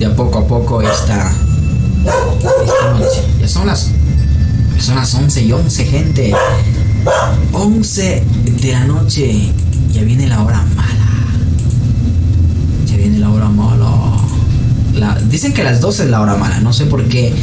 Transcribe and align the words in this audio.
de 0.00 0.06
a 0.06 0.16
poco 0.16 0.38
a 0.38 0.46
poco 0.46 0.80
esta, 0.80 1.30
esta 2.64 2.92
noche. 2.94 3.20
Ya 3.38 3.46
son 3.46 3.66
las, 3.66 3.90
son 4.78 4.96
las 4.96 5.14
11 5.14 5.42
y 5.44 5.52
11, 5.52 5.84
gente. 5.84 6.32
11 7.52 8.24
de 8.62 8.72
la 8.72 8.84
noche. 8.86 9.52
Ya 9.92 10.02
viene 10.02 10.26
la 10.26 10.42
hora 10.42 10.64
mala. 10.74 11.06
Ya 12.86 12.96
viene 12.96 13.18
la 13.18 13.28
hora 13.28 13.50
mala. 13.50 13.90
La, 14.94 15.20
dicen 15.20 15.52
que 15.52 15.62
las 15.62 15.82
12 15.82 16.04
es 16.04 16.10
la 16.10 16.22
hora 16.22 16.34
mala. 16.36 16.60
No 16.60 16.72
sé 16.72 16.86
por 16.86 17.04
qué, 17.04 17.34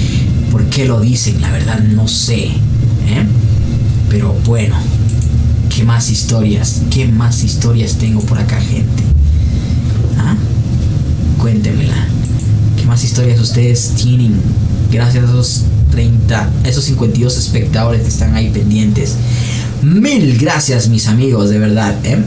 por 0.52 0.66
qué 0.66 0.86
lo 0.86 1.00
dicen. 1.00 1.40
La 1.40 1.52
verdad 1.52 1.78
no 1.78 2.08
sé. 2.08 2.46
¿eh? 2.46 3.28
Pero 4.10 4.34
bueno. 4.46 4.76
¿Qué 5.70 5.84
más 5.84 6.10
historias? 6.10 6.82
¿Qué 6.90 7.08
más 7.08 7.44
historias 7.44 8.00
tengo 8.00 8.20
por 8.22 8.40
acá, 8.40 8.60
gente? 8.60 9.04
¿Ah? 10.18 10.36
Cuéntemela. 11.38 12.08
¿Qué 12.88 12.92
más 12.92 13.04
historias 13.04 13.42
ustedes 13.42 13.96
tienen? 14.02 14.40
Gracias 14.90 15.26
a 15.26 15.28
esos 15.28 15.64
30, 15.92 16.50
esos 16.64 16.86
52 16.86 17.36
espectadores 17.36 18.02
que 18.04 18.08
están 18.08 18.34
ahí 18.34 18.50
pendientes. 18.50 19.16
Mil 19.82 20.38
gracias, 20.40 20.88
mis 20.88 21.10
amigos, 21.10 21.50
de 21.50 21.60
verdad, 21.60 21.94
¿eh? 22.06 22.18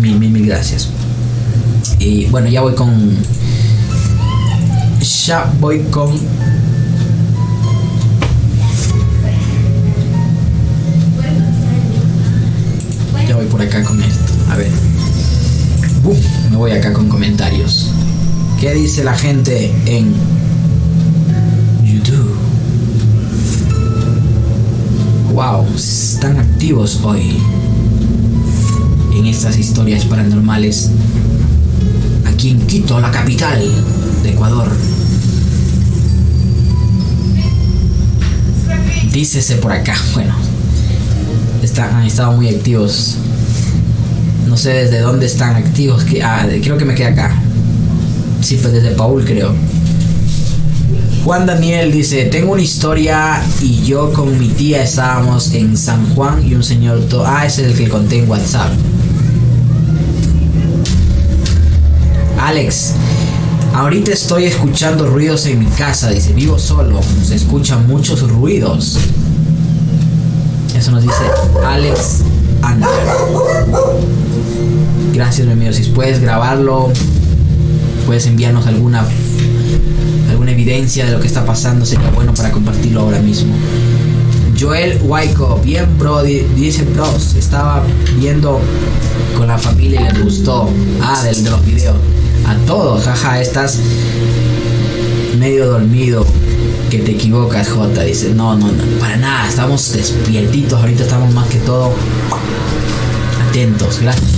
Mil, 0.00 0.16
mil, 0.20 0.30
mil 0.30 0.46
gracias. 0.46 0.90
Y 1.98 2.26
bueno, 2.26 2.48
ya 2.48 2.60
voy 2.60 2.76
con. 2.76 3.16
Ya 5.26 5.52
voy 5.58 5.80
con. 5.90 6.16
Ya 13.26 13.34
voy 13.34 13.46
por 13.46 13.62
acá 13.62 13.82
con 13.82 14.00
esto. 14.00 14.32
A 14.48 14.54
ver. 14.54 14.70
Bum, 16.04 16.16
me 16.52 16.56
voy 16.56 16.70
acá 16.70 16.92
con 16.92 17.08
comentarios. 17.08 17.90
¿Qué 18.60 18.74
dice 18.74 19.04
la 19.04 19.16
gente 19.16 19.72
en 19.86 20.12
YouTube? 21.84 22.34
Wow, 25.32 25.64
están 25.76 26.38
activos 26.38 26.98
hoy 27.04 27.36
en 29.16 29.26
estas 29.26 29.56
historias 29.56 30.04
paranormales 30.06 30.90
aquí 32.26 32.50
en 32.50 32.66
Quito, 32.66 32.98
la 33.00 33.12
capital 33.12 33.62
de 34.24 34.30
Ecuador. 34.30 34.68
Dícese 39.12 39.54
por 39.56 39.70
acá, 39.70 39.96
bueno, 40.14 40.34
están, 41.62 41.94
han 41.94 42.06
estado 42.06 42.32
muy 42.32 42.48
activos. 42.48 43.18
No 44.48 44.56
sé 44.56 44.70
desde 44.70 44.98
dónde 44.98 45.26
están 45.26 45.54
activos, 45.54 46.04
ah, 46.24 46.44
creo 46.60 46.76
que 46.76 46.84
me 46.84 46.96
queda 46.96 47.10
acá. 47.10 47.42
Sí, 48.40 48.58
pues 48.60 48.72
desde 48.72 48.90
Paul 48.92 49.24
creo. 49.24 49.52
Juan 51.24 51.46
Daniel 51.46 51.92
dice, 51.92 52.24
tengo 52.24 52.52
una 52.52 52.62
historia 52.62 53.42
y 53.60 53.84
yo 53.84 54.12
con 54.12 54.38
mi 54.38 54.48
tía 54.48 54.82
estábamos 54.82 55.52
en 55.52 55.76
San 55.76 56.14
Juan 56.14 56.46
y 56.46 56.54
un 56.54 56.62
señor... 56.62 57.00
To 57.08 57.26
ah, 57.26 57.44
es 57.44 57.58
el 57.58 57.74
que 57.74 57.88
conté 57.88 58.20
en 58.20 58.30
WhatsApp. 58.30 58.70
Alex, 62.40 62.92
ahorita 63.74 64.12
estoy 64.12 64.44
escuchando 64.44 65.06
ruidos 65.06 65.44
en 65.46 65.58
mi 65.58 65.66
casa, 65.66 66.08
dice, 66.08 66.32
vivo 66.32 66.58
solo, 66.58 67.00
se 67.22 67.34
escuchan 67.34 67.86
muchos 67.86 68.22
ruidos. 68.30 68.96
Eso 70.74 70.92
nos 70.92 71.02
dice 71.02 71.14
Alex 71.66 72.20
Ander. 72.62 72.88
Gracias, 75.12 75.46
mi 75.46 75.52
amigo. 75.52 75.72
Si 75.72 75.82
puedes 75.90 76.20
grabarlo, 76.20 76.90
puedes 78.08 78.26
enviarnos 78.26 78.66
alguna 78.66 79.04
alguna 80.30 80.52
evidencia 80.52 81.04
de 81.04 81.12
lo 81.12 81.20
que 81.20 81.26
está 81.26 81.44
pasando, 81.44 81.84
sería 81.84 82.08
bueno 82.08 82.32
para 82.32 82.50
compartirlo 82.50 83.02
ahora 83.02 83.18
mismo. 83.18 83.54
Joel 84.58 84.98
Waiko, 85.02 85.60
bien 85.62 85.86
bro, 85.98 86.22
dice 86.22 86.84
bros, 86.84 87.34
estaba 87.34 87.84
viendo 88.18 88.62
con 89.36 89.48
la 89.48 89.58
familia 89.58 90.00
y 90.00 90.04
les 90.04 90.24
gustó. 90.24 90.70
Ah, 91.02 91.22
del 91.22 91.44
de 91.44 91.50
los 91.50 91.66
videos. 91.66 91.96
A 92.46 92.54
todos, 92.66 93.04
jaja, 93.04 93.42
estás 93.42 93.78
medio 95.38 95.66
dormido. 95.66 96.24
Que 96.88 97.00
te 97.00 97.10
equivocas, 97.10 97.68
J. 97.68 98.04
Dice, 98.04 98.32
no, 98.34 98.56
no, 98.56 98.68
no, 98.68 98.84
para 99.00 99.18
nada, 99.18 99.46
estamos 99.46 99.92
despiertitos, 99.92 100.80
ahorita 100.80 101.02
estamos 101.02 101.34
más 101.34 101.46
que 101.48 101.58
todo 101.58 101.92
atentos. 103.50 103.98
Gracias. 104.00 104.37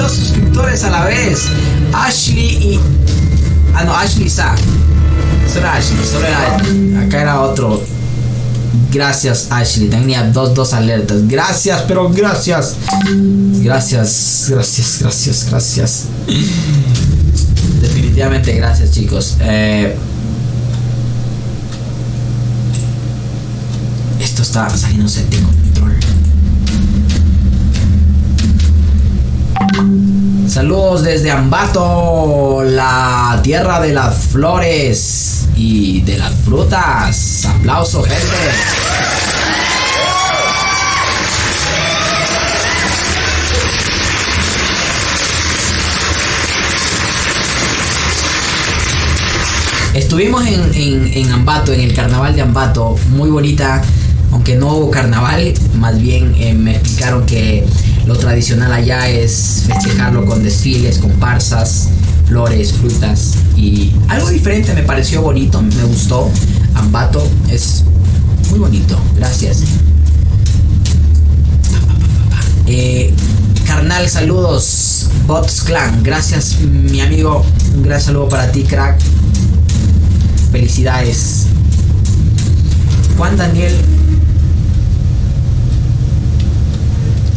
Dos 0.00 0.12
suscriptores 0.12 0.82
a 0.84 0.90
la 0.90 1.04
vez. 1.04 1.48
Ashley 1.92 2.72
y. 2.72 2.80
Ah, 3.74 3.84
no, 3.84 3.94
Ashley 3.94 4.30
Sa. 4.30 4.54
Solo 5.52 5.68
Ashley, 5.68 5.98
solo 6.10 6.26
era. 6.26 7.04
Acá 7.04 7.20
era 7.20 7.42
otro. 7.42 7.82
Gracias, 8.90 9.48
Ashley. 9.50 9.90
Tenía 9.90 10.22
dos, 10.22 10.54
dos 10.54 10.72
alertas. 10.72 11.28
Gracias, 11.28 11.82
pero 11.86 12.08
gracias. 12.08 12.76
Gracias, 13.62 14.46
gracias, 14.48 14.98
gracias, 15.02 15.46
gracias. 15.50 16.04
Definitivamente 17.82 18.54
gracias, 18.54 18.92
chicos. 18.92 19.36
Eh, 19.40 19.94
esto 24.18 24.40
está 24.40 24.70
saliéndose 24.70 25.24
de 25.26 25.59
Saludos 30.46 31.04
desde 31.04 31.30
Ambato, 31.30 32.62
la 32.64 33.40
tierra 33.42 33.80
de 33.80 33.94
las 33.94 34.26
flores 34.26 35.48
y 35.56 36.02
de 36.02 36.18
las 36.18 36.32
frutas. 36.34 37.46
Aplauso, 37.46 38.02
gente. 38.02 38.36
Estuvimos 49.94 50.44
en, 50.46 51.32
Ambato, 51.32 51.72
en 51.72 51.80
el 51.80 51.94
carnaval 51.94 52.34
de 52.34 52.42
Ambato, 52.42 52.96
muy 53.10 53.30
bonita, 53.30 53.80
aunque 54.30 54.56
no 54.56 54.74
hubo 54.74 54.90
carnaval, 54.90 55.54
más 55.76 55.98
bien 55.98 56.34
eh, 56.36 56.52
me 56.52 56.72
explicaron 56.72 57.24
que 57.24 57.64
lo 58.10 58.18
tradicional 58.18 58.72
allá 58.72 59.08
es 59.08 59.66
festejarlo 59.68 60.26
con 60.26 60.42
desfiles, 60.42 60.98
comparsas, 60.98 61.90
flores, 62.26 62.72
frutas 62.72 63.34
y 63.56 63.92
algo 64.08 64.30
diferente 64.30 64.74
me 64.74 64.82
pareció 64.82 65.22
bonito, 65.22 65.62
me 65.62 65.84
gustó. 65.84 66.28
Ambato 66.74 67.24
es 67.48 67.84
muy 68.50 68.58
bonito, 68.58 68.98
gracias. 69.14 69.62
Eh, 72.66 73.14
carnal, 73.64 74.08
saludos, 74.08 75.06
Bots 75.28 75.62
Clan, 75.62 76.02
gracias 76.02 76.58
mi 76.62 77.00
amigo, 77.00 77.44
un 77.76 77.84
gran 77.84 78.00
saludo 78.00 78.28
para 78.28 78.50
ti, 78.50 78.64
crack. 78.64 78.98
Felicidades. 80.50 81.46
Juan 83.16 83.36
Daniel. 83.36 83.99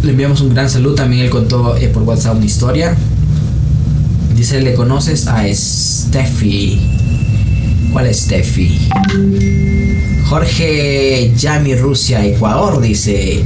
Le 0.04 0.12
enviamos 0.12 0.42
un 0.42 0.54
gran 0.54 0.70
saludo. 0.70 0.96
También 0.96 1.24
él 1.24 1.30
contó 1.30 1.78
eh, 1.78 1.88
por 1.88 2.04
WhatsApp 2.04 2.36
una 2.36 2.46
historia. 2.46 2.96
Dice, 4.36 4.60
¿le 4.62 4.74
conoces 4.74 5.28
a 5.28 5.46
Steffi? 5.54 6.78
¿Cuál 7.94 8.08
es 8.08 8.22
Steffi? 8.22 8.90
Jorge 10.28 11.32
Yami 11.38 11.76
Rusia, 11.76 12.26
Ecuador, 12.26 12.82
dice. 12.82 13.46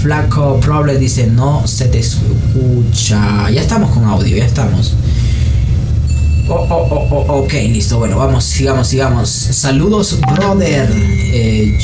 Flaco 0.00 0.58
Problem 0.60 0.98
dice, 0.98 1.26
no 1.26 1.66
se 1.66 1.86
te 1.86 1.98
escucha. 1.98 3.50
Ya 3.50 3.60
estamos 3.60 3.90
con 3.90 4.04
audio, 4.04 4.38
ya 4.38 4.46
estamos. 4.46 4.94
Oh, 6.48 6.66
oh, 6.70 6.88
oh, 6.90 7.24
oh, 7.28 7.32
ok, 7.42 7.52
listo. 7.70 7.98
Bueno, 7.98 8.16
vamos, 8.16 8.44
sigamos, 8.44 8.88
sigamos. 8.88 9.28
Saludos, 9.28 10.18
brother. 10.34 10.90
Eh, 10.94 11.78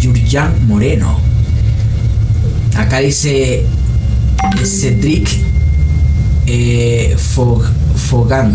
Yurjan 0.00 0.68
Moreno. 0.68 1.29
Acá 2.76 2.98
dice 2.98 3.64
Cedric 4.64 5.28
eh, 6.46 7.16
Fogang. 7.16 8.54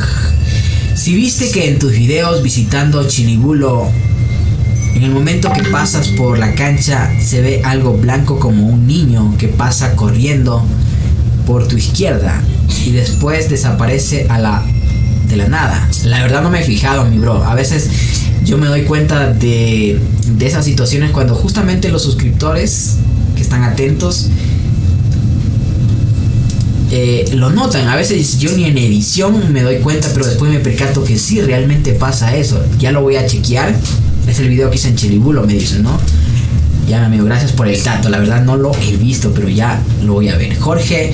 Si 0.95 1.13
viste 1.13 1.51
que 1.51 1.69
en 1.69 1.79
tus 1.79 1.91
videos 1.91 2.41
visitando 2.41 3.07
Chinibulo, 3.07 3.87
en 4.95 5.03
el 5.03 5.11
momento 5.11 5.51
que 5.53 5.63
pasas 5.63 6.07
por 6.09 6.39
la 6.39 6.55
cancha 6.55 7.11
se 7.21 7.41
ve 7.41 7.61
algo 7.63 7.93
blanco 7.93 8.39
como 8.39 8.67
un 8.67 8.87
niño 8.87 9.35
que 9.37 9.47
pasa 9.47 9.95
corriendo 9.95 10.63
por 11.45 11.67
tu 11.67 11.77
izquierda 11.77 12.41
y 12.85 12.91
después 12.91 13.49
desaparece 13.49 14.27
a 14.29 14.39
la 14.39 14.65
de 15.27 15.37
la 15.37 15.47
nada. 15.47 15.89
La 16.05 16.21
verdad 16.21 16.41
no 16.41 16.49
me 16.49 16.61
he 16.61 16.63
fijado, 16.63 17.05
mi 17.05 17.17
bro. 17.17 17.43
A 17.43 17.55
veces 17.55 17.89
yo 18.43 18.57
me 18.57 18.67
doy 18.67 18.83
cuenta 18.83 19.31
de, 19.33 19.99
de 20.27 20.47
esas 20.47 20.65
situaciones 20.65 21.11
cuando 21.11 21.35
justamente 21.35 21.89
los 21.89 22.03
suscriptores 22.03 22.97
que 23.35 23.41
están 23.41 23.63
atentos 23.63 24.29
eh, 26.91 27.29
lo 27.33 27.49
notan. 27.49 27.87
A 27.89 27.95
veces 27.95 28.39
yo 28.39 28.51
ni 28.55 28.65
en 28.65 28.77
edición 28.77 29.51
me 29.51 29.63
doy 29.63 29.77
cuenta, 29.77 30.09
pero 30.13 30.25
después 30.25 30.51
me 30.51 30.59
percato 30.59 31.03
que 31.03 31.17
sí, 31.17 31.41
realmente 31.41 31.93
pasa 31.93 32.35
eso. 32.35 32.63
Ya 32.79 32.91
lo 32.91 33.01
voy 33.01 33.15
a 33.15 33.25
chequear. 33.25 33.75
Es 34.27 34.39
el 34.39 34.49
video 34.49 34.69
que 34.69 34.77
hice 34.77 34.89
en 34.89 34.95
Chilibulo, 34.95 35.43
me 35.45 35.53
dicen, 35.53 35.83
¿no? 35.83 35.99
Ya, 36.87 37.05
amigo, 37.05 37.25
gracias 37.25 37.51
por 37.51 37.67
el 37.67 37.83
dato. 37.83 38.09
La 38.09 38.19
verdad 38.19 38.43
no 38.43 38.55
lo 38.55 38.71
he 38.75 38.95
visto, 38.97 39.33
pero 39.33 39.49
ya 39.49 39.81
lo 40.03 40.13
voy 40.13 40.29
a 40.29 40.37
ver. 40.37 40.57
Jorge 40.57 41.11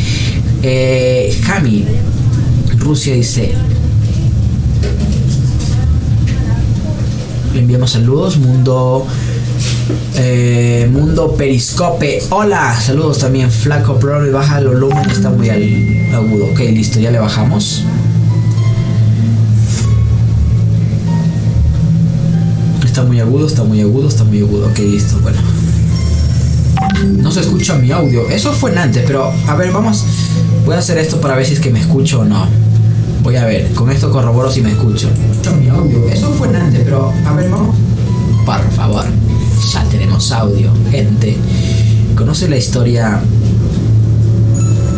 eh, 0.61 1.35
Jami, 1.43 1.85
Rusia 2.77 3.13
dice. 3.15 3.53
Le 7.53 7.59
enviamos 7.59 7.91
saludos. 7.91 8.37
Mundo. 8.37 9.07
Eh, 10.15 10.89
mundo 10.91 11.35
Periscope. 11.35 12.21
Hola, 12.29 12.79
saludos 12.79 13.19
también. 13.19 13.49
Flaco 13.49 13.97
Pro 13.97 14.25
y 14.25 14.31
baja 14.31 14.59
el 14.59 14.67
volumen, 14.67 15.09
está 15.09 15.29
muy 15.29 15.49
agudo. 15.49 16.45
Ok, 16.51 16.59
listo, 16.59 16.99
ya 16.99 17.11
le 17.11 17.19
bajamos. 17.19 17.83
Está 22.83 23.03
muy 23.03 23.19
agudo, 23.19 23.47
está 23.47 23.63
muy 23.63 23.81
agudo, 23.81 24.09
está 24.09 24.23
muy 24.23 24.39
agudo. 24.39 24.67
Ok, 24.67 24.79
listo, 24.79 25.19
bueno. 25.21 25.39
No 27.17 27.31
se 27.31 27.41
escucha 27.41 27.75
mi 27.75 27.91
audio. 27.91 28.29
Eso 28.29 28.53
fue 28.53 28.71
en 28.71 28.77
antes, 28.79 29.03
pero 29.07 29.31
a 29.47 29.55
ver, 29.55 29.71
vamos. 29.71 30.03
Voy 30.65 30.75
a 30.75 30.79
hacer 30.79 30.97
esto 30.97 31.19
para 31.19 31.35
ver 31.35 31.45
si 31.45 31.53
es 31.53 31.59
que 31.59 31.71
me 31.71 31.79
escucho 31.79 32.19
o 32.19 32.25
no. 32.25 32.47
Voy 33.23 33.35
a 33.35 33.45
ver, 33.45 33.71
con 33.73 33.89
esto 33.91 34.11
corroboro 34.11 34.51
si 34.51 34.61
me 34.61 34.71
escucho. 34.71 35.09
Mi 35.59 35.69
audio. 35.69 36.07
Eso 36.09 36.31
fue 36.31 36.47
en 36.49 36.55
antes, 36.57 36.81
pero 36.83 37.13
a 37.25 37.33
ver, 37.33 37.49
vamos. 37.49 37.75
Por 38.45 38.71
favor, 38.71 39.05
ya 39.73 39.83
tenemos 39.85 40.31
audio, 40.31 40.71
gente. 40.89 41.37
¿Conoce 42.15 42.47
la 42.49 42.57
historia 42.57 43.21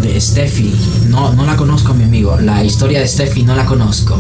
de 0.02 0.20
Steffi? 0.20 0.74
No, 1.10 1.34
no 1.34 1.46
la 1.46 1.56
conozco, 1.56 1.94
mi 1.94 2.04
amigo. 2.04 2.38
La 2.40 2.64
historia 2.64 3.00
de 3.00 3.08
Steffi 3.08 3.44
no 3.44 3.56
la 3.56 3.66
conozco. 3.66 4.18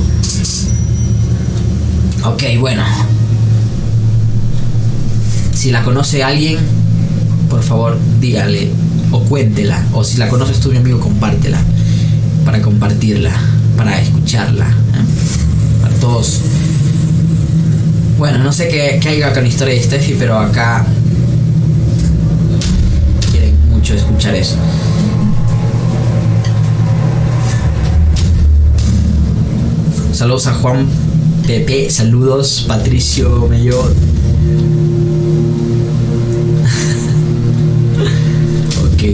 Ok, 2.25 2.44
bueno. 2.60 2.84
Si 5.54 5.72
la 5.72 5.84
conoce 5.84 6.24
alguien, 6.24 6.57
por 7.50 7.63
favor, 7.63 7.98
dígale 8.19 8.72
o 9.12 9.19
cuéntela. 9.22 9.86
O 9.94 10.04
si 10.04 10.18
la 10.18 10.30
conoces 10.30 10.60
tú, 10.60 10.69
mi 10.69 10.78
amigo, 10.78 11.00
compártela. 11.00 11.60
Para 12.46 12.62
compartirla, 12.62 13.31
para 13.78 14.00
escucharla. 14.01 14.68
¿eh? 14.68 15.81
Para 15.81 15.96
todos. 15.96 16.42
Bueno, 18.18 18.39
no 18.39 18.51
sé 18.51 18.68
qué, 18.68 19.00
qué 19.01 19.10
hay 19.10 19.21
con 19.21 19.44
la 19.44 19.48
historia 19.48 19.74
de 19.74 19.83
Steffi, 19.83 20.15
pero 20.18 20.38
acá 20.38 20.86
quieren 23.31 23.56
mucho 23.69 23.95
escuchar 23.95 24.36
eso. 24.36 24.56
Saludos 30.13 30.48
a 30.48 30.54
Juan 30.54 30.88
Pepe, 31.48 31.89
saludos 31.89 32.65
Patricio 32.68 33.48
Mayor. 33.50 33.94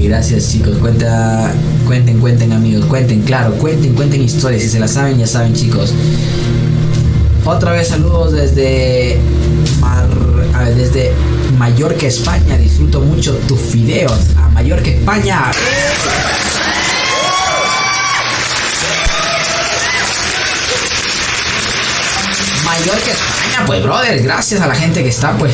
gracias 0.09 0.51
chicos. 0.51 0.77
Cuenta, 0.77 1.53
cuenten, 1.85 2.19
cuenten 2.19 2.51
amigos, 2.51 2.85
cuenten, 2.85 3.21
claro, 3.21 3.53
cuenten, 3.53 3.93
cuenten 3.93 4.21
historias. 4.21 4.63
Si 4.63 4.69
se 4.69 4.79
las 4.79 4.91
saben, 4.91 5.17
ya 5.17 5.27
saben 5.27 5.53
chicos. 5.53 5.93
Otra 7.49 7.71
vez 7.71 7.87
saludos 7.87 8.31
desde 8.31 9.19
desde 10.75 11.11
Mallorca, 11.57 12.05
España. 12.05 12.55
Disfruto 12.57 13.01
mucho 13.01 13.33
tus 13.47 13.73
videos. 13.73 14.13
A 14.37 14.49
Mallorca, 14.49 14.87
España. 14.87 15.51
Mallorca, 22.63 23.11
España, 23.11 23.65
pues 23.65 23.83
brother, 23.83 24.21
gracias 24.21 24.61
a 24.61 24.67
la 24.67 24.75
gente 24.75 25.01
que 25.01 25.09
está 25.09 25.31
pues 25.33 25.53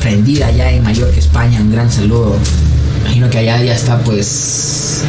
prendida 0.00 0.48
ya 0.52 0.70
en 0.70 0.84
Mallorca, 0.84 1.18
España. 1.18 1.60
Un 1.60 1.72
gran 1.72 1.90
saludo 1.90 2.36
imagino 3.00 3.28
que 3.28 3.38
allá 3.38 3.62
ya 3.64 3.74
está 3.74 3.98
pues 3.98 5.02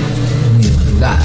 muy 0.58 0.68
madrugada, 0.68 1.24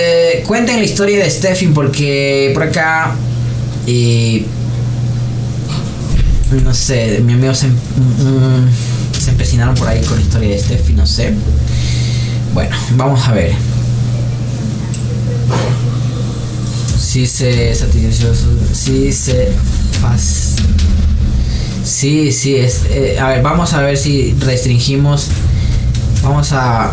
Eh, 0.00 0.44
cuenten 0.46 0.76
la 0.76 0.84
historia 0.84 1.24
de 1.24 1.28
Steffi 1.28 1.66
porque 1.68 2.52
por 2.54 2.62
acá 2.62 3.16
eh, 3.86 4.46
no 6.64 6.72
sé, 6.72 7.20
mi 7.24 7.34
amigo 7.34 7.54
se, 7.54 7.66
mm, 7.66 8.68
se 9.18 9.30
empecinaron 9.30 9.74
por 9.74 9.88
ahí 9.88 10.02
con 10.02 10.16
la 10.16 10.22
historia 10.22 10.50
de 10.50 10.58
Steffi, 10.58 10.92
no 10.94 11.06
sé. 11.06 11.34
Bueno, 12.54 12.76
vamos 12.96 13.26
a 13.28 13.32
ver. 13.32 13.52
Si 16.98 17.26
se 17.26 17.74
satisfació, 17.74 18.32
si 18.72 19.12
se 19.12 19.52
Sí, 21.84 22.32
sí, 22.32 22.56
es, 22.56 22.82
eh, 22.90 23.18
a 23.18 23.28
ver, 23.28 23.42
vamos 23.42 23.72
a 23.72 23.80
ver 23.80 23.96
si 23.96 24.34
restringimos. 24.40 25.28
Vamos 26.22 26.52
a... 26.52 26.92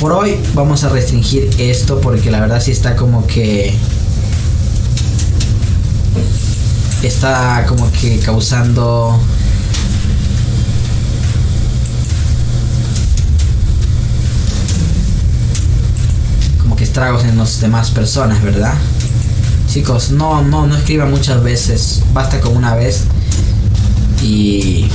Por 0.00 0.12
hoy 0.12 0.40
vamos 0.54 0.82
a 0.82 0.88
restringir 0.88 1.50
esto 1.58 2.00
porque 2.00 2.30
la 2.30 2.40
verdad 2.40 2.58
sí 2.62 2.70
está 2.70 2.96
como 2.96 3.26
que... 3.26 3.74
Está 7.02 7.66
como 7.68 7.92
que 7.92 8.18
causando... 8.20 9.20
Como 16.62 16.76
que 16.76 16.84
estragos 16.84 17.24
en 17.24 17.36
las 17.36 17.60
demás 17.60 17.90
personas, 17.90 18.42
¿verdad? 18.42 18.72
Chicos, 19.68 20.12
no, 20.12 20.40
no, 20.40 20.66
no 20.66 20.76
escriban 20.76 21.10
muchas 21.10 21.42
veces. 21.42 22.02
Basta 22.14 22.40
con 22.40 22.56
una 22.56 22.74
vez. 22.74 23.02
Y, 24.22 24.88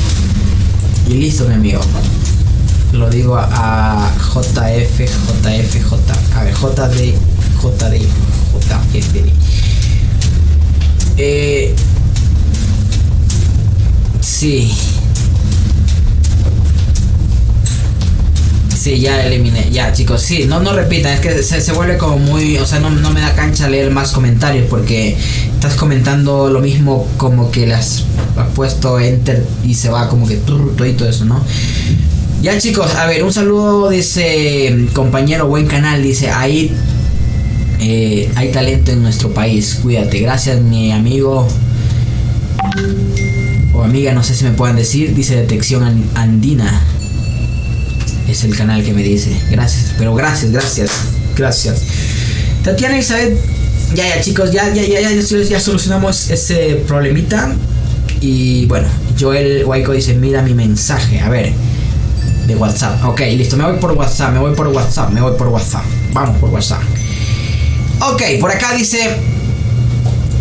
y 1.08 1.14
listo, 1.14 1.46
mi 1.48 1.54
amigo. 1.54 1.82
Lo 2.96 3.10
digo 3.10 3.36
a, 3.38 4.10
JF, 4.18 5.00
JF, 5.00 5.84
J. 5.84 6.14
A 6.36 6.44
ver, 6.44 6.54
JD, 6.54 7.14
JD, 7.62 8.02
JFD. 8.54 9.18
Eh, 11.18 11.76
sí. 14.22 14.74
Sí, 18.74 19.00
ya 19.00 19.26
eliminé. 19.26 19.70
Ya, 19.72 19.92
chicos, 19.92 20.22
sí, 20.22 20.46
no, 20.48 20.62
no 20.62 20.72
repitan. 20.72 21.14
Es 21.14 21.20
que 21.20 21.44
se, 21.44 21.72
vuelve 21.74 21.98
como 21.98 22.18
muy. 22.18 22.58
O 22.60 22.66
sea, 22.66 22.80
no, 22.80 22.90
no, 22.90 23.10
me 23.10 23.20
da 23.20 23.36
cancha 23.36 23.68
leer 23.68 23.92
más 23.92 24.12
comentarios 24.14 24.68
porque 24.70 25.18
estás 25.54 25.74
comentando 25.76 26.50
lo 26.50 26.62
mismo 26.62 27.08
como 27.18 27.52
que 27.52 27.68
las 27.68 28.04
has 28.38 28.48
puesto 28.54 29.00
enter 29.00 29.46
y 29.66 29.74
se 29.74 29.90
va 29.90 30.08
como 30.08 30.28
que 30.28 30.38
todo 30.38 30.86
y 30.86 30.94
todo 30.94 31.10
eso, 31.10 31.26
¿no? 31.26 31.44
Ya, 32.42 32.58
chicos, 32.60 32.94
a 32.96 33.08
ver, 33.08 33.24
un 33.24 33.34
saludo, 33.34 33.90
dice 33.90 34.88
compañero, 34.94 35.48
buen 35.48 35.68
canal. 35.68 36.04
Dice, 36.04 36.30
ahí 36.30 36.72
eh, 37.80 38.32
hay 38.36 38.52
talento 38.52 38.92
en 38.92 39.02
nuestro 39.02 39.34
país. 39.34 39.80
Cuídate. 39.82 40.20
Gracias, 40.20 40.62
mi 40.62 40.92
amigo 40.92 41.48
o 43.74 43.84
amiga, 43.84 44.14
no 44.14 44.24
sé 44.24 44.36
si 44.36 44.44
me 44.44 44.52
puedan 44.52 44.76
decir. 44.76 45.14
Dice 45.16 45.36
Detección 45.36 46.04
Andina 46.16 46.82
es 48.28 48.44
el 48.44 48.56
canal 48.56 48.84
que 48.84 48.94
me 48.94 49.04
dice. 49.04 49.32
Gracias, 49.50 49.94
pero 49.98 50.14
gracias, 50.16 50.52
gracias, 50.52 50.92
gracias. 51.36 51.82
Tatiana 52.64 52.96
Elizabeth, 52.96 53.38
ya, 53.94 54.08
ya, 54.08 54.22
chicos, 54.22 54.52
ya, 54.52 54.74
ya, 54.74 54.84
ya, 54.84 55.02
ya, 55.02 55.12
ya 55.12 55.60
solucionamos 55.60 56.30
ese 56.30 56.84
problemita. 56.88 57.56
Y 58.22 58.66
bueno, 58.66 58.88
Joel 59.20 59.66
Waiko 59.66 59.92
dice: 59.92 60.16
Mira 60.16 60.42
mi 60.42 60.54
mensaje, 60.54 61.20
a 61.20 61.30
ver, 61.30 61.54
de 62.46 62.56
WhatsApp. 62.56 63.04
Ok, 63.06 63.22
listo, 63.36 63.58
me 63.58 63.64
voy 63.64 63.80
por 63.80 63.92
WhatsApp, 63.94 64.34
me 64.34 64.40
voy 64.40 64.54
por 64.54 64.68
WhatsApp, 64.68 65.12
me 65.12 65.22
voy 65.22 65.34
por 65.38 65.48
WhatsApp. 65.48 65.84
Vamos 66.14 66.38
por 66.38 66.50
WhatsApp. 66.50 66.82
Ok, 68.02 68.22
por 68.40 68.52
acá 68.52 68.76
dice: 68.76 69.00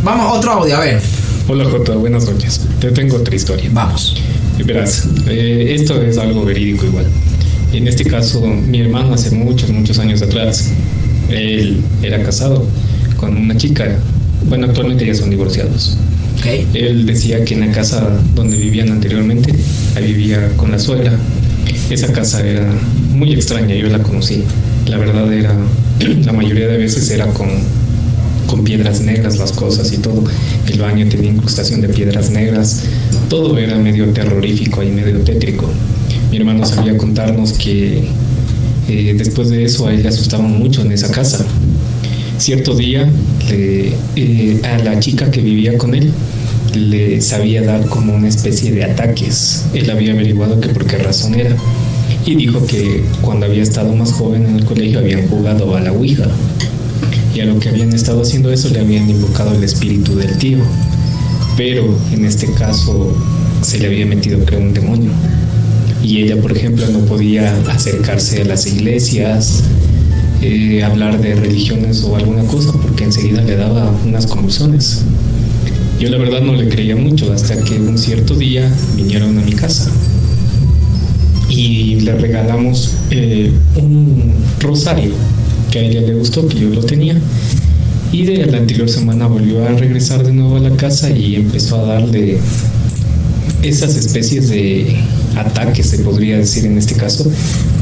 Vamos, 0.03 0.37
otro 0.37 0.53
audio, 0.53 0.77
a 0.77 0.81
ver. 0.81 1.01
Hola 1.49 1.65
Jota, 1.65 1.95
buenas 1.95 2.27
noches. 2.27 2.61
Te 2.81 2.91
tengo 2.91 3.17
otra 3.17 3.35
historia. 3.35 3.69
Vamos. 3.73 4.17
Verás, 4.65 5.07
eh, 5.27 5.75
esto 5.75 6.01
es 6.01 6.17
algo 6.17 6.45
verídico 6.45 6.87
igual. 6.87 7.07
En 7.73 7.89
este 7.89 8.05
caso, 8.05 8.41
mi 8.47 8.81
hermano 8.81 9.15
hace 9.15 9.31
muchos, 9.33 9.71
muchos 9.71 9.99
años 9.99 10.23
atrás, 10.23 10.71
él 11.29 11.83
era 12.03 12.23
casado 12.23 12.65
con 13.17 13.37
una 13.37 13.57
chica. 13.57 13.97
Bueno, 14.49 14.67
actualmente 14.67 15.07
ya 15.07 15.15
son 15.15 15.31
divorciados. 15.31 15.97
Okay. 16.39 16.69
Él 16.75 17.07
decía 17.07 17.45
que 17.45 17.55
en 17.55 17.61
la 17.61 17.73
casa 17.73 18.09
donde 18.35 18.57
vivían 18.57 18.91
anteriormente, 18.91 19.55
ahí 19.97 20.13
vivía 20.13 20.51
con 20.57 20.71
la 20.71 20.79
suegra. 20.79 21.19
Esa 21.91 22.13
casa 22.13 22.41
era 22.47 22.67
muy 23.11 23.33
extraña, 23.33 23.75
yo 23.75 23.89
la 23.89 24.03
conocí. 24.03 24.43
La 24.87 24.99
verdad 24.99 25.33
era, 25.33 25.55
la 26.25 26.33
mayoría 26.33 26.67
de 26.69 26.79
veces 26.79 27.11
era 27.11 27.27
con, 27.27 27.49
con 28.47 28.65
piedras 28.65 29.01
negras 29.01 29.39
las 29.39 29.53
cosas 29.53 29.93
y 29.93 29.99
todo. 29.99 30.25
El 30.67 30.81
baño 30.81 31.07
tenía 31.09 31.31
incrustación 31.31 31.81
de 31.81 31.89
piedras 31.89 32.31
negras. 32.31 32.83
Todo 33.29 33.59
era 33.59 33.77
medio 33.77 34.07
terrorífico 34.11 34.83
y 34.83 34.91
medio 34.91 35.19
tétrico. 35.21 35.69
mi 36.31 36.39
hermano 36.39 36.65
sabía 36.67 36.97
contarnos 36.97 37.53
que 37.53 38.05
eh, 38.89 39.15
después 39.17 39.51
de 39.51 39.65
eso 39.65 39.87
a 39.87 39.95
él 39.95 40.03
le 40.03 40.09
asustaban 40.09 40.51
mucho 40.59 40.83
en 40.83 40.93
esa 40.93 41.11
casa. 41.11 41.45
Cierto 42.39 42.75
día 42.75 43.09
eh, 43.51 44.61
a 44.65 44.79
la 44.79 44.99
chica 45.01 45.31
que 45.31 45.41
vivía 45.41 45.79
con 45.79 45.95
él 45.95 46.13
le 46.75 47.21
sabía 47.21 47.63
dar 47.63 47.87
como 47.87 48.15
una 48.15 48.29
especie 48.29 48.73
de 48.73 48.85
ataques. 48.85 49.65
Él 49.75 49.91
había 49.91 50.13
averiguado 50.13 50.61
que 50.61 50.69
por 50.69 50.87
qué 50.87 50.99
razón 50.99 51.35
era. 51.35 51.57
Y 52.27 52.37
dijo 52.37 52.67
que 52.67 53.05
cuando 53.23 53.47
había 53.47 53.63
estado 53.63 53.95
más 53.95 54.13
joven 54.13 54.47
en 54.47 54.57
el 54.57 54.65
colegio 54.65 54.99
habían 54.99 55.29
jugado 55.29 55.77
a 55.77 55.81
la 55.81 55.93
Ouija. 55.93 56.27
Y 57.35 57.41
a 57.41 57.47
lo 57.47 57.59
que 57.59 57.69
habían 57.69 57.93
estado 57.93 58.23
haciendo 58.23 58.53
eso 58.53 58.69
le 58.71 58.81
habían 58.81 59.09
invocado 59.09 59.55
el 59.55 59.65
espíritu 59.65 60.17
del 60.17 60.37
tío. 60.39 60.59
Pero 61.57 61.97
en 62.13 62.25
este 62.25 62.51
caso 62.53 63.17
se 63.63 63.79
le 63.79 63.87
había 63.87 64.07
metido 64.07 64.39
creo 64.45 64.61
un 64.61 64.75
demonio. 64.75 65.11
Y 66.03 66.23
ella, 66.23 66.41
por 66.41 66.53
ejemplo, 66.53 66.87
no 66.89 67.01
podía 67.01 67.55
acercarse 67.71 68.43
a 68.43 68.45
las 68.45 68.67
iglesias, 68.67 69.63
eh, 70.43 70.85
hablar 70.85 71.21
de 71.21 71.35
religiones 71.35 72.05
o 72.05 72.17
alguna 72.17 72.45
cosa, 72.45 72.73
porque 72.73 73.05
enseguida 73.05 73.41
le 73.41 73.57
daba 73.57 73.91
unas 74.05 74.27
convulsiones. 74.27 75.03
Yo 75.99 76.11
la 76.11 76.19
verdad 76.19 76.43
no 76.43 76.55
le 76.55 76.69
creía 76.69 76.97
mucho 76.97 77.33
hasta 77.33 77.57
que 77.63 77.75
un 77.79 77.97
cierto 77.97 78.35
día 78.35 78.71
vinieron 78.97 79.39
a 79.39 79.43
mi 79.43 79.53
casa 79.53 79.91
y 81.49 82.01
le 82.01 82.15
regalamos 82.15 82.93
eh, 83.11 83.53
un 83.77 84.35
rosario 84.61 85.13
que 85.71 85.79
a 85.79 85.83
ella 85.83 86.01
le 86.01 86.15
gustó, 86.15 86.47
que 86.49 86.59
yo 86.59 86.71
lo 86.71 86.83
tenía. 86.83 87.17
Y 88.13 88.25
de 88.25 88.47
la 88.47 88.59
anterior 88.59 88.89
semana 88.89 89.27
volvió 89.27 89.65
a 89.65 89.71
regresar 89.71 90.25
de 90.25 90.33
nuevo 90.33 90.57
a 90.57 90.61
la 90.61 90.77
casa 90.77 91.11
y 91.11 91.37
empezó 91.37 91.77
a 91.77 91.95
darle 91.95 92.39
esas 93.63 93.97
especies 93.97 94.51
de 94.51 94.97
ataques, 95.37 95.87
se 95.87 95.99
podría 95.99 96.39
decir 96.39 96.67
en 96.67 96.79
este 96.79 96.95
caso, 96.95 97.31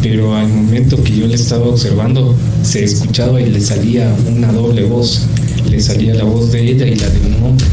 pero 0.01 0.35
al 0.35 0.49
momento 0.49 1.03
que 1.03 1.17
yo 1.17 1.27
le 1.27 1.35
estaba 1.35 1.67
observando, 1.67 2.35
se 2.63 2.85
escuchaba 2.85 3.41
y 3.41 3.51
le 3.51 3.61
salía 3.61 4.15
una 4.27 4.53
doble 4.53 4.85
voz, 4.85 5.27
le 5.69 5.81
salía 5.81 6.15
la 6.15 6.25
voz 6.25 6.53
de 6.53 6.71
ella 6.71 6.87
y 6.87 6.95
la 6.95 7.09
de 7.09 7.19
un 7.27 7.45
hombre. 7.45 7.67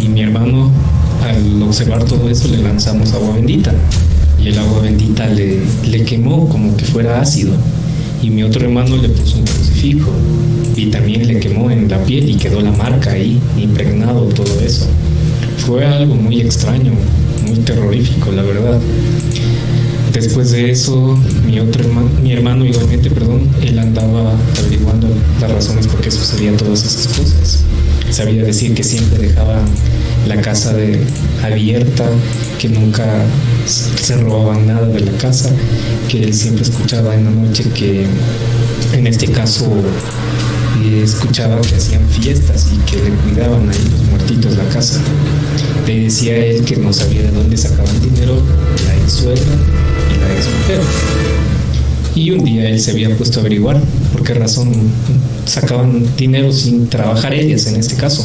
Y 0.00 0.08
mi 0.08 0.22
hermano, 0.22 0.70
al 1.22 1.62
observar 1.62 2.04
todo 2.04 2.28
eso, 2.28 2.48
le 2.48 2.58
lanzamos 2.62 3.12
agua 3.12 3.34
bendita 3.34 3.72
y 4.42 4.48
el 4.48 4.58
agua 4.58 4.80
bendita 4.80 5.26
le, 5.26 5.60
le 5.88 6.04
quemó 6.04 6.48
como 6.48 6.76
que 6.76 6.84
fuera 6.84 7.20
ácido. 7.20 7.52
Y 8.22 8.30
mi 8.30 8.42
otro 8.42 8.64
hermano 8.64 8.96
le 8.96 9.08
puso 9.08 9.38
un 9.38 9.44
crucifijo 9.44 10.10
y 10.76 10.86
también 10.86 11.26
le 11.26 11.40
quemó 11.40 11.70
en 11.70 11.88
la 11.88 12.02
piel 12.04 12.28
y 12.28 12.34
quedó 12.36 12.60
la 12.60 12.72
marca 12.72 13.12
ahí, 13.12 13.38
impregnado 13.58 14.24
todo 14.26 14.60
eso. 14.60 14.86
Fue 15.58 15.84
algo 15.84 16.14
muy 16.14 16.40
extraño, 16.40 16.92
muy 17.46 17.58
terrorífico, 17.58 18.32
la 18.32 18.42
verdad. 18.42 18.78
Después 20.12 20.50
de 20.50 20.70
eso, 20.70 21.18
mi 21.46 21.60
otro 21.60 21.84
hermano, 21.84 22.08
mi 22.22 22.32
hermano 22.32 22.64
igualmente, 22.64 23.10
perdón, 23.10 23.48
él 23.62 23.78
andaba 23.78 24.34
averiguando 24.58 25.08
las 25.40 25.50
razones 25.50 25.86
por 25.86 26.00
qué 26.00 26.10
sucedían 26.10 26.56
todas 26.56 26.84
esas 26.84 27.06
cosas. 27.08 27.64
Sabía 28.10 28.42
decir 28.44 28.74
que 28.74 28.82
siempre 28.82 29.28
dejaba 29.28 29.60
la 30.26 30.40
casa 30.40 30.74
abierta, 31.42 32.04
que 32.58 32.68
nunca 32.68 33.06
se 33.66 34.16
robaban 34.16 34.66
nada 34.66 34.86
de 34.86 35.00
la 35.00 35.12
casa, 35.12 35.50
que 36.08 36.24
él 36.24 36.34
siempre 36.34 36.64
escuchaba 36.64 37.14
en 37.14 37.24
la 37.24 37.30
noche 37.30 37.64
que 37.74 38.06
en 38.92 39.06
este 39.06 39.28
caso 39.28 39.66
eh, 40.82 41.02
escuchaba 41.04 41.60
que 41.60 41.76
hacían 41.76 42.06
fiestas 42.08 42.68
y 42.72 42.78
que 42.90 42.96
le 42.96 43.10
cuidaban 43.10 43.68
ahí 43.68 43.88
los 43.90 44.02
muertitos 44.08 44.56
la 44.56 44.64
casa. 44.68 45.00
Le 45.86 46.04
decía 46.04 46.36
él 46.36 46.64
que 46.64 46.76
no 46.76 46.92
sabía 46.92 47.22
de 47.22 47.30
dónde 47.30 47.56
sacaban 47.56 48.00
dinero 48.00 48.42
la 48.86 48.96
ex 48.96 49.12
suegra 49.12 49.54
y 50.14 50.20
la 50.20 50.32
ex 50.34 50.46
mujer. 50.46 51.49
Y 52.14 52.32
un 52.32 52.44
día 52.44 52.68
él 52.68 52.80
se 52.80 52.90
había 52.90 53.14
puesto 53.16 53.38
a 53.38 53.42
averiguar 53.42 53.80
por 54.12 54.24
qué 54.24 54.34
razón 54.34 54.72
sacaban 55.46 56.04
dinero 56.16 56.52
sin 56.52 56.88
trabajar 56.88 57.32
ellas 57.34 57.66
en 57.66 57.76
este 57.76 57.94
caso. 57.96 58.24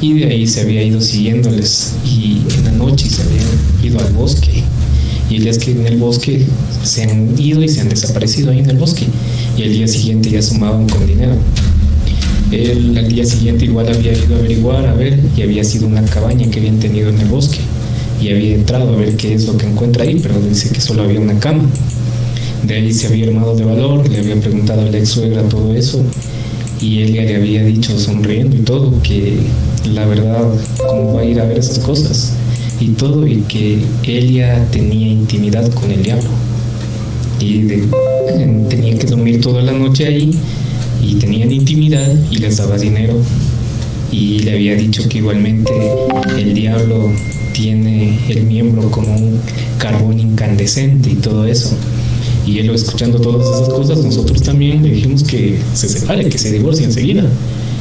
Y 0.00 0.20
de 0.20 0.26
ahí 0.26 0.46
se 0.46 0.60
había 0.60 0.82
ido 0.82 1.00
siguiéndoles. 1.00 1.94
Y 2.04 2.42
en 2.56 2.64
la 2.64 2.72
noche 2.72 3.08
se 3.08 3.22
habían 3.22 3.46
ido 3.82 3.98
al 3.98 4.12
bosque. 4.12 4.62
Y 5.28 5.36
él 5.36 5.48
es 5.48 5.58
que 5.58 5.72
en 5.72 5.86
el 5.86 5.96
bosque 5.96 6.46
se 6.84 7.02
han 7.02 7.34
ido 7.38 7.62
y 7.62 7.68
se 7.68 7.80
han 7.80 7.88
desaparecido 7.88 8.50
ahí 8.50 8.60
en 8.60 8.70
el 8.70 8.76
bosque. 8.76 9.06
Y 9.56 9.62
el 9.62 9.72
día 9.72 9.88
siguiente 9.88 10.30
ya 10.30 10.42
sumaban 10.42 10.88
con 10.88 11.06
dinero. 11.06 11.34
Él 12.52 12.96
al 12.96 13.08
día 13.08 13.24
siguiente 13.24 13.64
igual 13.64 13.88
había 13.92 14.12
ido 14.12 14.36
a 14.36 14.38
averiguar, 14.38 14.86
a 14.86 14.94
ver, 14.94 15.18
y 15.36 15.42
había 15.42 15.64
sido 15.64 15.88
una 15.88 16.02
cabaña 16.02 16.48
que 16.48 16.60
habían 16.60 16.78
tenido 16.78 17.08
en 17.08 17.20
el 17.20 17.26
bosque. 17.26 17.58
Y 18.20 18.30
había 18.30 18.54
entrado 18.54 18.94
a 18.94 18.96
ver 18.96 19.16
qué 19.16 19.34
es 19.34 19.46
lo 19.46 19.56
que 19.56 19.66
encuentra 19.66 20.04
ahí, 20.04 20.20
pero 20.22 20.40
dice 20.40 20.70
que 20.70 20.80
solo 20.80 21.02
había 21.02 21.20
una 21.20 21.38
cama. 21.40 21.68
De 22.66 22.74
ahí 22.74 22.92
se 22.92 23.06
había 23.06 23.26
armado 23.26 23.54
de 23.54 23.64
valor, 23.64 24.08
le 24.08 24.18
había 24.18 24.36
preguntado 24.36 24.82
a 24.82 24.84
la 24.84 24.98
ex 24.98 25.10
suegra 25.10 25.42
todo 25.42 25.74
eso 25.74 26.02
y 26.80 27.02
él 27.02 27.14
ya 27.14 27.22
le 27.22 27.36
había 27.36 27.64
dicho 27.64 27.98
sonriendo 27.98 28.56
y 28.56 28.60
todo 28.60 29.00
que 29.02 29.38
la 29.94 30.04
verdad, 30.06 30.42
cómo 30.86 31.14
va 31.14 31.20
a 31.20 31.24
ir 31.24 31.40
a 31.40 31.44
ver 31.44 31.58
esas 31.58 31.78
cosas 31.78 32.32
y 32.80 32.88
todo, 32.88 33.26
y 33.26 33.36
que 33.48 33.78
ella 34.06 34.66
tenía 34.70 35.08
intimidad 35.08 35.70
con 35.72 35.90
el 35.90 36.02
diablo. 36.02 36.28
Y 37.40 37.66
tenía 38.68 38.98
que 38.98 39.06
dormir 39.06 39.40
toda 39.40 39.62
la 39.62 39.72
noche 39.72 40.06
ahí 40.06 40.30
y 41.02 41.14
tenían 41.16 41.52
intimidad 41.52 42.08
y 42.30 42.36
les 42.36 42.56
daba 42.56 42.76
dinero. 42.76 43.14
Y 44.10 44.40
le 44.40 44.52
había 44.52 44.74
dicho 44.74 45.08
que 45.08 45.18
igualmente 45.18 45.72
el 46.36 46.54
diablo 46.54 47.10
tiene 47.52 48.18
el 48.28 48.44
miembro 48.44 48.90
como 48.90 49.14
un 49.14 49.40
carbón 49.78 50.18
incandescente 50.18 51.10
y 51.10 51.14
todo 51.14 51.46
eso. 51.46 51.76
Y 52.46 52.60
él 52.60 52.70
escuchando 52.70 53.20
todas 53.20 53.46
esas 53.46 53.68
cosas, 53.68 53.98
nosotros 53.98 54.40
también 54.42 54.82
le 54.82 54.90
dijimos 54.90 55.24
que 55.24 55.58
se 55.74 55.88
separe, 55.88 56.28
que 56.28 56.38
se 56.38 56.52
divorcie 56.52 56.84
enseguida 56.84 57.28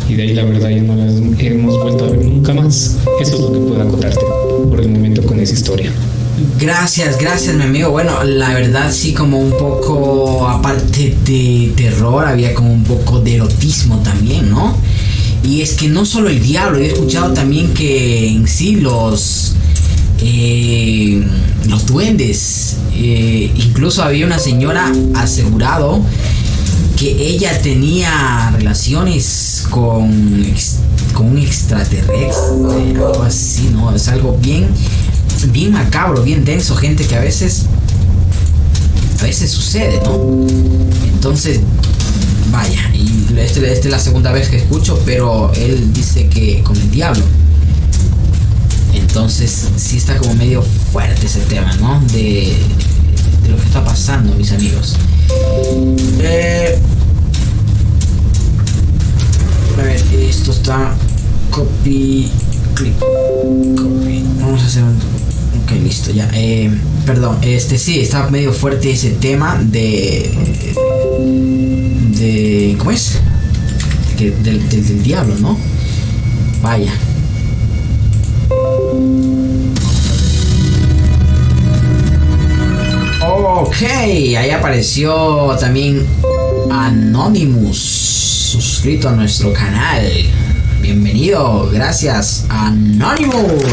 y 0.08 0.14
de 0.14 0.24
ahí 0.24 0.34
la 0.34 0.44
verdad 0.44 0.70
ya 0.70 0.82
no 0.82 0.96
las 0.96 1.16
hemos 1.40 1.82
vuelto 1.82 2.06
a 2.06 2.10
ver 2.10 2.24
nunca 2.24 2.54
más. 2.54 2.98
Eso 3.20 3.36
es 3.36 3.42
lo 3.42 3.52
que 3.52 3.60
puedo 3.60 3.82
acotarte 3.82 4.22
por 4.70 4.80
el 4.80 4.90
momento 4.90 5.24
con 5.24 5.40
esa 5.40 5.54
historia. 5.54 5.92
Gracias, 6.60 7.18
gracias 7.18 7.56
mi 7.56 7.64
amigo. 7.64 7.92
Bueno, 7.92 8.24
la 8.24 8.54
verdad 8.54 8.92
sí 8.92 9.14
como 9.14 9.40
un 9.40 9.52
poco, 9.52 10.48
aparte 10.48 11.16
de 11.26 11.74
terror, 11.76 12.26
había 12.26 12.54
como 12.54 12.74
un 12.74 12.84
poco 12.84 13.20
de 13.20 13.36
erotismo 13.36 14.00
también, 14.04 14.50
¿no? 14.50 14.78
Y 15.44 15.62
es 15.62 15.74
que 15.74 15.88
no 15.88 16.06
solo 16.06 16.30
el 16.30 16.42
diablo, 16.42 16.80
he 16.80 16.88
escuchado 16.88 17.34
también 17.34 17.74
que 17.74 18.28
en 18.28 18.48
sí 18.48 18.76
los... 18.76 19.56
Eh, 20.22 21.26
los 21.68 21.86
duendes, 21.86 22.78
eh, 22.94 23.52
incluso 23.56 24.04
había 24.04 24.26
una 24.26 24.40
señora 24.40 24.92
asegurado 25.16 26.02
que 26.96 27.28
ella 27.28 27.62
tenía 27.62 28.52
relaciones 28.52 29.66
con, 29.70 30.46
con 31.14 31.28
un 31.28 31.38
extraterrestre, 31.38 32.96
algo 32.96 33.24
así, 33.24 33.70
¿no? 33.74 33.94
Es 33.94 34.08
algo 34.08 34.38
bien, 34.42 34.68
bien 35.52 35.74
macabro, 35.74 36.24
bien 36.24 36.46
denso, 36.46 36.76
gente 36.76 37.06
que 37.06 37.16
a 37.16 37.20
veces, 37.20 37.66
a 39.20 39.24
veces 39.24 39.52
sucede, 39.52 40.00
¿no? 40.06 40.48
Entonces, 41.14 41.60
vaya, 42.52 42.90
y 42.94 43.38
esta 43.38 43.60
este 43.60 43.88
es 43.88 43.92
la 43.92 44.00
segunda 44.00 44.32
vez 44.32 44.48
que 44.48 44.58
escucho, 44.58 44.98
pero 45.06 45.52
él 45.56 45.92
dice 45.94 46.28
que 46.28 46.62
con 46.64 46.78
el 46.78 46.90
diablo. 46.90 47.24
Entonces, 49.16 49.70
sí 49.78 49.96
está 49.96 50.18
como 50.18 50.34
medio 50.34 50.62
fuerte 50.62 51.26
ese 51.26 51.40
tema, 51.40 51.74
¿no? 51.80 52.02
De, 52.12 52.54
de 53.44 53.50
lo 53.50 53.56
que 53.56 53.64
está 53.64 53.82
pasando, 53.82 54.36
mis 54.36 54.52
amigos. 54.52 54.98
Eh, 56.20 56.78
a 59.80 59.82
ver, 59.82 60.04
esto 60.20 60.52
está 60.52 60.94
copy, 61.50 62.30
clip, 62.74 63.00
copy. 63.00 64.22
Vamos 64.42 64.62
a 64.62 64.66
hacer 64.66 64.84
un. 64.84 64.98
Ok, 65.64 65.72
listo, 65.82 66.12
ya. 66.12 66.30
Eh, 66.34 66.70
perdón, 67.06 67.38
este 67.42 67.78
sí, 67.78 68.02
está 68.02 68.30
medio 68.30 68.52
fuerte 68.52 68.92
ese 68.92 69.12
tema 69.12 69.58
de. 69.64 70.30
de 72.20 72.76
¿Cómo 72.78 72.92
es? 72.92 73.22
del, 74.20 74.44
del, 74.44 74.70
del 74.70 75.04
diablo, 75.04 75.36
¿no? 75.40 75.58
Vaya. 76.62 76.92
Ok, 83.28 83.82
ahí 83.82 84.52
apareció 84.52 85.56
también 85.60 86.06
Anonymous, 86.72 87.78
suscrito 87.78 89.10
a 89.10 89.14
nuestro 89.14 89.52
canal. 89.52 90.04
Bienvenido, 90.80 91.68
gracias 91.72 92.46
Anonymous. 92.50 93.64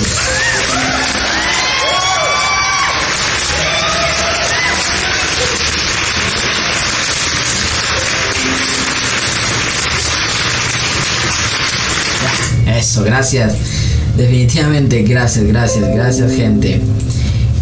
Eso, 12.66 13.04
gracias. 13.04 13.54
Definitivamente, 14.16 15.02
gracias, 15.02 15.44
gracias, 15.44 15.94
gracias 15.94 16.32
gente. 16.32 16.80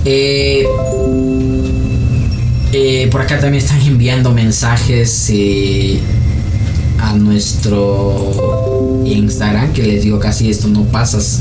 Eh, 0.04 0.66
eh, 2.72 3.08
por 3.10 3.22
acá 3.22 3.40
también 3.40 3.64
están 3.64 3.80
enviando 3.80 4.32
mensajes 4.32 5.28
eh, 5.30 6.00
a 6.98 7.14
nuestro 7.14 9.02
Instagram, 9.04 9.72
que 9.72 9.82
les 9.82 10.02
digo 10.04 10.18
casi 10.18 10.50
esto 10.50 10.68
no 10.68 10.84
pasas 10.84 11.40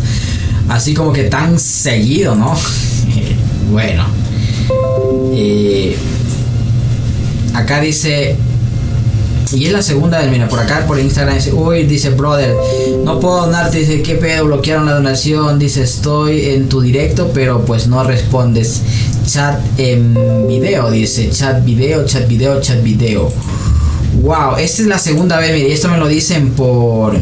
así 0.69 0.93
como 0.93 1.13
que 1.13 1.23
tan 1.25 1.59
seguido, 1.59 2.35
¿no? 2.35 2.55
bueno. 3.71 4.05
acá 7.53 7.81
dice 7.81 8.37
y 9.51 9.65
es 9.65 9.71
la 9.71 9.81
segunda 9.81 10.21
mira, 10.23 10.47
por 10.47 10.59
acá 10.59 10.85
por 10.85 10.99
Instagram 10.99 11.35
dice, 11.35 11.53
uy, 11.53 11.83
dice, 11.83 12.11
brother, 12.11 12.55
no 13.03 13.19
puedo 13.19 13.41
donarte, 13.41 13.79
dice, 13.79 14.01
¿qué 14.03 14.15
pedo? 14.15 14.45
Bloquearon 14.45 14.85
la 14.85 14.93
donación, 14.93 15.57
dice, 15.57 15.81
estoy 15.83 16.49
en 16.49 16.69
tu 16.69 16.81
directo, 16.81 17.31
pero 17.33 17.65
pues 17.65 17.87
no 17.87 18.03
respondes. 18.03 18.81
Chat 19.31 19.59
en 19.77 20.15
video, 20.47 20.89
dice, 20.89 21.29
chat 21.29 21.63
video, 21.63 22.03
chat 22.03 22.27
video, 22.27 22.59
chat 22.61 22.81
video. 22.81 23.31
Wow, 24.23 24.55
esta 24.57 24.81
es 24.81 24.87
la 24.87 24.97
segunda 24.97 25.37
vez, 25.37 25.53
mire, 25.53 25.71
esto 25.71 25.87
me 25.87 25.97
lo 25.97 26.07
dicen 26.07 26.49
por... 26.53 27.15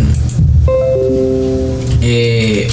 Eh, 2.02 2.70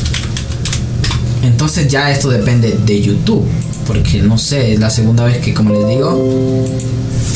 entonces 1.43 1.88
ya 1.88 2.12
esto 2.12 2.31
depende 2.31 2.79
de 2.87 3.03
YouTube, 3.03 3.45
porque 3.88 4.23
no 4.23 4.38
sé, 4.38 4.75
es 4.75 4.79
la 4.79 4.88
segunda 4.88 5.25
vez 5.25 5.38
que, 5.38 5.53
como 5.53 5.75
les 5.75 5.88
digo, 5.88 6.17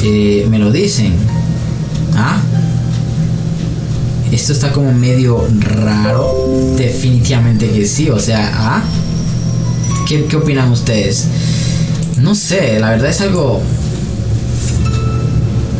eh, 0.04 0.46
me 0.48 0.60
lo 0.60 0.70
dicen. 0.70 1.14
¿Ah? 2.14 2.40
Esto 4.30 4.52
está 4.52 4.70
como 4.70 4.92
medio 4.92 5.44
raro. 5.58 6.74
Definitivamente 6.76 7.68
que 7.68 7.84
sí. 7.86 8.08
O 8.08 8.20
sea, 8.20 8.52
¿ah? 8.54 8.82
¿Qué, 10.06 10.26
¿Qué 10.26 10.36
opinan 10.36 10.70
ustedes? 10.70 11.26
No 12.20 12.34
sé, 12.34 12.80
la 12.80 12.90
verdad 12.90 13.10
es 13.10 13.20
algo. 13.20 13.62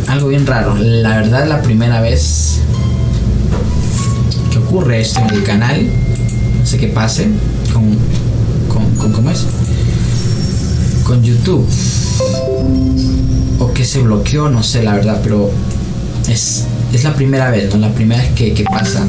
Algo 0.07 0.29
bien 0.29 0.47
raro. 0.47 0.77
La 0.77 1.17
verdad 1.19 1.43
es 1.43 1.49
la 1.49 1.63
primera 1.63 2.01
vez 2.01 2.61
que 4.51 4.59
ocurre 4.59 5.01
esto 5.01 5.21
en 5.21 5.31
el 5.35 5.43
canal. 5.43 5.91
No 6.61 6.67
sé 6.67 6.79
qué 6.79 6.87
pase 6.89 7.29
con. 7.73 7.97
con, 8.69 8.95
con 8.97 9.13
¿Cómo 9.13 9.31
es? 9.31 9.47
Con 11.05 11.23
YouTube. 11.23 11.67
O 13.59 13.73
que 13.73 13.85
se 13.85 14.01
bloqueó, 14.01 14.49
no 14.49 14.63
sé 14.63 14.85
la 14.85 14.95
verdad, 14.95 15.21
pero 15.23 15.51
es, 16.29 16.65
es 16.93 17.05
la 17.05 17.15
primera 17.15 17.51
vez, 17.51 17.75
¿no? 17.75 17.81
La 17.81 17.93
primera 17.93 18.23
vez 18.23 18.33
que, 18.33 18.55
que 18.55 18.65
pasa. 18.65 19.05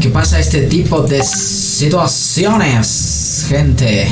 Que 0.00 0.08
pasa 0.08 0.40
este 0.40 0.62
tipo 0.62 1.02
de 1.02 1.22
situaciones, 1.22 3.44
gente. 3.48 4.08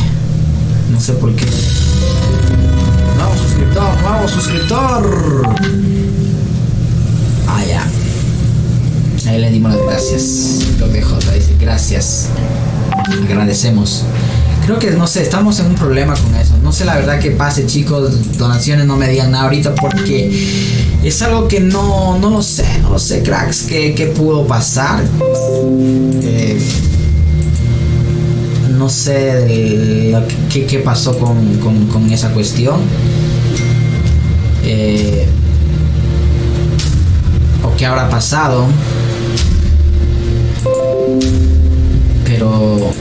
No 0.90 1.00
sé 1.00 1.12
por 1.14 1.34
qué. 1.34 1.46
Nuevo 3.16 3.36
suscriptor, 3.36 4.02
nuevo 4.02 4.28
suscriptor. 4.28 5.48
Ah, 7.46 7.64
ya. 7.66 7.86
Ahí 9.30 9.40
le 9.40 9.50
dimos 9.50 9.74
las 9.74 9.82
gracias. 9.82 10.66
Lo 10.78 10.88
dejo, 10.88 11.16
dice 11.16 11.56
gracias. 11.60 12.28
Agradecemos. 13.24 14.04
Creo 14.64 14.78
que, 14.78 14.90
no 14.90 15.06
sé, 15.06 15.22
estamos 15.22 15.58
en 15.60 15.66
un 15.66 15.74
problema 15.74 16.14
con 16.14 16.34
eso. 16.34 16.56
No 16.62 16.72
sé 16.72 16.84
la 16.84 16.96
verdad 16.96 17.18
que 17.20 17.30
pase, 17.30 17.66
chicos. 17.66 18.36
Donaciones 18.36 18.86
no 18.86 18.96
me 18.96 19.08
digan 19.08 19.30
nada 19.30 19.44
ahorita 19.44 19.74
porque 19.74 20.78
es 21.02 21.22
algo 21.22 21.48
que 21.48 21.60
no, 21.60 22.18
no 22.18 22.30
lo 22.30 22.42
sé, 22.42 22.66
no 22.82 22.90
lo 22.90 22.98
sé, 22.98 23.22
cracks. 23.22 23.62
¿Qué, 23.62 24.12
pudo 24.14 24.46
pasar? 24.46 25.02
Eh, 26.22 26.60
no 28.78 28.88
sé 28.88 30.14
qué, 30.50 30.78
pasó 30.78 31.18
con, 31.18 32.10
esa 32.12 32.30
cuestión. 32.30 32.80
Eh, 34.64 35.26
o 37.64 37.76
qué 37.76 37.86
habrá 37.86 38.08
pasado. 38.08 38.66
Pero 42.24 42.92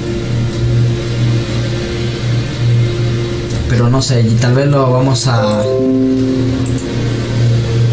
pero 3.70 3.90
no 3.90 4.02
sé, 4.02 4.22
y 4.22 4.36
tal 4.36 4.56
vez 4.56 4.68
lo 4.68 4.92
vamos 4.92 5.28
a... 5.28 5.62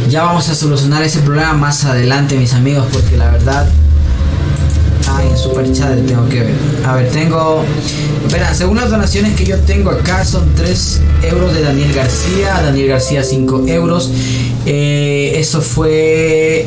Ya 0.08 0.22
vamos 0.22 0.48
a 0.48 0.54
solucionar 0.54 1.02
ese 1.02 1.18
problema 1.20 1.52
más 1.54 1.84
adelante, 1.84 2.36
mis 2.36 2.54
amigos, 2.54 2.86
porque 2.92 3.16
la 3.16 3.30
verdad... 3.30 3.66
Ah, 5.14 5.22
en 5.24 5.36
super 5.36 5.72
chat 5.72 5.94
tengo 6.06 6.28
que 6.28 6.40
ver. 6.40 6.54
A 6.84 6.96
ver, 6.96 7.08
tengo... 7.10 7.64
Verán, 8.32 8.54
según 8.54 8.78
las 8.78 8.90
donaciones 8.90 9.34
que 9.34 9.44
yo 9.44 9.58
tengo 9.60 9.90
acá 9.90 10.24
son 10.24 10.54
3 10.56 11.00
euros 11.30 11.54
de 11.54 11.62
Daniel 11.62 11.92
García, 11.92 12.60
Daniel 12.62 12.88
García 12.88 13.22
5 13.22 13.64
euros. 13.68 14.10
Eh, 14.66 15.34
eso 15.36 15.60
fue 15.62 16.66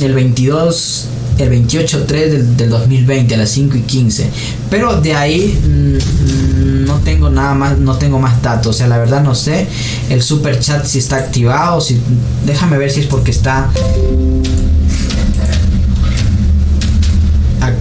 el 0.00 0.14
22 0.14 1.08
el 1.38 1.50
28-3 1.52 2.06
del, 2.06 2.56
del, 2.56 2.70
2020 2.70 3.34
a 3.34 3.38
las 3.38 3.50
5 3.50 3.76
y 3.76 3.82
15. 3.82 4.28
Pero 4.70 5.00
de 5.00 5.14
ahí 5.14 5.58
mm, 5.64 6.84
no 6.84 6.96
tengo 6.98 7.30
nada 7.30 7.54
más, 7.54 7.78
no 7.78 7.96
tengo 7.96 8.18
más 8.18 8.42
datos. 8.42 8.74
O 8.74 8.78
sea, 8.78 8.88
la 8.88 8.98
verdad 8.98 9.22
no 9.22 9.34
sé 9.34 9.66
el 10.10 10.22
super 10.22 10.58
chat 10.58 10.84
si 10.84 10.98
está 10.98 11.16
activado. 11.16 11.80
Si, 11.80 11.98
déjame 12.44 12.76
ver 12.76 12.90
si 12.90 13.00
es 13.00 13.06
porque 13.06 13.30
está 13.30 13.70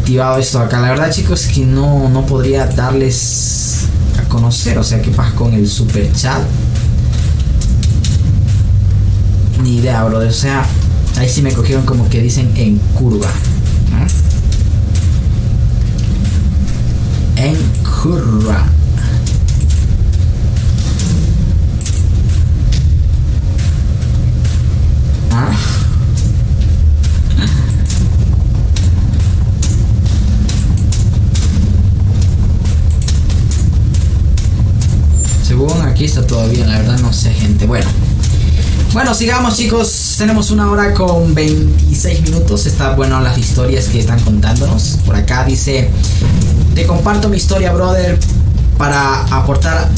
activado 0.08 0.38
esto 0.38 0.60
acá. 0.60 0.80
La 0.80 0.92
verdad 0.92 1.12
chicos 1.12 1.48
que 1.48 1.66
no, 1.66 2.08
no 2.08 2.26
podría 2.26 2.66
darles 2.66 3.88
a 4.18 4.30
conocer. 4.30 4.78
O 4.78 4.84
sea, 4.84 5.02
qué 5.02 5.12
pasa 5.12 5.36
con 5.36 5.54
el 5.54 5.68
super 5.68 6.10
chat. 6.14 6.42
Ni 9.62 9.80
idea, 9.80 10.06
bro. 10.06 10.20
O 10.20 10.32
sea, 10.32 10.66
Ahí 11.18 11.28
sí 11.28 11.42
me 11.42 11.52
cogieron 11.52 11.84
como 11.84 12.08
que 12.10 12.22
dicen 12.22 12.54
en 12.56 12.78
curva. 12.94 13.28
En 17.36 17.58
curva. 17.84 18.66
Está 36.00 36.26
todavía, 36.26 36.66
la 36.66 36.78
verdad 36.78 37.00
no 37.00 37.12
sé 37.12 37.34
gente. 37.34 37.66
Bueno. 37.66 37.88
Bueno, 38.94 39.14
sigamos 39.14 39.58
chicos. 39.58 40.16
Tenemos 40.18 40.52
una 40.52 40.72
hora 40.72 40.94
con 40.94 41.34
26 41.34 42.22
minutos. 42.22 42.66
Está 42.66 42.96
bueno 42.96 43.20
las 43.20 43.38
historias 43.38 43.88
que 43.88 44.00
están 44.00 44.20
contándonos. 44.20 45.00
Por 45.06 45.16
acá 45.16 45.44
dice, 45.44 45.90
te 46.76 46.86
comparto 46.86 47.30
mi 47.30 47.38
historia, 47.38 47.74
brother, 47.74 48.18
para 48.78 49.24
aportar 49.26 49.90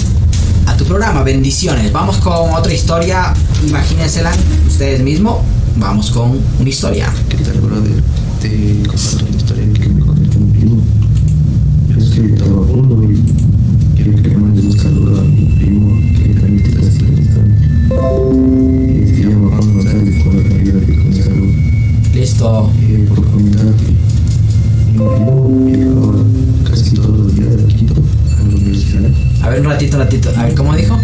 a 0.66 0.78
tu 0.78 0.86
programa. 0.86 1.22
Bendiciones. 1.24 1.92
Vamos 1.92 2.18
con 2.18 2.54
otra 2.54 2.74
historia. 2.74 3.34
Imagínensela 3.68 4.32
ustedes 4.68 5.02
mismos. 5.02 5.40
Vamos 5.76 6.12
con 6.12 6.40
una 6.60 6.70
historia. 6.70 7.14
¿Qué 7.28 7.38
tal, 7.38 7.60
brother? 7.60 8.02
Te 8.42 8.84
comparto 8.88 9.26
una 9.28 9.38
historia 9.38 9.74
que 9.74 9.90
me 9.90 10.06
contó 10.06 10.38
un 10.40 10.84
A 22.42 22.64
ver, 29.50 29.60
un 29.60 29.66
ratito, 29.66 29.98
ratito. 29.98 30.32
A 30.38 30.46
ver, 30.46 30.56
¿cómo 30.56 30.74
dijo? 30.74 30.98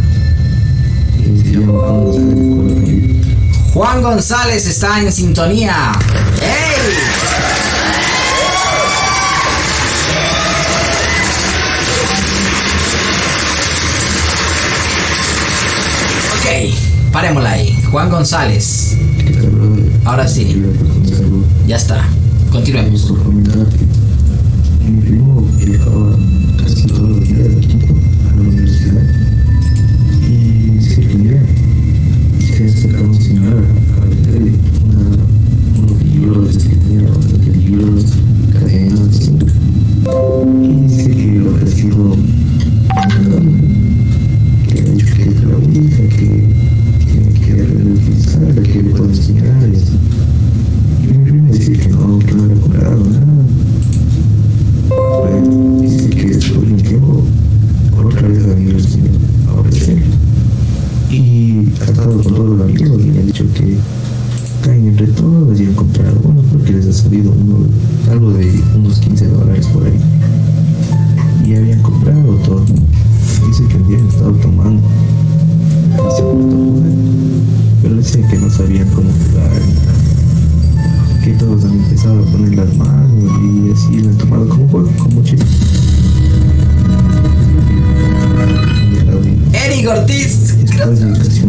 Juan 3.73 4.01
González 4.01 4.65
está 4.65 5.01
en 5.01 5.11
sintonía. 5.11 5.91
¡Ey! 6.41 6.95
Parémosla 17.11 17.51
ahí. 17.51 17.77
Juan 17.91 18.09
González. 18.09 18.95
Ahora 20.05 20.25
sí. 20.27 20.63
Ya 21.67 21.77
está. 21.77 22.07
Continuemos. 22.51 23.11
Mi 24.85 25.01
primo 25.01 25.41
viajaba 25.57 26.15
casi 26.61 26.85
todos 26.85 27.09
los 27.09 27.27
días 27.27 27.55
Quito 27.59 27.95
a 28.29 28.35
la 28.35 28.41
universidad 28.41 29.01
y 30.29 30.79
se 30.79 31.01
reunía 31.01 31.41
se 32.39 32.69
sacaba 32.69 33.07
un 33.07 33.19
señor 33.19 33.63
a 33.97 34.05
vender 34.05 34.53
unos 35.75 36.03
libros 36.03 36.55
que 36.55 36.75
tenía 36.75 37.09
libros, 37.57 38.05
cadenas 38.53 39.31
y 40.61 40.94
entre 64.97 65.07
todos 65.07 65.59
y 65.59 65.65
han 65.65 65.73
comprado, 65.73 66.15
bueno, 66.23 66.41
porque 66.53 66.71
les 66.71 66.87
ha 66.87 66.93
salido 66.93 67.29
uno, 67.29 67.67
algo 68.09 68.31
de 68.31 68.63
unos 68.77 68.99
15 68.99 69.27
dólares 69.27 69.67
por 69.67 69.83
ahí. 69.83 69.99
Y 71.45 71.53
habían 71.53 71.81
comprado 71.81 72.35
todo. 72.45 72.63
Dice 73.45 73.65
que 73.67 73.75
un 73.75 73.87
día 73.89 73.97
estado 74.07 74.31
tomando 74.35 74.81
y 75.95 76.15
se 76.15 76.21
jugar, 76.21 76.91
pero 77.81 77.95
dice 77.97 78.21
que 78.29 78.37
no 78.37 78.49
sabían 78.49 78.87
cómo 78.91 79.09
jugar. 79.11 79.51
Que 81.25 81.33
todos 81.33 81.65
han 81.65 81.73
empezado 81.73 82.23
a 82.23 82.25
poner 82.31 82.55
las 82.55 82.77
manos 82.77 83.33
y 83.43 83.71
así 83.71 83.99
lo 83.99 84.09
han 84.11 84.17
tomado 84.17 84.47
como 84.47 84.67
juego, 84.69 84.89
como 84.97 85.21
chiste. 85.23 85.45
Eric 89.51 89.89
Ortiz. 89.89 90.55
Después 90.61 90.99
de 91.01 91.19
casi 91.19 91.41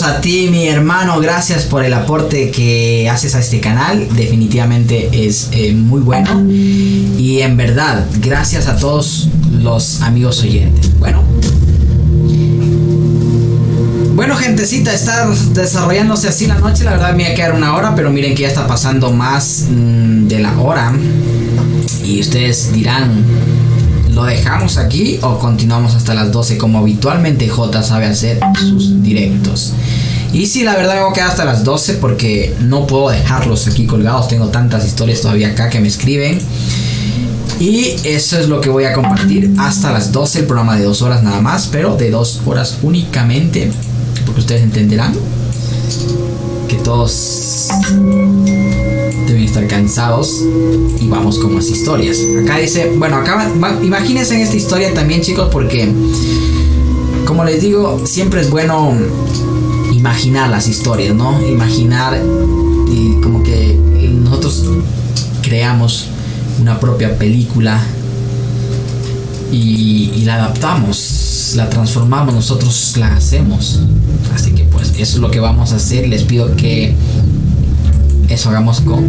A 0.00 0.22
ti, 0.22 0.48
mi 0.50 0.68
hermano. 0.68 1.20
Gracias 1.20 1.64
por 1.64 1.84
el 1.84 1.92
aporte 1.92 2.50
que 2.50 3.10
haces 3.10 3.34
a 3.34 3.40
este 3.40 3.60
canal. 3.60 4.08
Definitivamente 4.16 5.10
es 5.12 5.50
eh, 5.52 5.74
muy 5.74 6.00
bueno. 6.00 6.42
Y 6.48 7.40
en 7.40 7.58
verdad, 7.58 8.06
gracias 8.20 8.68
a 8.68 8.76
todos 8.78 9.28
los 9.52 10.00
amigos 10.00 10.40
oyentes. 10.42 10.98
Bueno. 10.98 11.22
Bueno, 14.14 14.34
gentecita, 14.34 14.94
está 14.94 15.28
desarrollándose 15.52 16.28
así 16.28 16.46
la 16.46 16.54
noche. 16.54 16.84
La 16.84 16.92
verdad 16.92 17.14
me 17.14 17.24
iba 17.24 17.32
a 17.32 17.34
quedar 17.34 17.52
una 17.52 17.76
hora, 17.76 17.94
pero 17.94 18.10
miren 18.10 18.34
que 18.34 18.42
ya 18.42 18.48
está 18.48 18.66
pasando 18.66 19.12
más 19.12 19.66
mm, 19.68 20.26
de 20.26 20.38
la 20.38 20.58
hora. 20.58 20.90
Y 22.02 22.18
ustedes 22.18 22.72
dirán, 22.72 23.24
¿lo 24.12 24.24
dejamos 24.24 24.76
aquí 24.76 25.18
o 25.22 25.38
continuamos 25.38 25.94
hasta 25.94 26.14
las 26.14 26.32
12 26.32 26.58
como 26.58 26.78
habitualmente 26.78 27.48
J 27.48 27.82
sabe 27.82 28.06
hacer 28.06 28.40
sus 28.58 29.02
directos? 29.02 29.72
Y 30.32 30.46
sí, 30.46 30.64
la 30.64 30.74
verdad 30.74 30.94
me 30.94 31.00
voy 31.02 31.10
a 31.10 31.14
quedar 31.14 31.30
hasta 31.30 31.44
las 31.44 31.62
12 31.62 31.94
porque 31.94 32.54
no 32.60 32.86
puedo 32.86 33.10
dejarlos 33.10 33.66
aquí 33.66 33.86
colgados. 33.86 34.28
Tengo 34.28 34.48
tantas 34.48 34.86
historias 34.86 35.20
todavía 35.20 35.48
acá 35.48 35.68
que 35.68 35.78
me 35.78 35.88
escriben. 35.88 36.38
Y 37.60 37.94
eso 38.04 38.38
es 38.38 38.48
lo 38.48 38.60
que 38.60 38.70
voy 38.70 38.84
a 38.84 38.92
compartir 38.92 39.54
hasta 39.58 39.92
las 39.92 40.10
12, 40.10 40.40
el 40.40 40.46
programa 40.46 40.76
de 40.76 40.84
dos 40.84 41.02
horas 41.02 41.22
nada 41.22 41.40
más, 41.40 41.68
pero 41.70 41.96
de 41.96 42.10
dos 42.10 42.40
horas 42.46 42.78
únicamente, 42.82 43.70
porque 44.24 44.40
ustedes 44.40 44.62
entenderán 44.62 45.14
que 46.66 46.76
todos 46.76 47.12
deben 49.26 49.42
estar 49.44 49.66
cansados 49.66 50.42
y 51.00 51.08
vamos 51.08 51.38
con 51.38 51.54
más 51.54 51.68
historias. 51.68 52.18
Acá 52.42 52.58
dice, 52.58 52.92
bueno, 52.96 53.16
acá 53.16 53.50
imagínense 53.82 54.34
en 54.34 54.40
esta 54.42 54.56
historia 54.56 54.92
también 54.94 55.20
chicos 55.20 55.48
porque 55.52 55.92
como 57.26 57.44
les 57.44 57.62
digo, 57.62 58.00
siempre 58.04 58.40
es 58.40 58.50
bueno 58.50 58.92
imaginar 59.92 60.50
las 60.50 60.68
historias, 60.68 61.14
¿no? 61.14 61.40
Imaginar 61.46 62.20
y 62.90 63.20
como 63.20 63.42
que 63.42 63.78
nosotros 64.22 64.64
creamos 65.42 66.08
una 66.60 66.78
propia 66.78 67.16
película 67.16 67.80
y, 69.50 70.12
y 70.14 70.24
la 70.24 70.34
adaptamos, 70.34 71.54
la 71.56 71.70
transformamos, 71.70 72.34
nosotros 72.34 72.96
la 72.98 73.14
hacemos. 73.14 73.80
Así 74.34 74.52
que 74.52 74.64
pues 74.64 74.90
eso 74.90 74.98
es 74.98 75.18
lo 75.18 75.30
que 75.30 75.40
vamos 75.40 75.72
a 75.72 75.76
hacer. 75.76 76.08
Les 76.08 76.24
pido 76.24 76.54
que 76.56 76.94
eso 78.28 78.48
hagamos 78.50 78.80
con, 78.80 79.04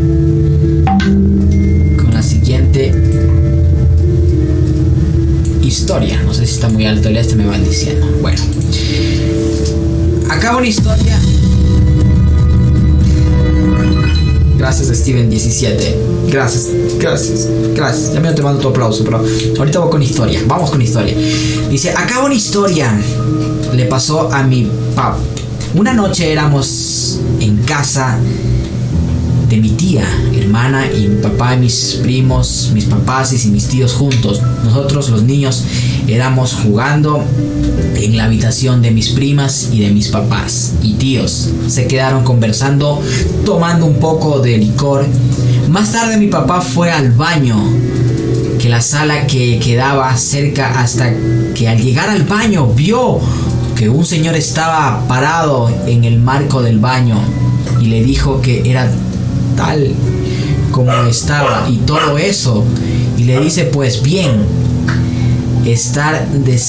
con 1.97 2.13
la 2.13 2.21
siguiente 2.21 2.93
historia. 5.61 6.21
No 6.23 6.33
sé 6.33 6.45
si 6.45 6.53
está 6.55 6.69
muy 6.69 6.85
alto 6.85 7.09
el 7.09 7.17
este, 7.17 7.35
me 7.35 7.45
van 7.45 7.63
diciendo. 7.63 8.07
Bueno, 8.21 8.41
acaba 10.29 10.57
una 10.57 10.67
historia. 10.67 11.19
Gracias 14.57 15.05
Steven17. 15.05 15.95
Gracias, 16.29 16.69
gracias, 16.99 17.47
gracias. 17.75 18.13
Ya 18.13 18.19
me 18.19 18.31
te 18.31 18.41
mando 18.41 18.61
tu 18.61 18.69
aplauso, 18.69 19.03
pero 19.03 19.23
ahorita 19.59 19.79
voy 19.79 19.89
con 19.89 20.01
historia. 20.01 20.39
Vamos 20.47 20.71
con 20.71 20.81
historia. 20.81 21.15
Dice, 21.69 21.91
acaba 21.91 22.25
una 22.25 22.35
historia. 22.35 22.91
Le 23.73 23.85
pasó 23.85 24.31
a 24.31 24.43
mi 24.43 24.69
pap. 24.95 25.17
Una 25.75 25.93
noche 25.93 26.31
éramos 26.31 27.19
en 27.39 27.57
casa 27.63 28.19
de 29.49 29.57
mi 29.57 29.69
tía, 29.69 30.05
hermana 30.35 30.85
y 30.91 31.07
mi 31.07 31.21
papá 31.21 31.55
y 31.55 31.59
mis 31.59 31.99
primos, 32.01 32.71
mis 32.73 32.85
papás 32.85 33.33
y 33.33 33.47
mis 33.49 33.67
tíos 33.67 33.93
juntos. 33.93 34.41
Nosotros 34.63 35.09
los 35.09 35.23
niños 35.23 35.63
éramos 36.07 36.53
jugando 36.53 37.23
en 37.95 38.17
la 38.17 38.25
habitación 38.25 38.81
de 38.81 38.91
mis 38.91 39.09
primas 39.09 39.69
y 39.71 39.81
de 39.81 39.91
mis 39.91 40.09
papás 40.09 40.73
y 40.81 40.93
tíos. 40.93 41.49
Se 41.67 41.87
quedaron 41.87 42.23
conversando, 42.23 43.01
tomando 43.45 43.85
un 43.85 43.95
poco 43.95 44.39
de 44.39 44.57
licor. 44.57 45.05
Más 45.69 45.91
tarde 45.91 46.17
mi 46.17 46.27
papá 46.27 46.61
fue 46.61 46.91
al 46.91 47.11
baño, 47.11 47.57
que 48.59 48.69
la 48.69 48.81
sala 48.81 49.27
que 49.27 49.59
quedaba 49.59 50.15
cerca 50.17 50.79
hasta 50.79 51.13
que 51.53 51.67
al 51.67 51.81
llegar 51.81 52.09
al 52.09 52.23
baño 52.23 52.67
vio 52.67 53.19
que 53.75 53.89
un 53.89 54.05
señor 54.05 54.35
estaba 54.35 55.05
parado 55.07 55.69
en 55.87 56.03
el 56.03 56.19
marco 56.19 56.61
del 56.61 56.79
baño 56.79 57.17
y 57.81 57.87
le 57.87 58.03
dijo 58.03 58.41
que 58.41 58.69
era 58.69 58.89
tal 59.55 59.91
como 60.71 60.91
estaba 61.03 61.67
y 61.69 61.77
todo 61.77 62.17
eso 62.17 62.63
y 63.17 63.23
le 63.23 63.39
dice 63.39 63.65
pues 63.65 64.01
bien 64.01 64.31
estar 65.65 66.27
de, 66.27 66.59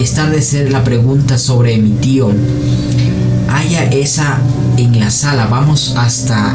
estar 0.00 0.30
de 0.30 0.42
ser 0.42 0.70
la 0.70 0.84
pregunta 0.84 1.38
sobre 1.38 1.76
mi 1.78 1.90
tío 1.90 2.30
haya 3.50 3.84
esa 3.84 4.38
en 4.76 5.00
la 5.00 5.10
sala 5.10 5.46
vamos 5.46 5.94
hasta 5.96 6.54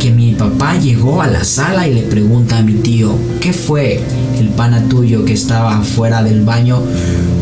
que 0.00 0.10
mi 0.10 0.34
papá 0.34 0.76
llegó 0.78 1.22
a 1.22 1.26
la 1.26 1.44
sala 1.44 1.88
y 1.88 1.94
le 1.94 2.02
pregunta 2.02 2.58
a 2.58 2.62
mi 2.62 2.74
tío 2.74 3.14
¿qué 3.40 3.52
fue 3.52 4.00
el 4.38 4.48
pana 4.50 4.88
tuyo 4.88 5.24
que 5.24 5.32
estaba 5.32 5.82
fuera 5.82 6.22
del 6.22 6.42
baño? 6.42 6.80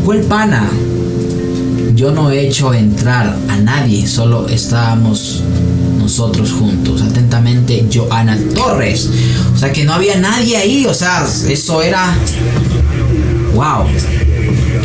¿Cuál 0.05 0.21
pana? 0.21 0.69
Yo 1.95 2.11
no 2.11 2.31
he 2.31 2.47
hecho 2.47 2.73
entrar 2.73 3.35
a 3.49 3.57
nadie, 3.57 4.07
solo 4.07 4.47
estábamos 4.47 5.43
nosotros 6.05 6.51
juntos. 6.51 7.01
Atentamente, 7.01 7.87
Joana 7.91 8.37
Torres. 8.53 9.09
O 9.53 9.57
sea 9.57 9.73
que 9.73 9.83
no 9.83 9.93
había 9.93 10.17
nadie 10.17 10.55
ahí, 10.55 10.85
o 10.85 10.93
sea, 10.93 11.25
eso 11.49 11.81
era... 11.81 12.15
¡Wow! 13.55 13.87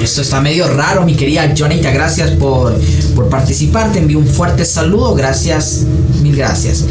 Esto 0.02 0.22
está 0.22 0.40
medio 0.40 0.66
raro, 0.68 1.04
mi 1.04 1.14
querida 1.14 1.52
Jonita. 1.56 1.90
Gracias 1.90 2.30
por, 2.30 2.74
por 3.14 3.28
participar. 3.28 3.92
Te 3.92 3.98
envío 3.98 4.18
un 4.18 4.26
fuerte 4.26 4.64
saludo. 4.64 5.14
Gracias, 5.14 5.84
mil 6.22 6.34
gracias. 6.34 6.86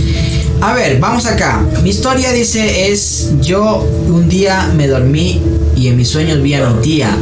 A 0.61 0.73
ver, 0.73 0.99
vamos 0.99 1.25
acá. 1.25 1.65
Mi 1.81 1.89
historia 1.89 2.31
dice 2.31 2.91
es 2.91 3.31
yo 3.41 3.77
un 4.07 4.29
día 4.29 4.71
me 4.75 4.87
dormí 4.87 5.41
y 5.75 5.87
en 5.87 5.97
mis 5.97 6.09
sueños 6.09 6.41
vi 6.43 6.53
a 6.53 6.69
mi 6.69 6.81
tía 6.81 7.17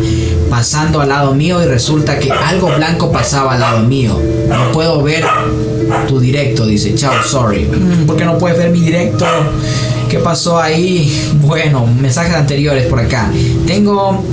pasando 0.50 1.00
al 1.00 1.10
lado 1.10 1.34
mío 1.36 1.62
y 1.63 1.67
resulta 1.67 2.20
que 2.20 2.32
algo 2.32 2.67
blanco 2.76 3.12
pasaba 3.12 3.54
al 3.54 3.62
lado 3.62 3.80
mío. 3.88 4.20
No 4.50 4.72
puedo 4.74 5.04
ver 5.04 5.24
tu 6.08 6.19
directo, 6.19 6.65
dice. 6.65 6.95
Chao, 6.95 7.23
sorry. 7.23 7.65
Mm, 7.65 8.06
¿Por 8.06 8.15
qué 8.15 8.26
no 8.26 8.38
puedes 8.38 8.58
ver 8.58 8.71
mi 8.71 8.82
directo? 8.82 9.26
¿Qué 10.10 10.19
pasó 10.19 10.60
ahí? 10.60 11.32
Bueno, 11.41 11.86
mensajes 11.86 12.34
anteriores 12.34 12.86
por 12.86 13.00
acá. 13.00 13.30
Tengo 13.65 14.23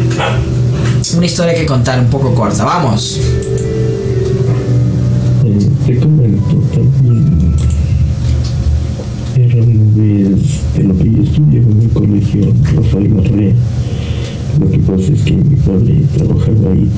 una 1.17 1.27
historia 1.27 1.55
que 1.55 1.67
contar 1.67 1.99
un 1.99 2.07
poco 2.07 2.35
corta. 2.35 2.65
Vamos. 2.65 3.21
Eh, 5.45 5.69
te 5.87 5.99
comento 5.99 6.57
también. 6.73 7.55
Era 9.37 9.63
una 9.63 9.95
vez 9.97 10.61
en 10.77 10.89
lo 10.89 10.97
que 10.97 11.11
yo 11.11 11.23
estudiaba 11.23 11.71
en 11.73 11.83
el 11.83 11.91
colegio 11.91 12.55
Rafael 12.75 13.09
Marrea. 13.09 13.55
Lo 14.61 14.71
que 14.71 14.79
pasa 14.79 15.13
es 15.13 15.23
que 15.23 15.33
mi 15.33 15.57
padre 15.57 16.03
trabajaba 16.17 16.73
ahí 16.73 16.89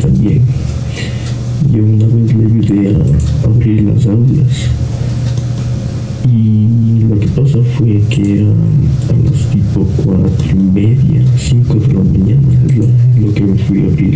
Y 6.28 7.04
lo 7.08 7.18
que 7.20 7.26
pasó 7.28 7.62
fue 7.76 8.00
que 8.10 8.40
era 8.40 8.50
a 8.50 9.30
las 9.30 9.50
tipo 9.50 9.86
cuatro 10.04 10.46
y 10.50 10.54
media, 10.54 11.24
cinco 11.38 11.74
de 11.74 11.94
la 11.94 12.02
mañana, 12.02 12.48
lo, 12.76 13.26
lo 13.26 13.34
que 13.34 13.42
me 13.42 13.58
fui 13.58 13.82
a 13.82 13.86
abrir 13.86 14.15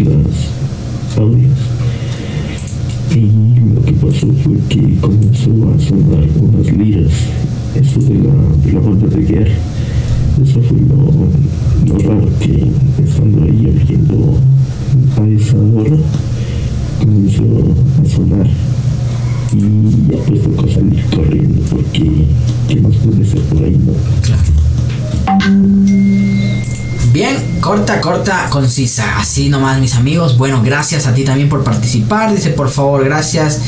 corta, 28.21 28.51
concisa. 28.51 29.19
Así 29.19 29.49
nomás, 29.49 29.81
mis 29.81 29.95
amigos. 29.95 30.37
Bueno, 30.37 30.61
gracias 30.63 31.07
a 31.07 31.15
ti 31.15 31.25
también 31.25 31.49
por 31.49 31.65
participar. 31.65 32.35
Dice, 32.35 32.51
por 32.51 32.69
favor, 32.69 33.05
gracias. 33.05 33.59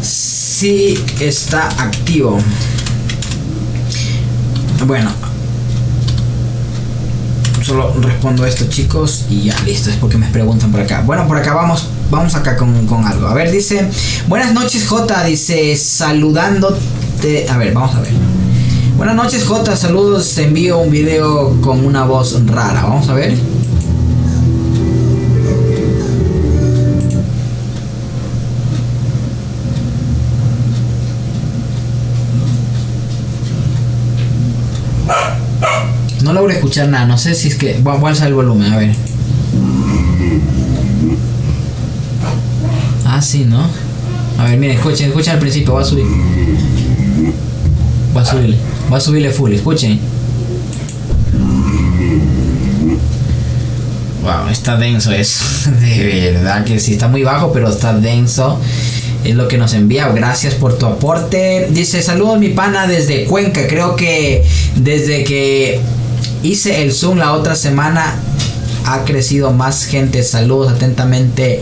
Sí, 0.00 0.98
está 1.20 1.68
activo. 1.78 2.38
Bueno. 4.86 5.10
Solo 7.62 7.94
respondo 8.00 8.46
esto, 8.46 8.66
chicos. 8.68 9.26
Y 9.28 9.44
ya, 9.44 9.60
listo. 9.64 9.90
Es 9.90 9.96
porque 9.96 10.16
me 10.16 10.28
preguntan 10.28 10.70
por 10.70 10.80
acá. 10.80 11.02
Bueno, 11.02 11.26
por 11.26 11.36
acá 11.36 11.54
vamos. 11.54 11.88
Vamos 12.10 12.34
acá 12.34 12.56
con, 12.56 12.86
con 12.86 13.04
algo. 13.06 13.26
A 13.26 13.34
ver, 13.34 13.50
dice. 13.50 13.88
Buenas 14.28 14.54
noches, 14.54 14.86
J. 14.86 15.24
Dice, 15.24 15.76
saludándote. 15.76 17.46
A 17.50 17.58
ver, 17.58 17.74
vamos 17.74 17.94
a 17.96 18.00
ver. 18.00 18.12
Buenas 18.96 19.16
noches, 19.16 19.44
J. 19.44 19.76
Saludos. 19.76 20.38
Envío 20.38 20.78
un 20.78 20.90
video 20.90 21.60
con 21.60 21.84
una 21.84 22.04
voz 22.04 22.46
rara. 22.46 22.82
Vamos 22.82 23.08
a 23.08 23.14
ver. 23.14 23.53
Logro 36.44 36.54
escuchar 36.54 36.88
nada. 36.88 37.06
No 37.06 37.18
sé 37.18 37.34
si 37.34 37.48
es 37.48 37.56
que. 37.56 37.78
Voy 37.82 37.96
a 38.02 38.08
alzar 38.08 38.28
el 38.28 38.34
volumen, 38.34 38.72
a 38.72 38.78
ver. 38.78 38.94
Ah, 43.06 43.22
sí, 43.22 43.44
¿no? 43.44 43.66
A 44.38 44.44
ver, 44.44 44.58
miren, 44.58 44.76
escuchen, 44.76 45.08
escuchen 45.08 45.34
al 45.34 45.38
principio. 45.38 45.72
Voy 45.72 45.82
a 45.82 45.86
subir. 45.86 46.06
Voy 48.12 48.22
a 48.22 48.26
subirle. 48.26 48.56
Voy 48.88 48.96
a 48.96 49.00
subirle 49.00 49.30
full, 49.30 49.52
escuchen. 49.52 50.00
Wow, 54.22 54.48
está 54.50 54.76
denso 54.76 55.12
eso. 55.12 55.44
De 55.80 56.32
verdad 56.32 56.64
que 56.64 56.80
sí, 56.80 56.92
está 56.94 57.08
muy 57.08 57.22
bajo, 57.22 57.52
pero 57.52 57.70
está 57.70 57.94
denso. 57.94 58.58
Es 59.22 59.34
lo 59.34 59.48
que 59.48 59.56
nos 59.56 59.72
envía. 59.72 60.08
Gracias 60.08 60.54
por 60.54 60.76
tu 60.76 60.86
aporte. 60.86 61.68
Dice, 61.70 62.02
saludos 62.02 62.38
mi 62.38 62.50
pana 62.50 62.86
desde 62.86 63.24
Cuenca. 63.24 63.66
Creo 63.66 63.96
que 63.96 64.44
desde 64.76 65.24
que 65.24 65.80
hice 66.44 66.82
el 66.82 66.92
Zoom 66.92 67.18
la 67.18 67.32
otra 67.32 67.56
semana 67.56 68.14
ha 68.86 69.04
crecido 69.04 69.50
más 69.50 69.84
gente. 69.84 70.22
Saludos 70.22 70.72
atentamente. 70.72 71.60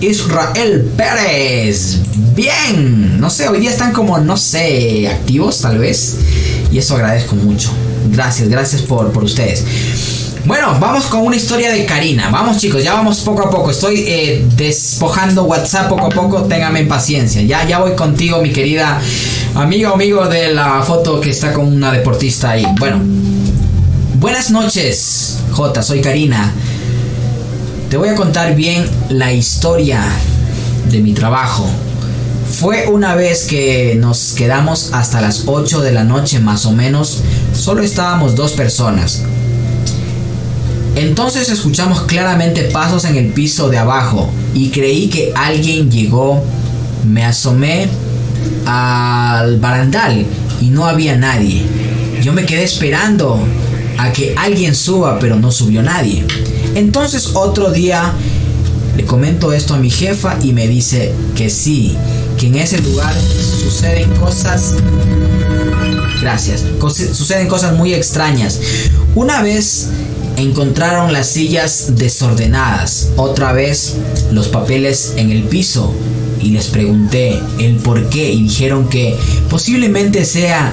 Israel 0.00 0.90
Pérez. 0.96 1.98
Bien. 2.34 3.20
No 3.20 3.30
sé, 3.30 3.48
hoy 3.48 3.60
día 3.60 3.70
están 3.70 3.92
como, 3.92 4.18
no 4.18 4.36
sé, 4.36 5.08
activos 5.08 5.60
tal 5.60 5.78
vez. 5.78 6.16
Y 6.70 6.78
eso 6.78 6.96
agradezco 6.96 7.36
mucho. 7.36 7.70
Gracias, 8.10 8.48
gracias 8.48 8.82
por, 8.82 9.12
por 9.12 9.24
ustedes. 9.24 9.64
Bueno, 10.44 10.76
vamos 10.78 11.06
con 11.06 11.22
una 11.22 11.36
historia 11.36 11.72
de 11.72 11.86
Karina. 11.86 12.28
Vamos 12.28 12.58
chicos, 12.58 12.82
ya 12.82 12.92
vamos 12.92 13.20
poco 13.20 13.46
a 13.46 13.50
poco. 13.50 13.70
Estoy 13.70 14.04
eh, 14.06 14.44
despojando 14.56 15.44
WhatsApp 15.44 15.88
poco 15.88 16.06
a 16.06 16.10
poco. 16.10 16.42
Téngame 16.42 16.84
paciencia. 16.84 17.40
Ya, 17.42 17.66
ya 17.66 17.78
voy 17.78 17.94
contigo, 17.94 18.42
mi 18.42 18.52
querida 18.52 19.00
amiga 19.54 19.90
amigo 19.90 20.26
de 20.26 20.52
la 20.52 20.82
foto 20.82 21.20
que 21.20 21.30
está 21.30 21.52
con 21.52 21.66
una 21.66 21.92
deportista 21.92 22.50
ahí. 22.50 22.66
Bueno, 22.78 23.00
buenas 24.14 24.50
noches, 24.50 25.38
J. 25.52 25.82
Soy 25.82 26.00
Karina. 26.00 26.52
Te 27.90 27.96
voy 27.96 28.08
a 28.08 28.14
contar 28.14 28.54
bien 28.54 28.84
la 29.08 29.32
historia 29.32 30.02
de 30.90 31.00
mi 31.00 31.12
trabajo. 31.12 31.66
Fue 32.50 32.86
una 32.88 33.14
vez 33.14 33.44
que 33.44 33.96
nos 33.98 34.34
quedamos 34.34 34.90
hasta 34.92 35.20
las 35.20 35.44
8 35.46 35.80
de 35.80 35.92
la 35.92 36.04
noche 36.04 36.38
más 36.38 36.66
o 36.66 36.72
menos. 36.72 37.22
Solo 37.52 37.82
estábamos 37.82 38.34
dos 38.34 38.52
personas. 38.52 39.22
Entonces 40.96 41.48
escuchamos 41.48 42.02
claramente 42.02 42.62
pasos 42.64 43.04
en 43.04 43.16
el 43.16 43.28
piso 43.32 43.68
de 43.68 43.78
abajo 43.78 44.30
y 44.54 44.70
creí 44.70 45.08
que 45.08 45.32
alguien 45.34 45.90
llegó. 45.90 46.42
Me 47.04 47.24
asomé 47.24 47.88
al 48.66 49.58
barandal 49.58 50.24
y 50.60 50.66
no 50.66 50.86
había 50.86 51.16
nadie. 51.16 51.64
Yo 52.22 52.32
me 52.32 52.46
quedé 52.46 52.62
esperando 52.62 53.44
a 53.98 54.12
que 54.12 54.34
alguien 54.36 54.74
suba, 54.74 55.18
pero 55.18 55.36
no 55.36 55.50
subió 55.52 55.82
nadie. 55.82 56.24
Entonces 56.74 57.30
otro 57.34 57.70
día 57.70 58.12
le 58.96 59.04
comento 59.04 59.52
esto 59.52 59.74
a 59.74 59.78
mi 59.78 59.90
jefa 59.90 60.38
y 60.42 60.52
me 60.52 60.68
dice 60.68 61.12
que 61.34 61.50
sí, 61.50 61.96
que 62.38 62.46
en 62.46 62.56
ese 62.56 62.80
lugar 62.80 63.14
suceden 63.62 64.10
cosas... 64.16 64.74
Gracias. 66.20 66.64
Suceden 67.12 67.48
cosas 67.48 67.76
muy 67.76 67.92
extrañas. 67.92 68.60
Una 69.14 69.42
vez 69.42 69.88
encontraron 70.36 71.12
las 71.12 71.28
sillas 71.28 71.96
desordenadas, 71.96 73.10
otra 73.16 73.52
vez 73.52 73.96
los 74.32 74.48
papeles 74.48 75.14
en 75.16 75.30
el 75.30 75.44
piso 75.44 75.92
y 76.40 76.50
les 76.50 76.66
pregunté 76.66 77.40
el 77.58 77.76
por 77.76 78.08
qué 78.08 78.32
y 78.32 78.42
dijeron 78.42 78.88
que 78.88 79.16
posiblemente 79.48 80.24
sea 80.24 80.72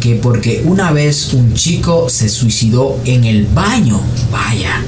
que 0.00 0.14
porque 0.16 0.62
una 0.64 0.92
vez 0.92 1.32
un 1.34 1.54
chico 1.54 2.08
se 2.08 2.28
suicidó 2.28 2.98
en 3.04 3.24
el 3.24 3.46
baño, 3.46 4.00
vaya, 4.30 4.82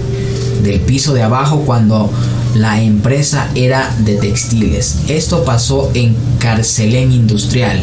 del 0.63 0.81
piso 0.81 1.15
de 1.15 1.23
abajo 1.23 1.63
cuando 1.67 2.11
la 2.55 2.83
empresa 2.83 3.49
era 3.55 3.95
de 4.01 4.17
textiles. 4.17 4.97
Esto 5.09 5.45
pasó 5.45 5.91
en 5.95 6.17
Carcelén 6.39 7.13
Industrial. 7.13 7.81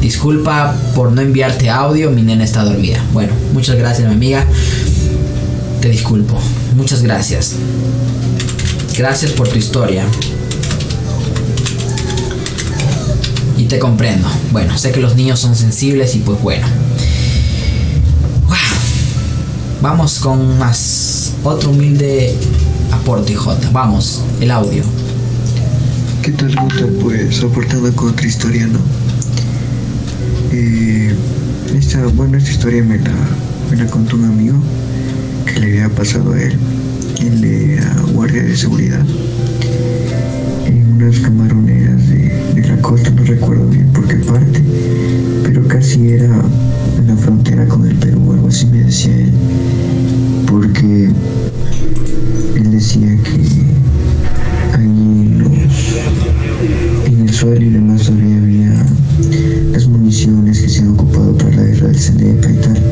Disculpa 0.00 0.74
por 0.94 1.12
no 1.12 1.20
enviarte 1.20 1.70
audio, 1.70 2.10
mi 2.10 2.22
nena 2.22 2.44
está 2.44 2.64
dormida. 2.64 3.02
Bueno, 3.12 3.32
muchas 3.52 3.76
gracias 3.76 4.08
mi 4.08 4.14
amiga. 4.14 4.46
Te 5.80 5.88
disculpo. 5.88 6.38
Muchas 6.76 7.02
gracias. 7.02 7.54
Gracias 8.96 9.32
por 9.32 9.48
tu 9.48 9.58
historia. 9.58 10.04
Te 13.66 13.78
comprendo. 13.78 14.28
Bueno, 14.52 14.76
sé 14.78 14.92
que 14.92 15.00
los 15.00 15.16
niños 15.16 15.40
son 15.40 15.54
sensibles 15.54 16.14
y 16.14 16.18
pues 16.18 16.40
bueno. 16.40 16.66
Vamos 19.82 20.18
con 20.18 20.58
más. 20.58 21.32
Otro 21.44 21.70
humilde 21.70 22.34
aporte, 22.92 23.34
J. 23.34 23.70
Vamos, 23.72 24.22
el 24.40 24.50
audio. 24.50 24.82
¿Qué 26.22 26.32
tal, 26.32 26.56
Guta? 26.56 26.86
Pues 27.02 27.42
aportando 27.42 27.92
con 27.94 28.08
otra 28.08 28.26
historia, 28.26 28.66
¿no? 28.66 28.78
Eh, 30.52 31.14
esta, 31.76 32.04
bueno, 32.06 32.38
esta 32.38 32.50
historia 32.50 32.82
me 32.82 32.98
la, 32.98 33.14
me 33.70 33.76
la 33.76 33.86
contó 33.86 34.16
un 34.16 34.24
amigo 34.24 34.58
que 35.44 35.60
le 35.60 35.66
había 35.66 35.94
pasado 35.94 36.32
a 36.32 36.42
él. 36.42 36.58
Él 37.20 37.44
era 37.44 37.94
guardia 38.12 38.42
de 38.42 38.56
seguridad 38.56 39.00
en 39.00 39.35
unas 40.96 41.18
camaroneras 41.20 42.08
de 42.08 42.16
de, 42.54 42.68
la 42.68 42.76
costa, 42.80 43.10
no 43.10 43.22
recuerdo 43.22 43.66
bien 43.68 43.86
por 43.88 44.06
qué 44.08 44.16
parte, 44.16 44.62
pero 45.44 45.66
casi 45.68 46.08
era 46.08 46.40
en 46.98 47.06
la 47.06 47.16
frontera 47.16 47.66
con 47.68 47.86
el 47.86 47.94
Perú, 47.96 48.32
algo 48.32 48.48
así 48.48 48.64
me 48.66 48.78
decía 48.82 49.14
él, 49.14 49.30
porque 50.50 51.10
él 52.56 52.70
decía 52.70 53.08
que 53.24 53.30
allí 53.30 53.66
en, 54.78 55.38
los- 55.40 55.52
en 57.06 57.20
el 57.28 57.30
suelo 57.34 57.62
y 57.66 57.70
demás 57.70 58.02
todavía 58.04 58.36
había 58.38 58.86
las 59.72 59.86
municiones 59.86 60.60
que 60.62 60.68
se 60.70 60.80
han 60.80 60.88
ocupado 60.90 61.36
para 61.36 61.56
la 61.56 61.62
guerra 61.64 61.88
del 61.88 61.98
CNEPA 61.98 62.50
y 62.50 62.56
tal. 62.56 62.82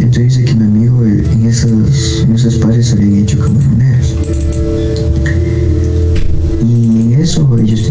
Entonces 0.00 0.36
dice 0.36 0.44
que 0.44 0.54
mi 0.54 0.64
amigo 0.64 1.02
en 1.04 1.46
esos, 1.46 2.24
en 2.24 2.34
esos 2.34 2.54
espacios 2.54 2.92
habían 2.92 3.14
hecho 3.16 3.38
camaroneros. 3.38 3.73
En 7.58 7.68
eso 7.68 7.74
ellos 7.74 7.83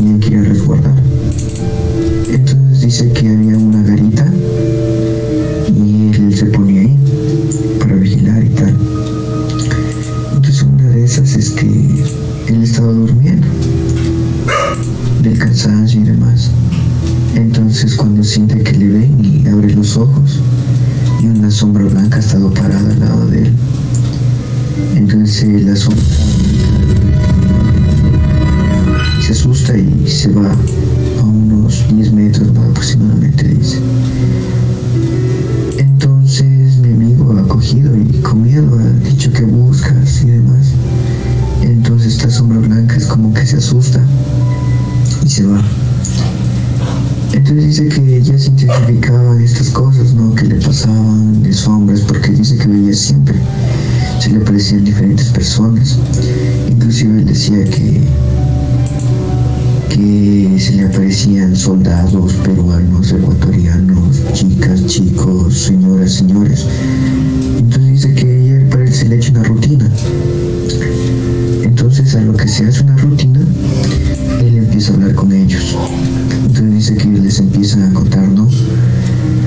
Entonces 47.34 47.66
dice 47.66 47.90
que 47.90 48.22
ya 48.22 48.38
se 48.38 48.50
intensificaban 48.50 49.42
estas 49.42 49.70
cosas, 49.70 50.14
¿no? 50.14 50.34
Que 50.36 50.46
le 50.46 50.56
pasaban 50.56 51.44
de 51.44 51.52
sombras, 51.52 52.02
porque 52.02 52.32
dice 52.32 52.58
que 52.58 52.68
veía 52.68 52.94
siempre, 52.94 53.36
se 54.20 54.30
le 54.30 54.38
aparecían 54.38 54.86
diferentes 54.86 55.28
personas. 55.30 55.98
Inclusive 56.70 57.20
él 57.20 57.26
decía 57.26 57.64
que, 57.66 58.02
que 59.90 60.58
se 60.60 60.74
le 60.74 60.86
aparecían 60.86 61.56
soldados 61.56 62.34
peruanos, 62.44 63.12
ecuatorianos, 63.12 64.22
chicas, 64.34 64.86
chicos, 64.86 65.54
señoras, 65.58 66.14
señores. 66.14 66.66
Entonces 67.58 67.92
dice 67.92 68.14
que 68.14 68.42
ella 68.42 68.54
se 68.94 69.10
le 69.10 69.16
echa 69.16 69.32
una 69.32 69.44
rutina. 69.44 69.90
Entonces 71.64 72.16
a 72.16 72.22
lo 72.22 72.34
que 72.34 72.48
se 72.48 72.66
hace 72.68 72.84
una 72.84 72.96
rutina, 72.98 73.40
empieza 74.74 74.92
a 74.92 74.96
hablar 74.96 75.14
con 75.14 75.32
ellos. 75.32 75.78
Entonces 76.48 76.72
dice 76.74 76.96
que 76.96 77.06
les 77.06 77.38
empiezan 77.38 77.84
a 77.84 77.94
contar, 77.94 78.28
¿no? 78.28 78.50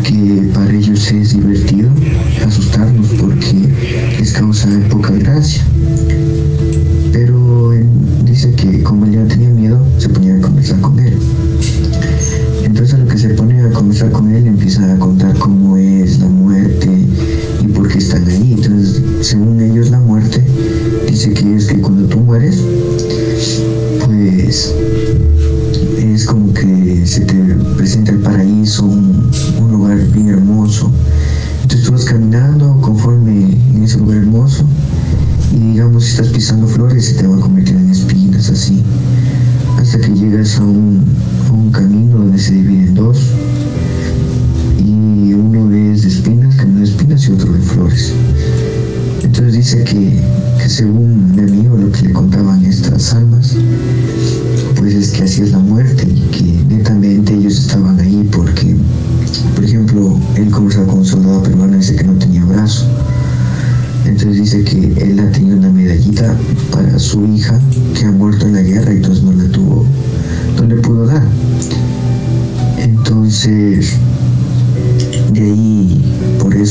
Que 0.05 0.49
para 0.55 0.73
ellos 0.73 1.11
es 1.11 1.33
divertido 1.33 1.91
asustarnos 2.47 3.09
porque 3.21 3.69
les 4.21 4.33
causa 4.33 4.69
poca 4.89 5.11
gracia. 5.15 5.65
Pero 7.13 7.73
él 7.73 7.89
dice 8.25 8.53
que 8.53 8.85
como 8.85 9.05
él 9.07 9.15
ya 9.15 9.25
tenía 9.27 9.49
miedo, 9.49 9.85
se 9.99 10.09
ponía 10.11 10.37
a 10.37 10.41
conversar 10.41 10.81
con 10.81 10.97
él. 11.01 11.19
Entonces 12.63 12.95
a 12.95 12.99
lo 12.99 13.09
que 13.09 13.19
se 13.19 13.31
pone 13.31 13.61
a 13.63 13.71
conversar 13.73 14.13
con 14.13 14.33
él, 14.33 14.47
empieza 14.47 14.95
a 14.95 14.97
contar 14.97 15.26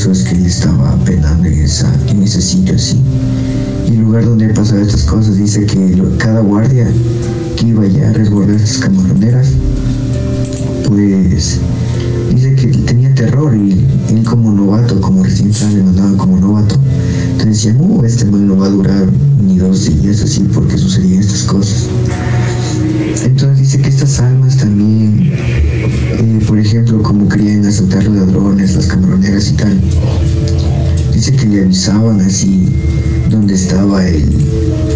es 0.04 0.24
que 0.24 0.34
él 0.34 0.44
estaba 0.44 0.94
penando 1.04 1.48
en, 1.48 1.62
esa, 1.62 1.90
en 2.08 2.22
ese 2.22 2.42
sitio 2.42 2.74
así. 2.74 3.00
Y 3.88 3.92
el 3.92 4.00
lugar 4.02 4.26
donde 4.26 4.48
pasaba 4.50 4.82
estas 4.82 5.04
cosas 5.04 5.36
dice 5.36 5.64
que 5.64 6.02
cada 6.18 6.40
guardia 6.40 6.86
que 7.56 7.66
iba 7.68 7.82
allá 7.82 8.10
a 8.10 8.12
resguardar 8.12 8.56
estas 8.56 8.78
camaroneras, 8.78 9.48
pues 10.86 11.60
dice 12.30 12.54
que 12.56 12.66
tenía 12.84 13.14
terror 13.14 13.56
y 13.56 13.86
él 14.10 14.22
como 14.24 14.52
novato, 14.52 15.00
como 15.00 15.24
recién 15.24 15.50
lo 15.78 15.84
mandaban 15.84 16.16
como 16.18 16.38
novato. 16.40 16.76
Entonces 17.32 17.64
decían, 17.64 17.80
uh, 17.80 18.04
este 18.04 18.26
man 18.26 18.46
no 18.46 18.58
va 18.58 18.66
a 18.66 18.70
durar 18.70 19.06
ni 19.42 19.58
dos 19.58 19.86
días 20.02 20.20
así 20.20 20.42
porque 20.52 20.76
sucedían 20.76 21.20
estas 21.20 21.44
cosas. 21.44 21.88
Entonces 23.24 23.58
dice 23.58 23.80
que 23.80 23.88
estas 23.88 24.20
almas 24.20 24.56
también, 24.56 25.30
eh, 25.32 26.40
por 26.46 26.58
ejemplo, 26.58 27.02
como 27.02 27.28
querían 27.28 27.64
asaltar 27.66 28.04
los 28.04 28.14
ladrones, 28.16 28.74
las 28.76 28.86
camaroneras 28.86 29.50
y 29.50 29.52
tal, 29.54 29.80
dice 31.12 31.32
que 31.32 31.46
le 31.46 31.62
avisaban 31.62 32.20
así 32.20 32.68
dónde 33.30 33.54
estaba 33.54 34.06
el, 34.06 34.24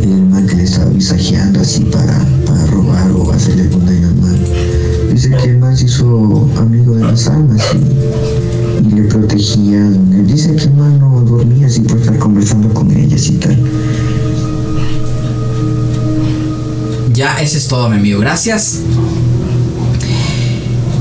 el 0.02 0.22
man 0.30 0.46
que 0.46 0.56
le 0.56 0.64
estaba 0.64 0.90
visajeando 0.90 1.60
así 1.60 1.84
para, 1.84 2.18
para 2.46 2.66
robar 2.66 3.10
o 3.12 3.30
hacerle 3.32 3.62
algún 3.62 3.86
daño 3.86 4.08
al 4.08 4.16
man. 4.16 4.38
Dice 5.12 5.30
que 5.30 5.50
el 5.50 5.58
man 5.58 5.76
se 5.76 5.86
hizo 5.86 6.48
amigo 6.56 6.94
de 6.94 7.02
las 7.02 7.26
almas 7.26 7.62
y, 7.74 8.86
y 8.86 8.90
le 8.92 9.02
protegían. 9.04 10.26
Dice 10.26 10.54
que 10.54 10.64
el 10.64 10.74
man 10.74 10.98
no 10.98 11.20
dormía 11.22 11.66
así 11.66 11.80
por 11.80 11.98
estar 11.98 12.18
conversando 12.18 12.72
con 12.72 12.90
ellas 12.90 13.28
y 13.28 13.32
tal. 13.34 13.58
Ya, 17.20 17.38
ese 17.38 17.59
es 17.59 17.68
todo, 17.68 17.90
mi 17.90 17.96
amigo. 17.96 18.18
Gracias. 18.20 18.78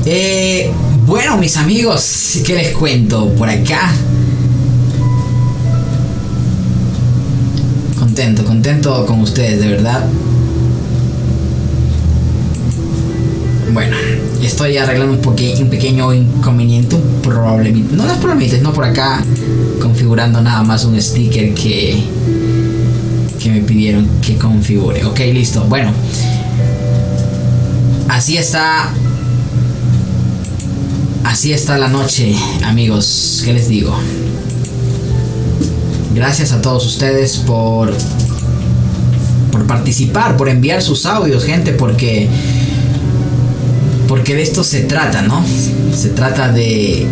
Eh, 0.04 0.70
bueno, 1.06 1.38
mis 1.38 1.56
amigos, 1.56 2.40
¿qué 2.44 2.56
les 2.56 2.68
cuento? 2.76 3.26
Por 3.38 3.48
acá. 3.48 3.90
Contento, 7.98 8.44
contento 8.44 9.06
con 9.06 9.20
ustedes, 9.22 9.60
de 9.62 9.68
verdad. 9.68 10.04
Bueno, 13.72 13.96
estoy 14.42 14.76
arreglando 14.76 15.14
un, 15.14 15.22
poque- 15.22 15.54
un 15.58 15.70
pequeño 15.70 16.12
inconveniente, 16.12 16.96
un. 17.22 17.94
No, 17.96 18.04
no 18.04 18.12
es 18.12 18.18
problemita, 18.18 18.58
no 18.58 18.74
por 18.74 18.84
acá 18.84 19.24
configurando 19.80 20.42
nada 20.42 20.62
más 20.64 20.84
un 20.84 21.00
sticker 21.00 21.54
que, 21.54 22.02
que 23.42 23.48
me 23.50 23.60
pidieron 23.60 24.06
que 24.20 24.36
configure. 24.36 25.02
Ok, 25.06 25.20
listo. 25.32 25.64
Bueno, 25.68 25.92
así 28.10 28.36
está. 28.36 28.90
Así 31.24 31.52
está 31.52 31.78
la 31.78 31.88
noche, 31.88 32.34
amigos. 32.64 33.42
¿Qué 33.44 33.52
les 33.52 33.68
digo? 33.68 33.94
Gracias 36.14 36.52
a 36.52 36.60
todos 36.60 36.84
ustedes 36.86 37.38
por 37.38 37.92
por 39.52 39.66
participar, 39.66 40.36
por 40.36 40.48
enviar 40.48 40.82
sus 40.82 41.06
audios, 41.06 41.44
gente, 41.44 41.72
porque 41.72 42.28
porque 44.08 44.34
de 44.34 44.42
esto 44.42 44.64
se 44.64 44.80
trata, 44.80 45.22
¿no? 45.22 45.42
Se 45.94 46.08
trata 46.08 46.50
de 46.50 47.06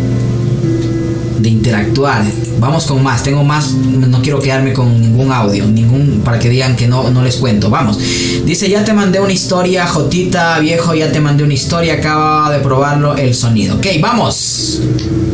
de 1.39 1.49
interactuar, 1.49 2.23
Vamos 2.59 2.85
con 2.85 3.01
más, 3.01 3.23
tengo 3.23 3.43
más, 3.43 3.71
no 3.71 4.21
quiero 4.21 4.39
quedarme 4.39 4.73
con 4.73 4.99
ningún 4.99 5.31
audio, 5.31 5.65
ningún 5.65 6.21
para 6.25 6.37
que 6.39 6.49
digan 6.49 6.75
que 6.75 6.87
no, 6.87 7.09
no 7.09 7.23
les 7.23 7.37
cuento. 7.37 7.69
Vamos. 7.69 7.97
Dice, 8.45 8.69
ya 8.69 8.83
te 8.83 8.93
mandé 8.93 9.19
una 9.21 9.31
historia, 9.31 9.87
Jotita, 9.87 10.59
viejo, 10.59 10.93
ya 10.93 11.09
te 11.11 11.21
mandé 11.21 11.43
una 11.43 11.53
historia, 11.53 11.95
acaba 11.95 12.51
de 12.51 12.59
probarlo 12.59 13.15
el 13.15 13.33
sonido. 13.33 13.77
Ok, 13.77 13.87
vamos. 14.01 14.81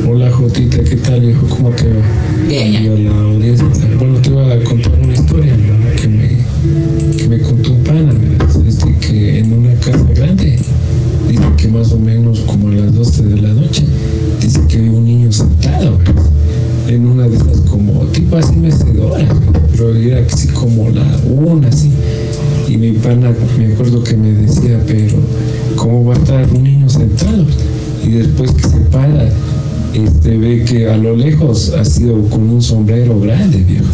Hola 0.08 0.32
Jotita, 0.32 0.84
¿qué 0.84 0.96
tal 0.98 1.20
viejo? 1.20 1.48
¿Cómo 1.48 1.70
te 1.72 1.86
va? 1.88 2.48
Bien, 2.48 2.72
ya. 2.72 2.82
La 2.82 3.22
audiencia. 3.22 3.66
Bueno, 3.98 4.20
te 4.20 4.30
voy 4.30 4.52
a 4.52 4.64
contar 4.64 4.94
una 5.02 5.14
historia 5.14 5.58
¿no? 5.58 5.96
que, 6.00 6.08
me, 6.08 6.28
que 7.18 7.28
me 7.28 7.42
contó 7.42 7.72
un 7.72 7.84
pana. 7.84 8.14
Este, 8.68 8.96
que 9.00 9.40
en 9.40 9.52
una 9.52 9.74
casa 9.80 10.06
grande, 10.16 10.60
dice 11.28 11.44
que 11.58 11.68
más 11.70 11.92
o 11.92 11.98
menos 11.98 12.40
como 12.42 12.70
a 12.70 12.72
las 12.72 12.94
12 12.94 13.24
de 13.24 13.42
la 13.42 13.50
noche, 13.50 13.84
dice 14.40 14.62
que 14.68 14.78
había 14.78 14.92
un 14.92 15.06
niño 15.06 15.32
sentado, 15.32 15.98
¿verdad? 15.98 16.15
En 16.88 17.06
una 17.08 17.28
de 17.28 17.36
esas 17.36 17.62
como 17.70 17.92
tipo 18.14 18.36
así 18.38 18.56
mecedora, 18.56 19.26
pero 19.72 19.96
era 19.96 20.26
así 20.32 20.48
como 20.50 20.90
la 20.90 21.04
una 21.30 21.68
así. 21.68 21.92
Y 22.68 22.78
mi 22.78 22.92
pana, 22.94 23.32
me 23.58 23.74
acuerdo 23.74 24.04
que 24.04 24.16
me 24.18 24.32
decía, 24.32 24.80
pero 24.88 25.18
¿cómo 25.76 26.06
va 26.06 26.16
a 26.16 26.18
estar 26.18 26.50
un 26.52 26.64
niño 26.64 26.90
sentado? 26.90 27.46
Y 28.06 28.10
después 28.12 28.52
que 28.52 28.68
se 28.68 28.78
para, 28.92 29.30
este, 29.94 30.38
ve 30.38 30.64
que 30.64 30.90
a 30.90 30.98
lo 30.98 31.16
lejos 31.16 31.72
ha 31.74 31.86
sido 31.86 32.22
con 32.30 32.50
un 32.50 32.62
sombrero 32.62 33.20
grande, 33.20 33.58
viejo. 33.60 33.86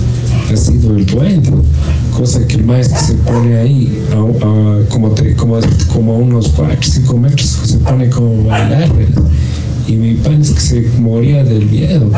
Ha 0.51 0.55
sido 0.57 0.95
el 0.97 1.05
duende. 1.05 1.49
Cosa 2.15 2.45
que 2.45 2.55
el 2.57 2.65
maestro 2.65 2.97
se 2.99 3.13
pone 3.13 3.57
ahí, 3.57 3.97
como, 4.89 5.09
te- 5.11 5.33
como, 5.35 5.59
como 5.93 6.13
a 6.13 6.17
unos 6.17 6.49
4, 6.49 6.77
5 6.81 7.17
metros, 7.17 7.57
se 7.65 7.77
pone 7.77 8.09
como 8.09 8.43
bailar, 8.43 8.93
¿verdad? 8.93 9.23
Y 9.87 9.93
mi 9.93 10.13
pan 10.15 10.41
es 10.41 10.51
que 10.51 10.59
se 10.59 10.89
moría 10.99 11.43
del 11.43 11.65
miedo. 11.65 12.09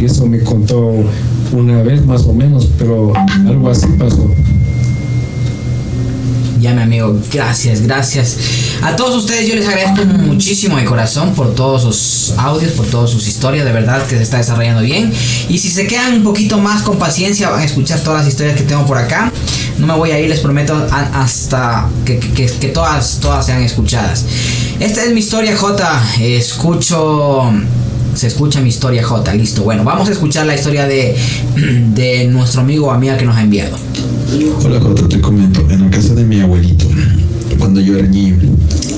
Y 0.00 0.04
eso 0.04 0.26
me 0.26 0.40
contó 0.40 1.04
una 1.52 1.82
vez 1.82 2.04
más 2.06 2.24
o 2.26 2.32
menos, 2.32 2.70
pero 2.78 3.12
algo 3.46 3.70
así 3.70 3.86
pasó. 3.98 4.30
Ya, 6.62 6.72
mi 6.74 6.82
amigo, 6.82 7.18
gracias, 7.32 7.82
gracias. 7.82 8.36
A 8.82 8.94
todos 8.94 9.16
ustedes 9.24 9.48
yo 9.48 9.56
les 9.56 9.66
agradezco 9.66 10.04
muchísimo 10.04 10.76
de 10.76 10.84
corazón 10.84 11.34
por 11.34 11.56
todos 11.56 11.82
sus 11.82 12.38
audios, 12.38 12.70
por 12.72 12.86
todas 12.86 13.10
sus 13.10 13.26
historias, 13.26 13.64
de 13.64 13.72
verdad 13.72 14.06
que 14.06 14.16
se 14.16 14.22
está 14.22 14.38
desarrollando 14.38 14.80
bien. 14.82 15.12
Y 15.48 15.58
si 15.58 15.70
se 15.70 15.88
quedan 15.88 16.14
un 16.14 16.22
poquito 16.22 16.58
más 16.58 16.82
con 16.82 16.98
paciencia, 16.98 17.50
van 17.50 17.62
a 17.62 17.64
escuchar 17.64 17.98
todas 18.00 18.20
las 18.20 18.28
historias 18.32 18.56
que 18.56 18.62
tengo 18.62 18.86
por 18.86 18.96
acá. 18.96 19.32
No 19.78 19.88
me 19.88 19.94
voy 19.94 20.12
a 20.12 20.20
ir, 20.20 20.28
les 20.30 20.38
prometo, 20.38 20.74
hasta 21.14 21.88
que- 22.04 22.20
que 22.20 22.68
todas, 22.68 23.18
todas 23.20 23.44
sean 23.44 23.60
escuchadas. 23.62 24.24
Esta 24.78 25.02
es 25.04 25.10
mi 25.12 25.18
historia, 25.18 25.56
J. 25.56 26.02
Escucho... 26.20 27.50
Se 28.14 28.26
escucha 28.26 28.60
mi 28.60 28.68
historia, 28.68 29.02
J. 29.02 29.32
Listo. 29.34 29.62
Bueno, 29.62 29.84
vamos 29.84 30.06
a 30.08 30.12
escuchar 30.12 30.44
la 30.44 30.54
historia 30.54 30.86
de, 30.86 31.16
de 31.94 32.26
nuestro 32.26 32.60
amigo 32.60 32.88
o 32.88 32.90
amiga 32.90 33.16
que 33.16 33.24
nos 33.24 33.34
ha 33.36 33.40
enviado. 33.40 33.74
Hola 34.32 34.80
Jota, 34.80 35.06
te 35.08 35.20
comento, 35.20 35.60
en 35.68 35.82
la 35.82 35.90
casa 35.90 36.14
de 36.14 36.24
mi 36.24 36.40
abuelito, 36.40 36.86
cuando 37.58 37.82
yo 37.82 37.98
era 37.98 38.08
niño, 38.08 38.38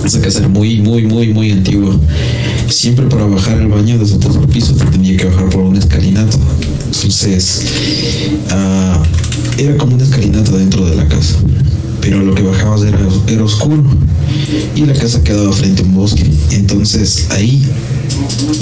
esa 0.05 0.21
casa 0.21 0.39
era 0.39 0.49
muy, 0.49 0.81
muy, 0.81 1.09
muy, 1.09 1.35
muy 1.35 1.51
antigua. 1.51 1.93
Siempre 2.69 3.07
para 3.07 3.25
bajar 3.25 3.59
al 3.59 3.67
baño 3.67 3.99
desde 3.99 4.15
el 4.15 4.21
tercer 4.21 4.47
piso 4.47 4.75
te 4.75 4.85
tenía 4.87 5.17
que 5.17 5.25
bajar 5.25 5.51
por 5.51 5.63
una 5.63 5.81
escalinata. 5.81 6.39
Entonces, 6.85 7.65
ah, 8.51 9.03
era 9.59 9.77
como 9.77 9.97
una 9.97 10.05
escalinata 10.05 10.53
dentro 10.53 10.87
de 10.87 10.95
la 10.95 11.09
casa, 11.09 11.35
pero 12.01 12.23
lo 12.23 12.33
que 12.37 12.43
bajabas 12.43 12.83
era, 12.83 13.01
era 13.27 13.43
oscuro 13.43 13.83
y 14.77 14.87
la 14.87 14.95
casa 14.95 15.21
quedaba 15.25 15.53
frente 15.53 15.83
a 15.83 15.85
un 15.85 15.95
bosque. 15.97 16.31
Entonces 16.53 17.27
ahí, 17.31 17.61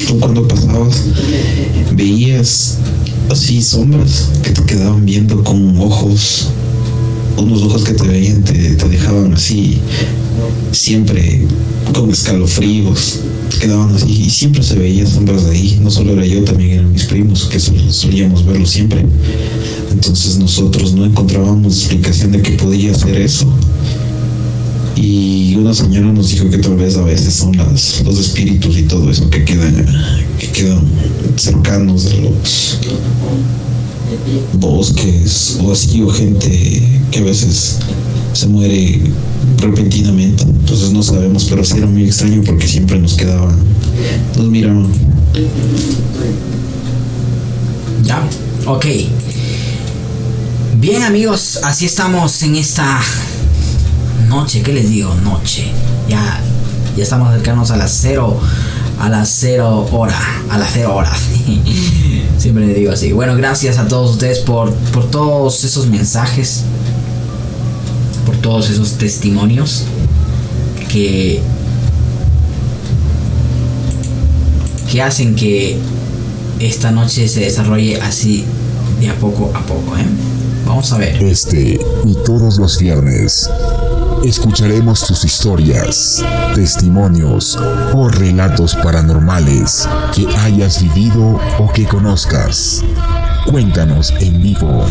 tú 0.07 0.19
cuando 0.19 0.49
pasabas, 0.49 1.03
veías 1.93 2.79
así 3.31 3.63
sombras 3.63 4.31
que 4.43 4.51
te 4.51 4.63
quedaban 4.65 5.05
viendo 5.05 5.45
con 5.45 5.79
ojos, 5.79 6.49
unos 7.37 7.63
ojos 7.63 7.85
que 7.85 7.93
te 7.93 8.05
veían, 8.05 8.43
te, 8.43 8.53
dejaban 8.89 9.33
así, 9.33 9.79
siempre 10.73 11.47
con 11.95 12.11
escalofríos, 12.11 13.21
quedaban 13.61 13.95
así 13.95 14.25
y 14.27 14.31
siempre 14.31 14.63
se 14.63 14.75
veían 14.75 15.07
sombras 15.07 15.45
de 15.47 15.53
ahí. 15.53 15.79
No 15.83 15.91
solo 15.91 16.13
era 16.13 16.27
yo, 16.27 16.43
también 16.45 16.73
eran 16.73 16.93
mis 16.93 17.05
primos, 17.05 17.45
que 17.45 17.59
sol- 17.61 17.77
solíamos 17.91 18.45
verlo 18.47 18.67
siempre. 18.67 19.05
Entonces 19.91 20.39
nosotros 20.39 20.95
no 20.95 21.05
encontrábamos 21.05 21.79
explicación 21.79 22.33
de 22.33 22.43
qué 22.43 22.53
podía 22.53 22.95
ser 22.95 23.17
eso. 23.21 23.47
Y 24.95 25.55
una 25.57 25.73
señora 25.75 26.13
nos 26.13 26.31
dijo 26.31 26.49
que 26.51 26.59
tal 26.59 26.77
vez 26.77 26.97
a 26.97 27.03
veces 27.03 27.35
son 27.35 27.57
los 27.57 28.19
espíritus 28.19 28.77
y 28.79 28.83
todo 28.83 29.11
eso 29.11 29.29
que 29.31 29.45
quedan, 29.45 29.87
que 30.39 30.49
quedan 30.49 30.83
cercanos 31.37 32.05
de 32.05 32.21
los 32.21 32.79
bosques 34.55 35.59
o 35.63 35.73
así, 35.73 36.03
o 36.03 36.11
gente 36.11 36.83
que 37.11 37.19
a 37.19 37.23
veces 37.23 37.79
se 38.33 38.47
muere 38.47 39.01
repentinamente. 39.59 40.43
Entonces 40.43 40.91
no 40.93 41.03
sabemos, 41.03 41.47
pero 41.49 41.65
sí 41.65 41.79
era 41.79 41.87
muy 41.87 42.05
extraño 42.05 42.43
porque 42.45 42.67
siempre 42.67 42.99
nos 42.99 43.15
quedaban, 43.15 43.59
nos 44.37 44.47
miraban. 44.49 44.89
Ya, 48.05 48.23
ok. 48.67 48.87
Bien 50.79 51.03
amigos, 51.03 51.61
así 51.63 51.87
estamos 51.87 52.43
en 52.43 52.57
esta 52.57 53.01
noche, 54.29 54.63
¿qué 54.63 54.73
les 54.73 54.91
digo? 54.91 55.15
Noche. 55.23 55.67
Ya, 56.09 56.41
ya 56.97 57.03
estamos 57.03 57.29
acercándonos 57.29 57.71
a 57.71 57.77
las 57.77 57.97
cero, 58.01 58.41
a 59.03 59.09
las 59.09 59.31
cero 59.31 59.89
hora, 59.91 60.17
a 60.49 60.59
las 60.59 60.71
cero 60.73 60.95
horas. 60.95 61.19
Siempre 62.39 62.69
les 62.69 62.77
digo 62.77 62.93
así. 62.93 63.11
Bueno, 63.11 63.35
gracias 63.35 63.79
a 63.79 63.89
todos 63.89 64.13
ustedes 64.13 64.39
por, 64.39 64.73
por 64.73 65.11
todos 65.11 65.65
esos 65.65 65.89
mensajes, 65.89 66.63
por 68.25 68.37
todos 68.37 68.71
esos 68.71 68.93
testimonios 68.93 69.85
que 70.89 71.43
que 74.89 75.03
hacen 75.03 75.35
que 75.35 75.79
esta 76.61 76.93
noche 76.93 77.27
se 77.27 77.41
desarrolle 77.41 78.01
así 78.01 78.45
de 79.01 79.09
a 79.09 79.15
poco 79.17 79.51
a 79.53 79.63
poco, 79.63 79.97
¿eh? 79.97 80.07
Vamos 80.65 80.93
a 80.93 80.99
ver. 80.99 81.21
Este 81.21 81.81
y 82.05 82.15
todos 82.25 82.57
los 82.59 82.79
viernes 82.79 83.51
escucharemos 84.25 85.07
tus 85.07 85.25
historias, 85.25 86.25
testimonios 86.55 87.59
o 87.93 88.09
relatos 88.09 88.77
paranormales 88.77 89.89
que 90.15 90.27
hayas 90.39 90.83
vivido 90.83 91.41
o 91.59 91.73
que 91.73 91.85
conozcas. 91.87 92.85
Cuéntanos 93.51 94.13
en 94.21 94.41
vivo. 94.41 94.87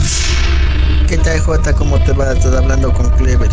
¿Qué 1.08 1.18
tal, 1.18 1.40
Jota? 1.40 1.74
¿Cómo 1.74 2.02
te 2.04 2.12
va? 2.14 2.34
Estás 2.34 2.56
hablando 2.56 2.94
con 2.94 3.10
Clever. 3.12 3.50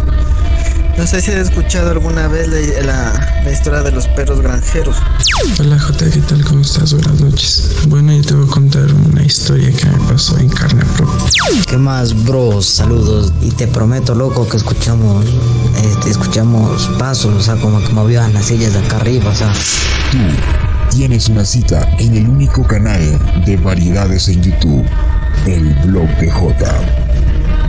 No 0.99 1.07
sé 1.07 1.21
si 1.23 1.31
has 1.31 1.49
escuchado 1.49 1.91
alguna 1.93 2.27
vez 2.29 2.49
la, 2.49 2.83
la- 2.85 3.41
la 3.45 3.53
historia 3.53 3.83
de 3.83 3.93
los 3.93 4.07
perros 4.09 4.41
granjeros. 4.41 4.97
Hola 5.61 5.79
Jota, 5.79 6.11
¿qué 6.11 6.19
tal? 6.21 6.45
¿Cómo 6.45 6.61
estás? 6.61 6.93
Buenas 6.93 7.21
noches. 7.21 7.71
Bueno, 7.89 8.13
yo 8.13 8.23
te 8.23 8.35
voy 8.35 8.47
a 8.47 8.51
contar 8.51 8.93
una 8.93 9.23
historia 9.23 9.71
que 9.73 9.87
me 9.87 9.99
pasó 10.13 10.37
en 10.39 10.49
carne 10.49 10.85
propia. 10.97 11.31
¿Qué 11.69 11.79
más, 11.79 12.25
bros? 12.25 12.67
Saludos. 12.67 13.33
Y 13.41 13.51
te 13.53 13.69
prometo, 13.69 14.15
loco, 14.15 14.47
que 14.49 14.57
escuchamos, 14.57 15.25
este, 15.85 16.11
escuchamos 16.11 16.91
pasos, 16.99 17.33
o 17.33 17.41
sea, 17.41 17.55
como 17.57 17.81
que 17.83 17.93
movían 17.93 18.35
las 18.35 18.47
sillas 18.47 18.73
de 18.73 18.81
acá 18.81 18.97
arriba, 18.97 19.31
o 19.31 19.35
sea. 19.35 19.53
Tú 20.11 20.19
tienes 20.97 21.29
una 21.29 21.45
cita 21.45 21.89
en 21.99 22.17
el 22.17 22.29
único 22.29 22.65
canal 22.65 23.01
de 23.47 23.57
variedades 23.57 24.29
en 24.29 24.43
YouTube, 24.43 24.85
el 25.47 25.75
blog 25.87 26.09
de 26.19 26.29
J. 26.31 26.75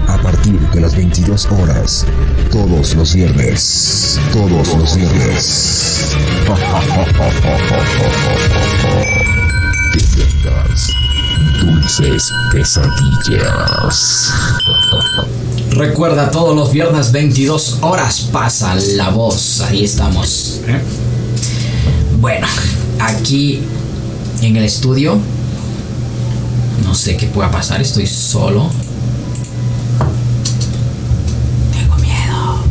A 0.10 0.18
partir 0.22 0.60
de 0.60 0.82
las 0.82 0.96
22 0.96 1.48
horas, 1.52 2.06
todos 2.52 2.96
los 2.96 3.14
viernes, 3.14 4.20
todos 4.34 4.68
los 4.76 4.96
viernes. 4.96 6.16
Que 9.92 10.00
tengas 10.02 10.92
dulces 11.62 12.32
pesadillas. 12.52 14.32
Recuerda, 15.72 16.30
todos 16.32 16.56
los 16.56 16.72
viernes 16.72 17.12
22 17.12 17.78
horas 17.82 18.22
pasa 18.32 18.76
la 18.76 19.10
voz. 19.10 19.62
Ahí 19.62 19.84
estamos. 19.84 20.62
¿eh? 20.68 20.80
Bueno, 22.20 22.48
aquí 23.00 23.62
en 24.42 24.58
el 24.58 24.64
estudio. 24.64 25.18
No 26.84 26.96
sé 26.96 27.16
qué 27.18 27.28
pueda 27.28 27.52
pasar, 27.52 27.82
estoy 27.82 28.08
solo. 28.08 28.70
Tengo 31.74 31.96
miedo. 31.98 32.64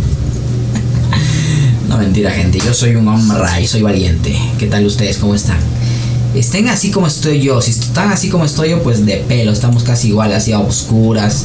No 1.88 1.88
mentira, 1.99 2.31
gente. 2.31 2.59
Yo 2.65 2.73
soy 2.73 2.95
un 2.95 3.09
hombre 3.09 3.39
y 3.61 3.67
soy 3.67 3.83
valiente. 3.83 4.37
¿Qué 4.59 4.67
tal 4.67 4.87
ustedes? 4.87 5.19
¿Cómo 5.19 5.35
están? 5.35 5.59
Estén 6.35 6.69
así 6.69 6.91
como 6.91 7.07
estoy 7.07 7.41
yo. 7.41 7.61
Si 7.61 7.73
están 7.73 8.11
así 8.11 8.29
como 8.29 8.45
estoy 8.45 8.71
yo, 8.71 8.83
pues 8.83 9.05
de 9.05 9.17
pelo. 9.17 9.53
Estamos 9.53 9.83
casi 9.83 10.09
igual, 10.09 10.33
así 10.33 10.53
a 10.53 10.61
oscuras. 10.61 11.45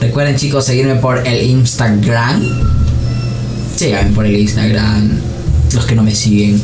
Recuerden 0.00 0.36
chicos 0.36 0.64
seguirme 0.64 0.94
por 0.96 1.26
el 1.26 1.42
Instagram. 1.42 2.42
Síganme 3.76 4.10
por 4.12 4.24
el 4.24 4.36
Instagram. 4.36 5.10
Los 5.74 5.84
que 5.84 5.94
no 5.94 6.02
me 6.02 6.14
siguen. 6.14 6.60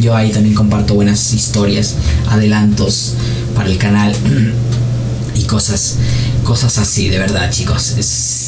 Yo 0.00 0.14
ahí 0.14 0.30
también 0.30 0.54
comparto 0.54 0.94
buenas 0.94 1.32
historias, 1.32 1.94
adelantos 2.28 3.14
para 3.56 3.68
el 3.68 3.78
canal 3.78 4.14
y 5.34 5.42
cosas 5.42 5.96
cosas 6.44 6.78
así, 6.78 7.08
de 7.08 7.18
verdad, 7.18 7.50
chicos. 7.50 7.94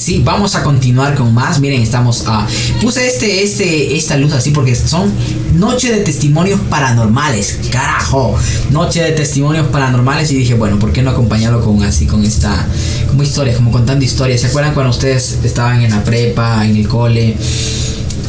Sí, 0.00 0.22
vamos 0.24 0.54
a 0.54 0.62
continuar 0.62 1.14
con 1.14 1.34
más. 1.34 1.60
Miren, 1.60 1.82
estamos 1.82 2.24
a. 2.26 2.46
Puse 2.80 3.06
este, 3.06 3.42
este, 3.42 3.94
esta 3.98 4.16
luz 4.16 4.32
así 4.32 4.50
porque 4.50 4.74
son 4.74 5.12
noche 5.52 5.92
de 5.92 6.00
testimonios 6.00 6.58
paranormales. 6.70 7.58
Carajo. 7.70 8.34
Noche 8.70 9.02
de 9.02 9.12
testimonios 9.12 9.66
paranormales. 9.66 10.30
Y 10.32 10.36
dije, 10.36 10.54
bueno, 10.54 10.78
¿por 10.78 10.90
qué 10.94 11.02
no 11.02 11.10
acompañarlo 11.10 11.62
con 11.62 11.82
así, 11.82 12.06
con 12.06 12.24
esta. 12.24 12.66
como 13.08 13.22
historias, 13.24 13.56
como 13.56 13.70
contando 13.70 14.02
historias? 14.02 14.40
¿Se 14.40 14.46
acuerdan 14.46 14.72
cuando 14.72 14.90
ustedes 14.90 15.40
estaban 15.44 15.82
en 15.82 15.90
la 15.90 16.02
prepa, 16.02 16.64
en 16.64 16.76
el 16.76 16.88
cole? 16.88 17.36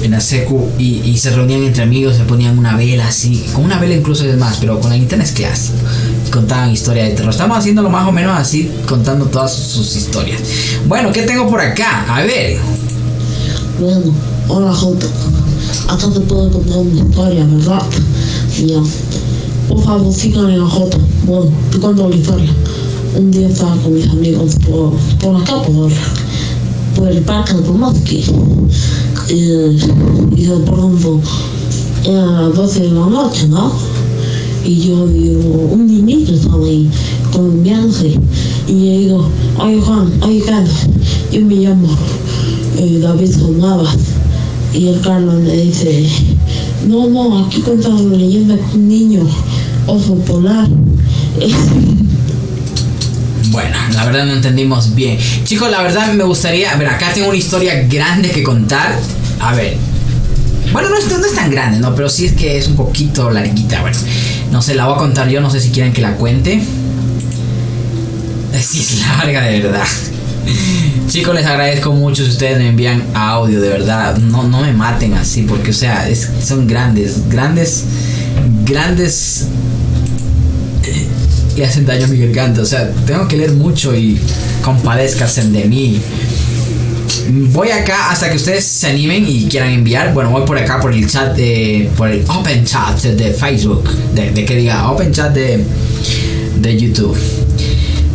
en 0.04 0.12
la 0.12 0.20
secu 0.20 0.70
y, 0.78 1.18
se 1.18 1.30
reunían 1.30 1.64
entre 1.64 1.84
amigos, 1.84 2.18
se 2.18 2.24
ponían 2.24 2.58
una 2.58 2.76
vela 2.76 3.08
así, 3.08 3.46
con 3.54 3.66
una 3.66 3.78
vela 3.78 3.94
incluso 3.94 4.26
es 4.26 4.36
más, 4.38 4.58
pero 4.58 4.80
con 4.80 4.90
la 4.90 4.98
linterna 4.98 5.24
es 5.24 5.32
clásico. 5.32 5.78
Contaban 6.32 6.72
historias 6.72 7.10
de 7.10 7.16
terror. 7.16 7.32
Estamos 7.32 7.58
haciéndolo 7.58 7.90
más 7.90 8.08
o 8.08 8.12
menos 8.12 8.40
así, 8.40 8.72
contando 8.88 9.26
todas 9.26 9.54
sus 9.54 9.96
historias. 9.98 10.42
Bueno, 10.88 11.12
¿qué 11.12 11.24
tengo 11.24 11.50
por 11.50 11.60
acá? 11.60 12.06
A 12.08 12.22
ver. 12.22 12.58
Bueno, 13.80 14.14
hola 14.48 14.74
Jota. 14.74 15.08
Acá 15.90 16.08
te 16.14 16.22
puedo 16.22 16.50
contar 16.50 16.78
una 16.78 17.02
historia, 17.02 17.46
¿verdad? 17.46 17.84
Ya. 18.66 18.82
Por 19.68 19.84
favor, 19.84 20.14
síganme 20.14 20.56
a 20.56 20.66
Jota. 20.66 20.98
Bueno, 21.26 21.52
te 21.70 21.80
cuento 21.80 22.10
la 22.10 22.16
historia. 22.16 22.50
Un 23.18 23.32
día 23.32 23.50
estaba 23.50 23.76
con 23.76 23.94
mis 23.94 24.08
amigos 24.08 24.56
por, 24.66 24.94
por 25.20 25.42
acá, 25.42 25.62
por, 25.64 25.92
por 26.96 27.10
el 27.10 27.22
parque 27.24 27.56
de 27.56 27.62
Tomaski 27.62 28.24
y, 29.28 29.34
y 29.34 30.46
de 30.46 30.58
pronto 30.66 31.20
era 32.06 32.26
las 32.26 32.56
12 32.56 32.80
de 32.80 32.92
la 32.92 33.06
noche, 33.06 33.48
¿no? 33.48 33.91
Y 34.64 34.88
yo 34.88 35.08
digo, 35.08 35.70
un 35.72 35.88
niñito 35.88 36.34
estaba 36.34 36.66
con 37.32 37.64
mi 37.64 37.70
ángel. 37.72 38.20
Y 38.68 38.72
yo 38.72 39.00
digo, 39.00 39.30
oye 39.58 39.82
Juan, 39.82 40.12
oye 40.22 40.42
Carlos, 40.46 40.88
yo 41.32 41.42
me 41.42 41.56
llamo 41.56 41.88
eh, 42.78 43.00
David 43.02 43.32
Sonabas. 43.32 43.98
Y 44.74 44.88
el 44.88 45.02
Carlos 45.02 45.36
me 45.42 45.52
dice, 45.52 46.08
no, 46.88 47.08
no, 47.08 47.46
aquí 47.46 47.62
cuentan 47.62 48.12
la 48.12 48.18
leyenda 48.18 48.56
de 48.56 48.64
un 48.74 48.88
niño 48.88 49.28
oso 49.88 50.16
polar. 50.16 50.68
Bueno, 53.52 53.76
la 53.94 54.06
verdad 54.06 54.26
no 54.28 54.32
entendimos 54.32 54.96
bien. 54.96 55.18
Chicos, 55.44 55.70
la 55.70 55.84
verdad 55.84 56.14
me 56.14 56.24
gustaría. 56.24 56.72
A 56.72 56.78
ver, 56.78 56.88
acá 56.88 57.12
tengo 57.14 57.28
una 57.28 57.38
historia 57.38 57.86
grande 57.90 58.32
que 58.32 58.44
contar. 58.44 58.98
A 59.42 59.54
ver. 59.54 59.91
Bueno, 60.72 60.90
no 60.90 60.98
es, 60.98 61.06
es 61.06 61.36
tan 61.36 61.52
grande, 61.52 61.80
¿no? 61.80 61.96
Pero 61.96 62.10
sí 62.10 62.26
es 62.26 62.34
que 62.34 62.58
es 62.58 62.68
un 62.68 62.76
poquito 62.76 63.30
larguita. 63.30 63.82
Bueno, 63.82 63.98
no 64.52 64.62
sé, 64.62 64.76
la 64.76 64.86
voy 64.86 64.96
a 64.96 64.98
contar 64.98 65.28
yo. 65.30 65.42
No 65.42 65.50
sé 65.50 65.60
si 65.60 65.70
quieren 65.70 65.94
que 65.94 66.02
la 66.02 66.16
cuente. 66.16 66.62
Sí, 68.60 68.80
es 68.80 69.00
larga 69.00 69.42
de 69.42 69.62
verdad. 69.62 69.88
Chicos, 71.08 71.36
les 71.36 71.46
agradezco 71.46 71.92
mucho 71.94 72.24
si 72.24 72.30
ustedes 72.30 72.58
me 72.58 72.70
envían 72.70 73.04
audio, 73.14 73.60
de 73.60 73.70
verdad. 73.70 74.18
No, 74.18 74.44
no 74.44 74.62
me 74.62 74.72
maten 74.72 75.14
así, 75.14 75.44
porque, 75.44 75.72
o 75.72 75.74
sea, 75.74 76.08
son 76.44 76.68
grandes, 76.68 77.30
grandes, 77.30 77.86
grandes 78.66 79.48
y 81.56 81.62
hacen 81.64 81.86
daño 81.86 82.06
a 82.06 82.08
mi 82.08 82.18
garganta. 82.18 82.62
O 82.62 82.66
sea, 82.66 82.92
tengo 83.06 83.28
que 83.28 83.38
leer 83.38 83.54
mucho 83.54 83.96
y 83.96 84.20
compadezcanse 84.64 85.44
de 85.44 85.66
mí. 85.66 86.02
Voy 87.30 87.72
acá 87.72 88.12
hasta 88.12 88.30
que 88.30 88.36
ustedes 88.36 88.66
se 88.66 88.88
animen 88.88 89.26
y 89.28 89.48
quieran 89.48 89.70
enviar. 89.70 90.14
Bueno, 90.14 90.32
voy 90.32 90.46
por 90.46 90.58
acá 90.58 90.80
por 90.80 90.94
el 90.94 91.10
chat 91.10 91.36
de. 91.36 91.90
por 91.96 92.10
el 92.10 92.24
open 92.30 92.66
chat 92.66 93.00
de 93.02 93.32
Facebook. 93.32 93.90
De, 94.14 94.46
que 94.46 94.56
diga 94.56 94.90
open 94.90 95.12
chat 95.12 95.32
de, 95.34 95.64
de 96.56 96.80
YouTube. 96.80 97.18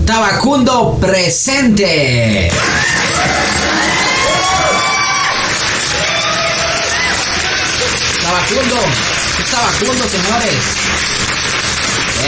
Tabacundo 0.04 0.98
presente. 1.00 2.50
Tabacundo. 8.22 8.76
Tabacundo, 9.50 10.04
señores. 10.08 10.85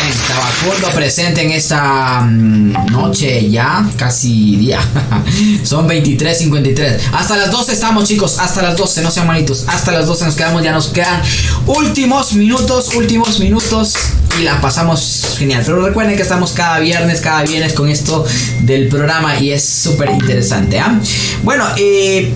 Bien, 0.00 0.14
Tabacundo 0.28 0.88
presente 0.94 1.42
en 1.42 1.50
esta 1.50 2.20
mm, 2.20 2.86
noche 2.92 3.50
ya, 3.50 3.84
casi 3.96 4.56
día. 4.56 4.80
Son 5.64 5.88
23.53. 5.88 7.00
Hasta 7.12 7.36
las 7.36 7.50
12 7.50 7.72
estamos, 7.72 8.04
chicos. 8.04 8.38
Hasta 8.38 8.62
las 8.62 8.76
12, 8.76 9.02
no 9.02 9.10
sean 9.10 9.26
manitos. 9.26 9.64
Hasta 9.66 9.90
las 9.90 10.06
12 10.06 10.26
nos 10.26 10.36
quedamos, 10.36 10.62
ya 10.62 10.72
nos 10.72 10.88
quedan 10.88 11.20
últimos 11.66 12.34
minutos, 12.34 12.94
últimos 12.94 13.40
minutos. 13.40 13.94
Y 14.38 14.42
la 14.42 14.60
pasamos 14.60 15.34
genial. 15.36 15.62
Pero 15.66 15.84
recuerden 15.84 16.16
que 16.16 16.22
estamos 16.22 16.52
cada 16.52 16.78
viernes, 16.78 17.20
cada 17.20 17.42
viernes 17.42 17.72
con 17.72 17.88
esto 17.88 18.24
del 18.60 18.88
programa 18.88 19.40
y 19.40 19.50
es 19.50 19.64
súper 19.64 20.10
interesante. 20.10 20.78
¿ah? 20.78 20.96
Bueno, 21.42 21.64
eh 21.76 22.32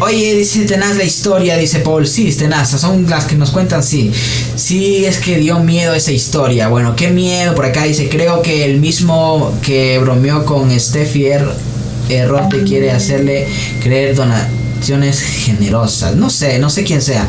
Oye, 0.00 0.34
dice 0.34 0.64
Tenaz 0.64 0.96
la 0.96 1.04
historia, 1.04 1.58
dice 1.58 1.80
Paul. 1.80 2.06
Sí, 2.06 2.32
Tenaz, 2.34 2.70
son 2.70 3.08
las 3.10 3.26
que 3.26 3.36
nos 3.36 3.50
cuentan, 3.50 3.82
sí. 3.82 4.10
Sí, 4.56 5.04
es 5.04 5.18
que 5.18 5.36
dio 5.36 5.58
miedo 5.58 5.94
esa 5.94 6.10
historia. 6.10 6.68
Bueno, 6.68 6.96
qué 6.96 7.08
miedo. 7.08 7.54
Por 7.54 7.66
acá 7.66 7.84
dice, 7.84 8.08
creo 8.08 8.40
que 8.40 8.64
el 8.64 8.80
mismo 8.80 9.52
que 9.60 9.98
bromeó 9.98 10.46
con 10.46 10.70
Steffi 10.78 11.26
Error 11.26 12.48
te 12.48 12.64
quiere 12.64 12.92
hacerle 12.92 13.46
creer 13.82 14.14
donaciones 14.14 15.20
generosas. 15.20 16.16
No 16.16 16.30
sé, 16.30 16.58
no 16.58 16.70
sé 16.70 16.82
quién 16.82 17.02
sea. 17.02 17.28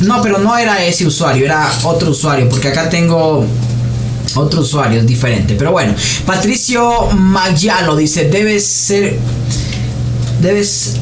No, 0.00 0.22
pero 0.22 0.38
no 0.38 0.56
era 0.56 0.84
ese 0.84 1.04
usuario, 1.04 1.44
era 1.44 1.68
otro 1.82 2.12
usuario. 2.12 2.48
Porque 2.48 2.68
acá 2.68 2.88
tengo 2.88 3.44
otro 4.36 4.60
usuario, 4.60 5.00
es 5.00 5.06
diferente. 5.06 5.56
Pero 5.58 5.72
bueno, 5.72 5.92
Patricio 6.24 7.10
Magyalo 7.10 7.96
dice, 7.96 8.28
debes 8.28 8.64
ser... 8.64 9.18
Debes 10.40 10.94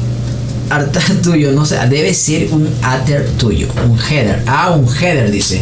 altar 0.71 1.03
tuyo, 1.23 1.51
no 1.51 1.65
sé, 1.65 1.77
debe 1.89 2.13
ser 2.13 2.47
un 2.51 2.67
alter 2.81 3.27
tuyo, 3.37 3.67
un 3.87 3.99
header. 3.99 4.43
Ah, 4.47 4.71
un 4.71 4.87
header 4.87 5.29
dice, 5.29 5.61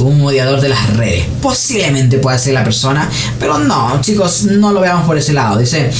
un 0.00 0.20
modiador 0.20 0.60
de 0.60 0.68
las 0.68 0.96
redes. 0.96 1.24
Posiblemente 1.40 2.18
pueda 2.18 2.38
ser 2.38 2.54
la 2.54 2.64
persona, 2.64 3.08
pero 3.38 3.58
no, 3.58 4.00
chicos, 4.00 4.44
no 4.44 4.72
lo 4.72 4.80
veamos 4.80 5.06
por 5.06 5.16
ese 5.16 5.32
lado. 5.32 5.58
Dice, 5.58 5.90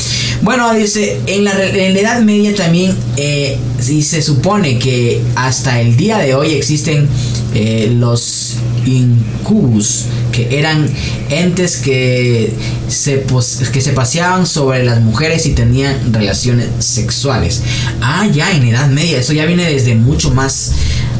bueno, 0.42 0.72
dice, 0.74 1.20
en 1.26 1.44
la, 1.44 1.52
Edad 1.52 2.20
Media 2.20 2.54
también 2.54 2.96
eh, 3.16 3.58
se 3.80 4.22
supone 4.22 4.78
que 4.78 5.20
hasta 5.34 5.80
el 5.80 5.96
día 5.96 6.18
de 6.18 6.34
hoy 6.34 6.52
existen 6.52 7.08
eh, 7.54 7.92
los 7.96 8.56
incubus, 8.84 10.04
que 10.32 10.58
eran 10.58 10.88
entes 11.30 11.78
que 11.78 12.52
se, 12.88 13.24
que 13.72 13.80
se 13.80 13.92
paseaban 13.92 14.46
sobre 14.46 14.84
las 14.84 15.00
mujeres 15.00 15.46
y 15.46 15.50
tenían 15.50 16.12
relaciones 16.12 16.68
sexuales. 16.78 17.62
Ah, 18.00 18.26
ya 18.26 18.52
en 18.52 18.64
Edad 18.64 18.88
Media, 18.88 19.18
eso 19.18 19.32
ya 19.32 19.46
viene 19.46 19.64
desde 19.64 19.94
mucho 19.94 20.30
más 20.32 20.72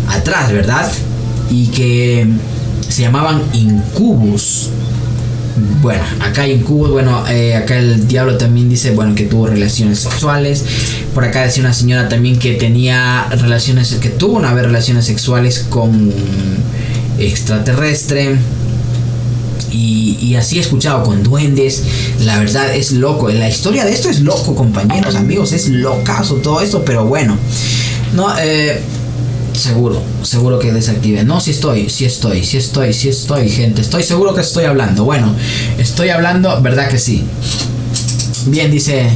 atrás, 0.09 0.53
¿verdad? 0.53 0.91
Y 1.51 1.68
que 1.68 2.26
se 2.89 3.03
llamaban 3.03 3.43
incubus. 3.53 4.70
Bueno, 5.80 6.02
acá 6.20 6.42
hay 6.42 6.52
incubus, 6.52 6.90
bueno, 6.90 7.24
eh, 7.28 7.54
acá 7.54 7.78
el 7.78 8.06
diablo 8.06 8.36
también 8.36 8.68
dice, 8.68 8.92
bueno, 8.92 9.14
que 9.14 9.24
tuvo 9.24 9.46
relaciones 9.46 10.00
sexuales. 10.00 10.64
Por 11.14 11.24
acá 11.24 11.42
decía 11.42 11.62
una 11.62 11.72
señora 11.72 12.09
también 12.09 12.38
que 12.38 12.54
tenía 12.54 13.28
relaciones, 13.30 13.94
que 13.94 14.09
tuvo 14.09 14.36
una 14.36 14.54
vez 14.54 14.64
relaciones 14.64 15.06
sexuales 15.06 15.66
con 15.68 16.12
extraterrestre. 17.18 18.36
Y, 19.70 20.16
y, 20.22 20.34
así 20.36 20.56
he 20.56 20.61
escuchado 20.61 21.02
con 21.02 21.22
duendes. 21.22 21.82
La 22.24 22.38
verdad 22.38 22.74
es 22.74 22.92
loco. 22.92 23.28
La 23.28 23.48
historia 23.48 23.84
de 23.84 23.92
esto 23.92 24.09
es 24.09 24.20
loco, 24.20 24.54
compañeros, 24.54 25.14
amigos. 25.14 25.52
Es 25.52 25.68
locazo 25.68 26.36
todo 26.36 26.62
esto, 26.62 26.84
pero 26.84 27.04
bueno. 27.04 27.36
No, 28.14 28.34
eh, 28.38 28.80
seguro, 29.59 30.00
seguro 30.22 30.59
que 30.59 30.72
desactive. 30.72 31.24
No, 31.24 31.40
si 31.40 31.50
estoy, 31.50 31.90
si 31.90 32.04
estoy, 32.04 32.44
si 32.44 32.56
estoy, 32.56 32.92
si 32.92 33.09
estoy, 33.09 33.50
gente. 33.50 33.82
Estoy 33.82 34.02
seguro 34.02 34.34
que 34.34 34.40
estoy 34.40 34.64
hablando. 34.64 35.04
Bueno, 35.04 35.34
estoy 35.78 36.09
hablando, 36.11 36.61
¿verdad 36.62 36.88
que 36.88 36.98
sí? 36.98 37.24
Bien, 38.46 38.70
dice. 38.70 39.11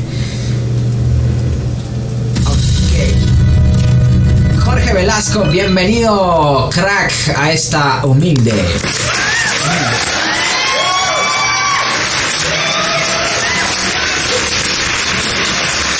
Jorge 4.64 4.92
Velasco, 4.92 5.44
bienvenido, 5.44 6.68
crack, 6.72 7.12
a 7.36 7.52
esta 7.52 8.04
humilde. 8.04 8.52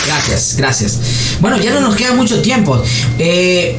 Gracias, 0.06 0.56
gracias. 0.56 0.98
Bueno, 1.40 1.58
ya 1.58 1.72
no 1.72 1.80
nos 1.80 1.96
queda 1.96 2.12
mucho 2.12 2.40
tiempo. 2.42 2.82
Eh, 3.18 3.78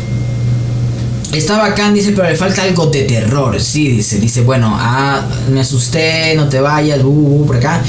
estaba 1.38 1.66
acá, 1.66 1.92
dice, 1.92 2.12
pero 2.12 2.30
le 2.30 2.36
falta 2.36 2.64
algo 2.64 2.88
de 2.88 3.04
terror. 3.04 3.60
Sí, 3.60 3.90
dice, 3.90 4.20
dice, 4.20 4.42
bueno, 4.42 4.76
ah, 4.80 5.22
me 5.52 5.62
asusté, 5.62 6.36
no 6.36 6.48
te 6.48 6.60
vayas, 6.60 7.04
uh, 7.04 7.08
uh, 7.08 7.46
por 7.46 7.58
acá. 7.58 7.82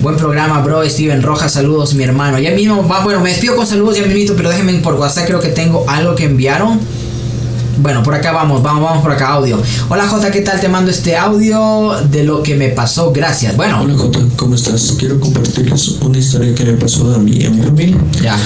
Buen 0.00 0.16
programa, 0.16 0.60
bro. 0.60 0.88
Steven 0.88 1.22
Rojas, 1.22 1.52
saludos, 1.52 1.94
mi 1.94 2.04
hermano. 2.04 2.38
Ya 2.38 2.50
mismo, 2.50 2.86
va, 2.86 3.04
bueno, 3.04 3.20
me 3.20 3.30
despido 3.30 3.56
con 3.56 3.66
saludos 3.66 3.96
ya 3.96 4.06
mismo, 4.06 4.36
pero 4.36 4.50
déjenme 4.50 4.74
por 4.74 4.94
WhatsApp, 4.94 5.26
creo 5.26 5.40
que 5.40 5.48
tengo 5.48 5.84
algo 5.88 6.14
que 6.14 6.24
enviaron. 6.24 6.80
Bueno, 7.78 8.02
por 8.02 8.14
acá 8.14 8.32
vamos, 8.32 8.62
vamos, 8.62 8.82
vamos 8.82 9.02
por 9.02 9.12
acá, 9.12 9.28
audio. 9.28 9.60
Hola 9.88 10.06
J, 10.06 10.30
¿qué 10.30 10.42
tal? 10.42 10.60
Te 10.60 10.68
mando 10.68 10.90
este 10.90 11.16
audio 11.16 11.96
de 12.10 12.22
lo 12.24 12.42
que 12.42 12.54
me 12.54 12.68
pasó, 12.68 13.12
gracias. 13.12 13.56
Bueno. 13.56 13.80
Hola 13.80 13.94
J, 13.94 14.20
¿cómo 14.36 14.54
estás? 14.54 14.94
Quiero 14.98 15.18
compartirles 15.18 15.88
una 16.00 16.18
historia 16.18 16.54
que 16.54 16.64
me 16.64 16.74
pasó 16.74 17.14
a 17.14 17.18
mí 17.18 17.44
a 17.44 17.50
mi 17.50 17.62
familia. 17.62 17.96
Ya. 18.20 18.36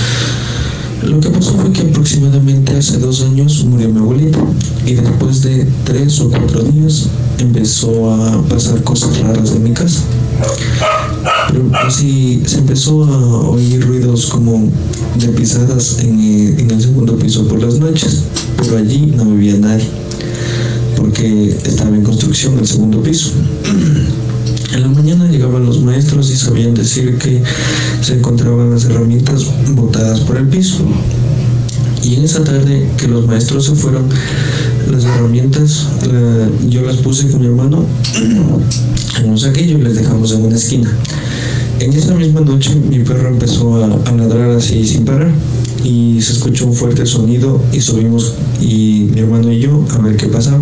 Lo 1.07 1.21
que 1.21 1.31
pasó 1.31 1.53
fue 1.55 1.71
que 1.73 1.83
aproximadamente 1.83 2.77
hace 2.77 2.99
dos 2.99 3.23
años 3.23 3.65
murió 3.65 3.89
mi 3.89 3.99
abuelita 3.99 4.39
y 4.85 4.95
después 4.95 5.43
de 5.43 5.67
tres 5.85 6.21
o 6.21 6.29
cuatro 6.29 6.63
días 6.63 7.07
empezó 7.39 8.13
a 8.13 8.43
pasar 8.49 8.83
cosas 8.83 9.19
raras 9.21 9.53
en 9.53 9.63
mi 9.63 9.71
casa. 9.71 10.01
Pero 11.49 11.71
así 11.87 12.43
se 12.45 12.59
empezó 12.59 13.05
a 13.05 13.49
oír 13.51 13.87
ruidos 13.87 14.27
como 14.27 14.69
de 15.19 15.29
pisadas 15.29 15.99
en, 16.01 16.59
en 16.59 16.71
el 16.71 16.81
segundo 16.81 17.17
piso 17.17 17.47
por 17.47 17.63
las 17.63 17.79
noches, 17.79 18.23
pero 18.59 18.79
allí 18.79 19.13
no 19.17 19.25
vivía 19.27 19.57
nadie 19.59 19.89
porque 20.97 21.51
estaba 21.51 21.95
en 21.95 22.03
construcción 22.03 22.59
el 22.59 22.67
segundo 22.67 23.03
piso. 23.03 23.31
En 24.77 24.83
la 24.83 24.89
mañana 24.89 25.27
llegaban 25.27 25.65
los 25.65 25.81
maestros 25.81 26.31
y 26.31 26.37
sabían 26.37 26.75
decir 26.75 27.17
que 27.17 27.43
se 28.03 28.13
encontraban 28.13 28.71
las 28.71 28.85
herramientas 28.85 29.47
botadas 29.71 30.21
por 30.21 30.37
el 30.37 30.49
piso. 30.49 30.81
Y 32.03 32.17
en 32.17 32.25
esa 32.25 32.45
tarde 32.45 32.87
que 32.99 33.09
los 33.09 33.27
maestros 33.27 33.65
se 33.65 33.75
fueron, 33.75 34.05
las 34.91 35.03
herramientas 35.03 35.87
yo 36.69 36.83
las 36.83 36.97
puse 36.97 37.27
con 37.29 37.41
mi 37.41 37.47
hermano 37.47 37.87
en 39.19 39.31
un 39.31 39.39
saquillo 39.39 39.79
y 39.79 39.83
les 39.83 39.95
dejamos 39.95 40.33
en 40.33 40.45
una 40.45 40.57
esquina. 40.57 40.93
En 41.81 41.95
esa 41.95 42.15
misma 42.15 42.43
noche 42.43 42.75
mi 42.75 42.99
perro 42.99 43.31
empezó 43.31 43.83
a, 43.83 43.87
a 43.87 44.13
ladrar 44.13 44.51
así 44.51 44.87
sin 44.87 45.07
parar 45.07 45.31
y 45.85 46.21
se 46.21 46.35
escuchó 46.35 46.67
un 46.67 46.75
fuerte 46.75 47.07
sonido 47.07 47.63
y 47.73 47.81
subimos 47.81 48.35
y 48.61 49.09
mi 49.15 49.21
hermano 49.21 49.51
y 49.51 49.59
yo 49.59 49.83
a 49.95 49.99
ver 50.01 50.19
qué 50.19 50.27
pasaba. 50.27 50.61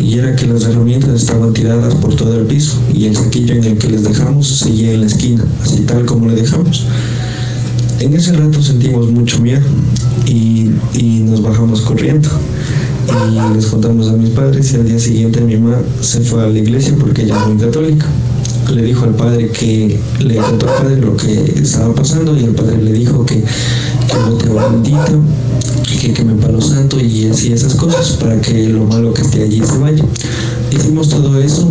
Y 0.00 0.18
era 0.18 0.34
que 0.34 0.46
las 0.46 0.64
herramientas 0.64 1.22
estaban 1.22 1.52
tiradas 1.52 1.94
por 1.96 2.14
todo 2.16 2.38
el 2.38 2.46
piso 2.46 2.78
y 2.92 3.04
el 3.06 3.16
saquillo 3.16 3.54
en 3.54 3.64
el 3.64 3.78
que 3.78 3.88
les 3.88 4.02
dejamos 4.02 4.46
seguía 4.46 4.92
en 4.92 5.00
la 5.00 5.06
esquina, 5.06 5.44
así 5.62 5.80
tal 5.82 6.06
como 6.06 6.26
le 6.26 6.36
dejamos. 6.36 6.86
En 8.00 8.14
ese 8.14 8.32
rato 8.32 8.62
sentimos 8.62 9.10
mucho 9.10 9.40
miedo 9.40 9.60
y, 10.26 10.70
y 10.94 11.22
nos 11.26 11.42
bajamos 11.42 11.82
corriendo. 11.82 12.28
Y 13.10 13.54
les 13.54 13.66
contamos 13.66 14.08
a 14.08 14.12
mis 14.12 14.30
padres 14.30 14.72
y 14.72 14.76
al 14.76 14.86
día 14.86 14.98
siguiente 14.98 15.40
mi 15.40 15.56
mamá 15.56 15.78
se 16.00 16.20
fue 16.20 16.44
a 16.44 16.46
la 16.46 16.58
iglesia 16.58 16.94
porque 16.98 17.22
ella 17.22 17.36
es 17.40 17.46
muy 17.48 17.58
católica. 17.58 18.06
Le 18.72 18.82
dijo 18.82 19.04
al 19.04 19.14
padre 19.16 19.48
que 19.48 19.98
le 20.20 20.36
contó 20.36 20.68
al 20.68 20.82
padre 20.82 20.96
lo 21.00 21.16
que 21.16 21.54
estaba 21.60 21.94
pasando 21.94 22.36
y 22.38 22.44
el 22.44 22.54
padre 22.54 22.82
le 22.82 22.92
dijo 22.92 23.26
que, 23.26 23.42
bendita 24.70 25.12
y 25.90 25.96
que 25.96 26.12
queme 26.12 26.34
palo 26.34 26.60
santo 26.60 27.00
y 27.00 27.28
así 27.28 27.52
esas 27.52 27.74
cosas 27.74 28.12
para 28.12 28.40
que 28.40 28.68
lo 28.68 28.84
malo 28.84 29.12
que 29.12 29.22
esté 29.22 29.42
allí 29.42 29.62
se 29.64 29.78
vaya. 29.78 30.04
Hicimos 30.70 31.08
todo 31.08 31.40
eso, 31.40 31.70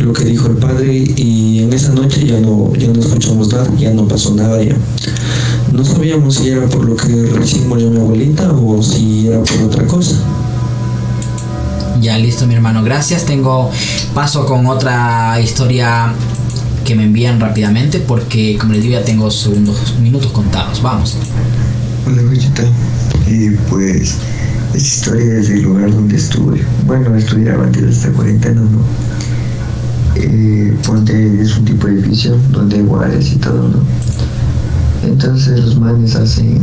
lo 0.00 0.12
que 0.12 0.24
dijo 0.24 0.46
el 0.46 0.56
padre 0.56 1.04
y 1.16 1.60
en 1.62 1.72
esa 1.72 1.92
noche 1.92 2.26
ya 2.26 2.40
no, 2.40 2.72
ya 2.74 2.88
no 2.88 3.00
escuchamos 3.00 3.48
nada, 3.48 3.68
ya 3.78 3.92
no 3.92 4.08
pasó 4.08 4.34
nada 4.34 4.62
ya. 4.62 4.76
No 5.72 5.84
sabíamos 5.84 6.36
si 6.36 6.48
era 6.48 6.66
por 6.68 6.84
lo 6.84 6.96
que 6.96 7.26
recién 7.34 7.68
murió 7.68 7.90
mi 7.90 7.98
abuelita 7.98 8.52
o 8.52 8.82
si 8.82 9.26
era 9.28 9.42
por 9.42 9.62
otra 9.64 9.86
cosa. 9.86 10.14
Ya 12.00 12.18
listo, 12.18 12.46
mi 12.46 12.54
hermano. 12.54 12.84
Gracias. 12.84 13.24
Tengo 13.24 13.70
paso 14.14 14.46
con 14.46 14.66
otra 14.66 15.40
historia 15.40 16.12
que 16.84 16.94
me 16.94 17.04
envían 17.04 17.40
rápidamente 17.40 17.98
porque, 17.98 18.56
como 18.60 18.74
les 18.74 18.82
digo, 18.82 18.98
ya 18.98 19.04
tengo 19.04 19.30
segundos, 19.30 19.94
minutos 20.00 20.30
contados. 20.32 20.82
Vamos. 20.82 21.16
Hola, 22.06 22.22
Goyita. 22.22 22.62
Eh, 23.26 23.58
pues, 23.70 24.16
esta 24.74 24.78
historia 24.78 25.38
es 25.38 25.48
del 25.48 25.62
lugar 25.62 25.90
donde 25.90 26.16
estuve. 26.16 26.60
Bueno, 26.86 27.16
estudiaba 27.16 27.64
antes 27.64 27.82
de 27.82 27.90
esta 27.90 28.10
cuarentena, 28.10 28.60
¿no? 28.60 28.80
Eh, 30.16 30.76
es 31.40 31.56
un 31.58 31.64
tipo 31.64 31.86
de 31.86 31.94
edificio 31.94 32.36
donde 32.50 32.76
hay 32.76 32.82
guardias 32.82 33.32
y 33.32 33.36
todo, 33.36 33.68
¿no? 33.68 33.78
Entonces 35.02 35.60
los 35.60 35.78
manes 35.78 36.14
hacen 36.14 36.62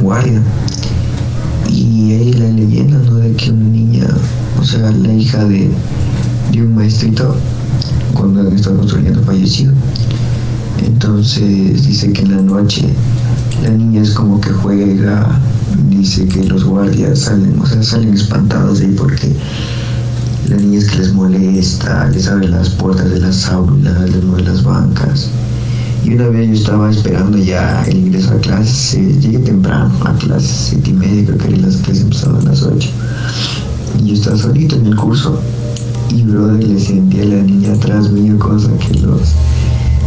guardia. 0.00 0.42
Y 1.68 2.12
hay 2.12 2.32
la 2.32 2.48
leyenda, 2.48 2.98
¿no? 2.98 3.16
De 3.16 3.32
que 3.32 3.50
una 3.50 3.68
niña, 3.68 4.06
o 4.60 4.64
sea, 4.64 4.90
la 4.90 5.12
hija 5.12 5.44
de, 5.44 5.70
de 6.52 6.62
un 6.62 6.74
maestrito, 6.74 7.36
cuando 8.14 8.48
estaba 8.48 8.76
construyendo, 8.76 9.22
falleció. 9.22 9.70
Entonces 10.84 11.86
dice 11.86 12.12
que 12.12 12.22
en 12.22 12.36
la 12.36 12.42
noche 12.42 12.84
la 13.62 13.70
niña 13.70 14.02
es 14.02 14.10
como 14.10 14.40
que 14.40 14.50
juega, 14.50 15.38
dice 15.88 16.26
que 16.26 16.44
los 16.44 16.64
guardias 16.64 17.18
salen, 17.18 17.58
o 17.60 17.66
sea, 17.66 17.82
salen 17.82 18.14
espantados 18.14 18.80
ahí 18.80 18.94
porque 18.96 19.34
la 20.48 20.56
niña 20.56 20.78
es 20.78 20.90
que 20.90 20.98
les 20.98 21.12
molesta, 21.12 22.08
les 22.08 22.26
abre 22.28 22.48
las 22.48 22.70
puertas 22.70 23.10
de 23.10 23.20
las 23.20 23.48
aulas, 23.48 24.10
les 24.10 24.24
mueve 24.24 24.44
las 24.44 24.62
bancas. 24.62 25.28
Y 26.04 26.14
una 26.14 26.28
vez 26.28 26.48
yo 26.48 26.54
estaba 26.54 26.90
esperando 26.90 27.36
ya 27.36 27.82
el 27.86 27.98
ingreso 27.98 28.30
a 28.30 28.38
clases, 28.38 29.20
llegué 29.20 29.38
temprano 29.38 29.92
a 30.04 30.14
clases, 30.14 30.68
siete 30.70 30.90
y 30.90 30.94
media, 30.94 31.26
creo 31.26 31.38
que 31.38 31.56
las 31.58 31.76
clases 31.76 32.04
empezaban 32.04 32.46
a 32.46 32.50
las 32.50 32.62
ocho. 32.62 32.88
Y 34.02 34.08
yo 34.08 34.14
estaba 34.14 34.38
solito 34.38 34.76
en 34.76 34.86
el 34.86 34.96
curso 34.96 35.38
y 36.12 36.22
brother 36.22 36.64
le 36.64 36.80
sentí 36.80 37.20
a 37.20 37.24
la 37.24 37.42
niña 37.42 37.72
atrás 37.72 38.10
mío, 38.10 38.38
cosa 38.38 38.70
que 38.78 38.94
los, 39.00 39.34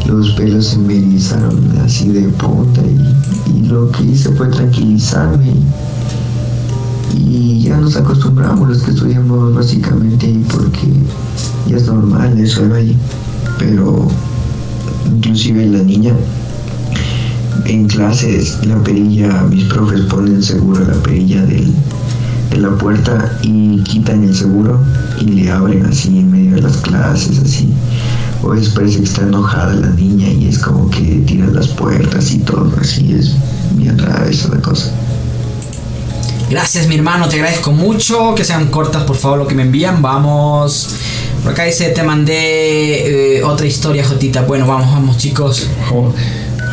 los 0.05 0.31
pelos 0.31 0.67
se 0.67 0.77
me 0.77 0.97
erizaron 0.97 1.77
así 1.83 2.09
de 2.09 2.27
punta 2.29 2.81
y, 2.81 3.67
lo 3.67 3.89
que 3.91 4.03
hice 4.03 4.31
fue 4.33 4.47
tranquilizarme. 4.47 5.53
Y 7.15 7.61
ya 7.61 7.77
nos 7.77 7.95
acostumbramos 7.95 8.69
los 8.69 8.83
que 8.83 8.91
estudiamos 8.91 9.55
básicamente 9.55 10.35
porque 10.51 10.87
ya 11.67 11.77
es 11.77 11.87
normal 11.87 12.37
eso 12.37 12.67
de 12.67 12.77
ahí. 12.77 12.97
Pero 13.57 14.07
inclusive 15.07 15.65
la 15.65 15.81
niña 15.83 16.13
en 17.65 17.87
clases 17.87 18.59
la 18.65 18.77
perilla 18.83 19.43
mis 19.49 19.63
profes 19.65 20.01
ponen 20.01 20.43
seguro 20.43 20.83
la 20.85 20.93
perilla 20.95 21.43
del, 21.45 21.73
de 22.49 22.57
la 22.57 22.69
puerta 22.71 23.37
y 23.41 23.81
quitan 23.83 24.23
el 24.23 24.35
seguro 24.35 24.79
y 25.19 25.25
le 25.25 25.51
abren 25.51 25.85
así 25.85 26.19
en 26.19 26.31
medio 26.31 26.55
de 26.55 26.61
las 26.61 26.77
clases 26.77 27.39
así 27.39 27.73
o 28.43 28.53
es 28.53 28.69
parece 28.69 28.99
que 28.99 29.05
está 29.05 29.21
enojada 29.21 29.73
la 29.73 29.89
niña 29.89 30.27
y 30.27 30.47
es 30.47 30.59
como 30.59 30.89
que 30.89 31.23
tira 31.25 31.47
las 31.47 31.67
puertas 31.69 32.31
y 32.31 32.39
todo 32.39 32.71
así 32.79 33.13
es 33.13 33.35
bien 33.75 33.97
rara 33.97 34.29
esa 34.29 34.49
cosa 34.61 34.91
Gracias, 36.49 36.87
mi 36.87 36.95
hermano. 36.95 37.27
Te 37.27 37.37
agradezco 37.37 37.71
mucho. 37.71 38.35
Que 38.35 38.43
sean 38.43 38.67
cortas, 38.67 39.03
por 39.05 39.15
favor, 39.15 39.39
lo 39.39 39.47
que 39.47 39.55
me 39.55 39.63
envían. 39.63 40.03
Vamos. 40.03 40.87
Por 41.41 41.53
acá 41.53 41.63
dice, 41.63 41.89
te 41.89 42.03
mandé 42.03 43.37
eh, 43.37 43.43
otra 43.43 43.65
historia, 43.65 44.05
Jotita. 44.05 44.43
Bueno, 44.43 44.67
vamos, 44.67 44.93
vamos, 44.93 45.17
chicos. 45.17 45.67
Oh, 45.91 46.13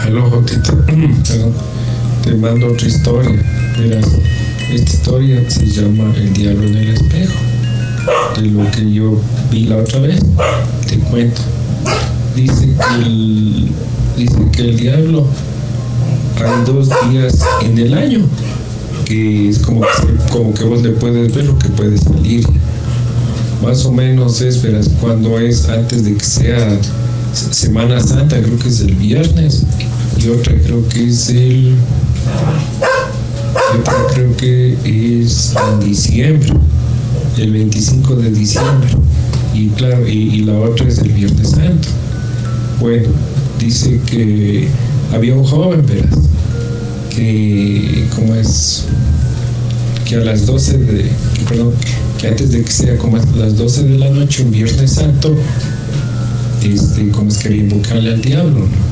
aló, 0.05 0.29
Jotita. 0.29 0.73
Perdón. 0.87 1.55
Te 2.23 2.35
mando 2.35 2.67
otra 2.67 2.87
historia. 2.87 3.43
Verás, 3.79 4.07
esta 4.73 4.93
historia 4.93 5.43
se 5.49 5.67
llama 5.67 6.13
El 6.17 6.33
diablo 6.33 6.67
en 6.67 6.77
el 6.77 6.89
espejo. 6.89 7.35
De 8.37 8.43
lo 8.43 8.71
que 8.71 8.93
yo 8.93 9.21
vi 9.51 9.65
la 9.65 9.79
otra 9.79 10.01
vez. 10.01 10.21
Te 10.89 10.99
cuento. 10.99 11.41
Dice 12.35 12.67
que 12.67 13.07
el, 13.07 13.69
dice 14.17 14.37
que 14.53 14.63
el 14.63 14.77
diablo 14.77 15.27
hay 16.37 16.65
dos 16.65 16.89
días 17.11 17.39
en 17.63 17.79
el 17.79 17.95
año 17.95 18.21
que 19.11 19.49
es 19.49 19.59
como 19.59 19.81
que, 19.81 20.31
como 20.31 20.55
que 20.55 20.63
vos 20.63 20.83
le 20.83 20.91
puedes 20.91 21.35
ver 21.35 21.45
lo 21.45 21.59
que 21.59 21.69
puede 21.71 21.99
salir. 21.99 22.47
Más 23.61 23.85
o 23.85 23.91
menos 23.91 24.41
es, 24.41 24.63
cuando 25.01 25.37
es 25.39 25.69
antes 25.69 26.05
de 26.05 26.15
que 26.15 26.25
sea 26.25 26.79
Semana 27.33 28.01
Santa, 28.01 28.41
creo 28.41 28.57
que 28.59 28.69
es 28.69 28.81
el 28.81 28.95
viernes, 28.95 29.65
y 30.17 30.29
otra 30.29 30.55
creo 30.65 30.87
que 30.89 31.09
es 31.09 31.29
el. 31.29 31.75
Y 33.73 33.79
otra 33.79 33.95
creo 34.13 34.37
que 34.37 34.77
es 34.85 35.55
en 35.55 35.81
diciembre, 35.81 36.53
el 37.39 37.53
25 37.53 38.17
de 38.17 38.31
diciembre, 38.31 38.89
y 39.55 39.69
claro, 39.69 40.07
y, 40.09 40.43
la 40.43 40.59
otra 40.59 40.89
es 40.89 40.99
el 40.99 41.11
Viernes 41.11 41.51
Santo. 41.51 41.89
Bueno, 42.81 43.09
dice 43.59 44.01
que 44.07 44.69
había 45.13 45.35
un 45.35 45.45
joven, 45.45 45.85
verás, 45.87 46.19
que, 47.15 48.07
¿cómo 48.15 48.35
es? 48.35 48.87
Que 50.05 50.17
a 50.17 50.21
las 50.21 50.47
12 50.47 50.79
de, 50.79 51.11
perdón, 51.49 51.73
que 52.19 52.29
antes 52.29 52.51
de 52.53 52.65
que 52.65 52.73
sea 52.73 52.97
como 52.99 53.17
a 53.17 53.21
las 53.37 53.57
12 53.57 53.85
de 53.85 53.99
la 53.99 54.11
noche, 54.11 54.43
un 54.43 54.51
Viernes 54.51 54.93
Santo, 54.93 55.37
este, 56.65 57.09
como 57.11 57.31
es 57.31 57.39
quería 57.39 57.63
invocarle 57.63 58.11
al 58.11 58.21
diablo, 58.21 58.61
¿no? 58.61 58.91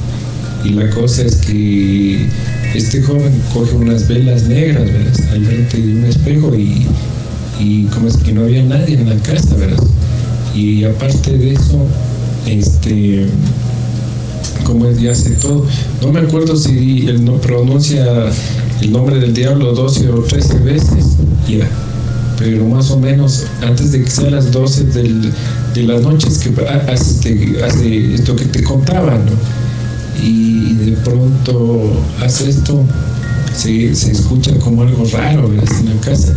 Y 0.69 0.71
la 0.71 0.91
cosa 0.91 1.23
es 1.23 1.37
que 1.37 2.29
este 2.75 3.03
joven 3.03 3.33
coge 3.53 3.75
unas 3.75 4.07
velas 4.09 4.45
negras, 4.45 4.85
¿verdad? 4.85 5.13
Al 5.33 5.45
frente 5.45 5.77
de 5.81 5.93
un 5.95 6.05
espejo 6.05 6.55
y, 6.55 6.87
y 7.61 7.85
como 7.87 8.09
es 8.09 8.17
que 8.19 8.33
no 8.33 8.43
había 8.43 8.63
nadie 8.63 8.95
en 8.99 9.09
la 9.09 9.17
casa, 9.17 9.55
¿verdad? 9.57 9.83
Y 10.55 10.85
aparte 10.85 11.37
de 11.37 11.53
eso, 11.53 11.87
este, 12.47 13.27
como 14.65 14.87
él 14.87 14.99
ya 14.99 15.13
hace 15.13 15.31
todo, 15.33 15.65
no 16.03 16.13
me 16.13 16.21
acuerdo 16.21 16.57
si 16.57 17.07
él 17.07 17.25
no 17.25 17.35
pronuncia 17.41 18.05
el 18.81 18.93
nombre 18.93 19.19
del 19.19 19.35
diablo 19.35 19.73
12 19.73 20.09
o 20.11 20.23
13 20.23 20.59
veces, 20.61 21.17
ya. 21.49 21.67
Pero 22.39 22.65
más 22.67 22.91
o 22.93 22.99
menos 22.99 23.45
antes 23.63 23.91
de 23.93 24.05
que 24.05 24.11
sean 24.11 24.31
las 24.31 24.53
12 24.53 24.85
del- 24.85 25.33
de 25.75 25.83
las 25.83 26.03
noches 26.03 26.39
que 26.39 26.51
ha- 26.67 26.93
hace, 26.93 27.57
hace 27.65 28.15
esto 28.15 28.37
que 28.37 28.45
te 28.45 28.63
contaba, 28.63 29.13
¿no? 29.15 29.58
Y 30.23 30.75
de 30.75 30.93
pronto 31.05 31.93
hace 32.23 32.51
esto, 32.51 32.85
se, 33.55 33.95
se 33.95 34.13
escucha 34.13 34.53
como 34.59 34.83
algo 34.83 35.05
raro 35.13 35.47
en 35.53 35.57
la 35.87 36.01
casa 36.01 36.33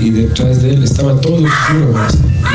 y 0.00 0.10
detrás 0.10 0.62
de 0.62 0.74
él 0.74 0.82
estaba 0.84 1.20
todo 1.20 1.34
oscuro 1.34 1.94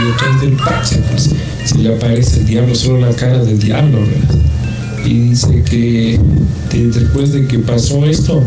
y 0.01 0.07
detrás 0.07 0.41
del 0.41 0.53
¡pam! 0.53 0.83
se, 0.83 0.97
pues, 0.97 1.29
se 1.65 1.77
le 1.77 1.95
aparece 1.95 2.39
el 2.39 2.45
diablo, 2.47 2.75
solo 2.75 2.99
la 3.07 3.13
cara 3.15 3.43
del 3.43 3.59
diablo 3.59 3.99
¿verdad? 3.99 5.05
y 5.05 5.29
dice 5.29 5.63
que 5.63 6.19
de- 6.71 6.87
después 6.91 7.31
de 7.33 7.47
que 7.47 7.59
pasó 7.59 8.05
esto 8.05 8.41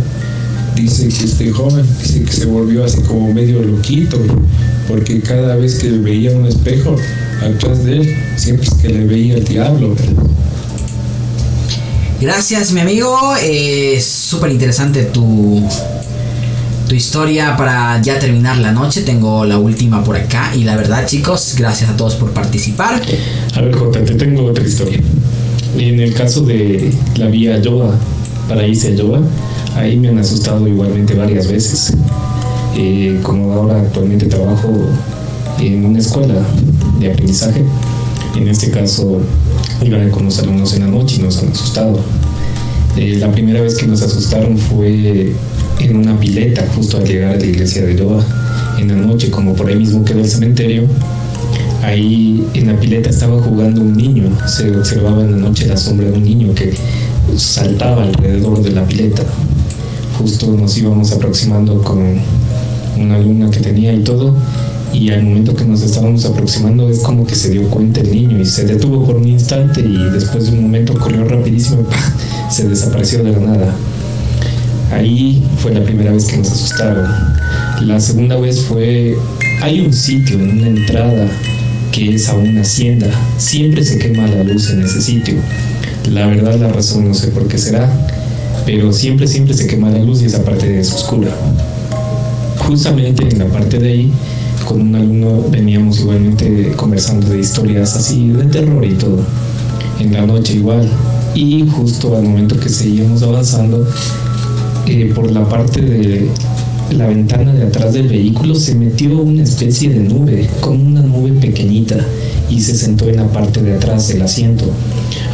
dice 0.76 1.08
que 1.08 1.24
este 1.24 1.50
joven 1.50 1.84
dice 2.02 2.22
que 2.24 2.32
se 2.32 2.46
volvió 2.46 2.84
así 2.84 3.00
como 3.02 3.32
medio 3.32 3.62
loquito 3.62 4.18
porque 4.88 5.20
cada 5.20 5.56
vez 5.56 5.76
que 5.78 5.90
veía 5.90 6.32
un 6.32 6.46
espejo 6.46 6.96
atrás 7.42 7.84
de 7.84 7.98
él 7.98 8.14
siempre 8.36 8.66
es 8.66 8.74
que 8.74 8.88
le 8.88 9.06
veía 9.06 9.36
el 9.36 9.44
diablo 9.44 9.94
¿verdad? 9.94 10.22
Gracias, 12.20 12.72
mi 12.72 12.80
amigo. 12.80 13.16
Es 13.42 14.04
súper 14.04 14.50
interesante 14.50 15.04
tu, 15.04 15.66
tu 16.86 16.94
historia 16.94 17.56
para 17.56 17.98
ya 18.02 18.18
terminar 18.18 18.58
la 18.58 18.72
noche. 18.72 19.00
Tengo 19.00 19.46
la 19.46 19.56
última 19.56 20.04
por 20.04 20.16
acá. 20.16 20.54
Y 20.54 20.64
la 20.64 20.76
verdad, 20.76 21.06
chicos, 21.06 21.54
gracias 21.56 21.88
a 21.88 21.96
todos 21.96 22.16
por 22.16 22.32
participar. 22.32 23.00
A 23.54 23.60
ver, 23.62 23.74
Jota, 23.74 24.04
te 24.04 24.14
tengo 24.16 24.44
otra 24.44 24.62
historia. 24.62 25.00
En 25.78 25.98
el 25.98 26.12
caso 26.12 26.42
de 26.42 26.92
la 27.16 27.28
vía 27.28 27.58
Yoba, 27.58 27.94
para 28.46 28.66
irse 28.66 28.88
a 28.88 28.96
Yoba, 28.96 29.20
ahí 29.76 29.96
me 29.96 30.08
han 30.10 30.18
asustado 30.18 30.68
igualmente 30.68 31.14
varias 31.14 31.50
veces. 31.50 31.94
Eh, 32.76 33.18
como 33.22 33.54
ahora 33.54 33.80
actualmente 33.80 34.26
trabajo 34.26 34.68
en 35.58 35.86
una 35.86 35.98
escuela 35.98 36.34
de 36.98 37.12
aprendizaje, 37.12 37.64
en 38.36 38.46
este 38.46 38.70
caso 38.70 39.22
iban 39.82 40.10
con 40.10 40.24
los 40.24 40.38
alumnos 40.38 40.74
en 40.74 40.80
la 40.80 40.86
noche 40.88 41.16
y 41.16 41.22
nos 41.22 41.42
han 41.42 41.50
asustado. 41.50 41.98
Eh, 42.96 43.16
la 43.18 43.30
primera 43.30 43.60
vez 43.60 43.76
que 43.76 43.86
nos 43.86 44.02
asustaron 44.02 44.58
fue 44.58 45.32
en 45.78 45.96
una 45.96 46.18
pileta, 46.18 46.66
justo 46.74 46.98
al 46.98 47.04
llegar 47.04 47.34
a 47.34 47.38
la 47.38 47.46
iglesia 47.46 47.84
de 47.84 47.96
Yoba, 47.96 48.24
en 48.78 48.88
la 48.88 48.94
noche, 48.94 49.30
como 49.30 49.54
por 49.54 49.68
ahí 49.68 49.76
mismo 49.76 50.04
quedó 50.04 50.20
el 50.20 50.28
cementerio, 50.28 50.88
Ahí 51.82 52.46
en 52.52 52.66
la 52.66 52.78
pileta 52.78 53.08
estaba 53.08 53.40
jugando 53.40 53.80
un 53.80 53.96
niño, 53.96 54.30
se 54.46 54.76
observaba 54.76 55.22
en 55.22 55.32
la 55.32 55.48
noche 55.48 55.66
la 55.66 55.78
sombra 55.78 56.10
de 56.10 56.18
un 56.18 56.24
niño 56.24 56.54
que 56.54 56.74
saltaba 57.36 58.02
alrededor 58.02 58.62
de 58.62 58.72
la 58.72 58.84
pileta. 58.84 59.22
Justo 60.18 60.46
nos 60.48 60.76
íbamos 60.76 61.10
aproximando 61.12 61.82
con 61.82 62.20
una 62.98 63.16
alumna 63.16 63.50
que 63.50 63.60
tenía 63.60 63.94
y 63.94 64.04
todo, 64.04 64.36
y 64.92 65.10
al 65.10 65.22
momento 65.22 65.54
que 65.54 65.64
nos 65.64 65.82
estábamos 65.82 66.24
aproximando 66.24 66.88
es 66.88 67.00
como 67.00 67.26
que 67.26 67.34
se 67.34 67.50
dio 67.50 67.68
cuenta 67.68 68.00
el 68.00 68.10
niño 68.10 68.40
y 68.40 68.44
se 68.44 68.64
detuvo 68.64 69.04
por 69.06 69.16
un 69.16 69.28
instante 69.28 69.80
y 69.80 69.96
después 70.10 70.46
de 70.46 70.52
un 70.52 70.62
momento 70.62 70.94
corrió 70.98 71.24
rapidísimo 71.24 71.86
y 72.48 72.52
se 72.52 72.68
desapareció 72.68 73.22
de 73.22 73.32
la 73.32 73.38
nada. 73.38 73.74
Ahí 74.92 75.42
fue 75.58 75.72
la 75.72 75.82
primera 75.84 76.12
vez 76.12 76.26
que 76.26 76.38
nos 76.38 76.50
asustaron. 76.50 77.08
La 77.82 78.00
segunda 78.00 78.36
vez 78.36 78.60
fue, 78.60 79.16
hay 79.62 79.80
un 79.80 79.92
sitio 79.92 80.38
en 80.38 80.58
una 80.58 80.66
entrada 80.66 81.28
que 81.92 82.14
es 82.14 82.28
a 82.28 82.34
una 82.34 82.62
hacienda. 82.62 83.08
Siempre 83.38 83.84
se 83.84 83.98
quema 83.98 84.26
la 84.26 84.42
luz 84.42 84.70
en 84.70 84.82
ese 84.82 85.00
sitio. 85.00 85.36
La 86.10 86.26
verdad 86.26 86.58
la 86.58 86.68
razón 86.68 87.08
no 87.08 87.14
sé 87.14 87.28
por 87.28 87.46
qué 87.46 87.58
será, 87.58 87.88
pero 88.66 88.92
siempre, 88.92 89.28
siempre 89.28 89.54
se 89.54 89.66
quema 89.66 89.90
la 89.90 89.98
luz 89.98 90.22
y 90.22 90.26
esa 90.26 90.42
parte 90.42 90.80
es 90.80 90.92
oscura. 90.92 91.30
Justamente 92.58 93.22
en 93.28 93.38
la 93.38 93.46
parte 93.46 93.78
de 93.78 93.88
ahí, 93.88 94.12
con 94.70 94.82
un 94.82 94.94
alumno 94.94 95.44
veníamos 95.50 95.98
igualmente 95.98 96.72
conversando 96.76 97.28
de 97.28 97.40
historias 97.40 97.96
así 97.96 98.28
de 98.28 98.44
terror 98.44 98.84
y 98.84 98.94
todo. 98.94 99.18
En 99.98 100.12
la 100.12 100.24
noche 100.24 100.54
igual. 100.54 100.88
Y 101.34 101.66
justo 101.68 102.16
al 102.16 102.22
momento 102.22 102.58
que 102.58 102.68
seguíamos 102.68 103.20
avanzando, 103.24 103.84
eh, 104.86 105.10
por 105.12 105.28
la 105.32 105.48
parte 105.48 105.80
de 105.80 106.28
la 106.92 107.08
ventana 107.08 107.52
de 107.52 107.64
atrás 107.64 107.94
del 107.94 108.08
vehículo 108.08 108.54
se 108.54 108.76
metió 108.76 109.18
una 109.18 109.42
especie 109.42 109.90
de 109.90 110.00
nube, 110.00 110.48
como 110.60 110.84
una 110.84 111.02
nube 111.02 111.32
pequeñita, 111.32 111.96
y 112.48 112.60
se 112.60 112.76
sentó 112.76 113.08
en 113.08 113.16
la 113.16 113.26
parte 113.26 113.62
de 113.62 113.74
atrás 113.74 114.06
del 114.06 114.22
asiento. 114.22 114.66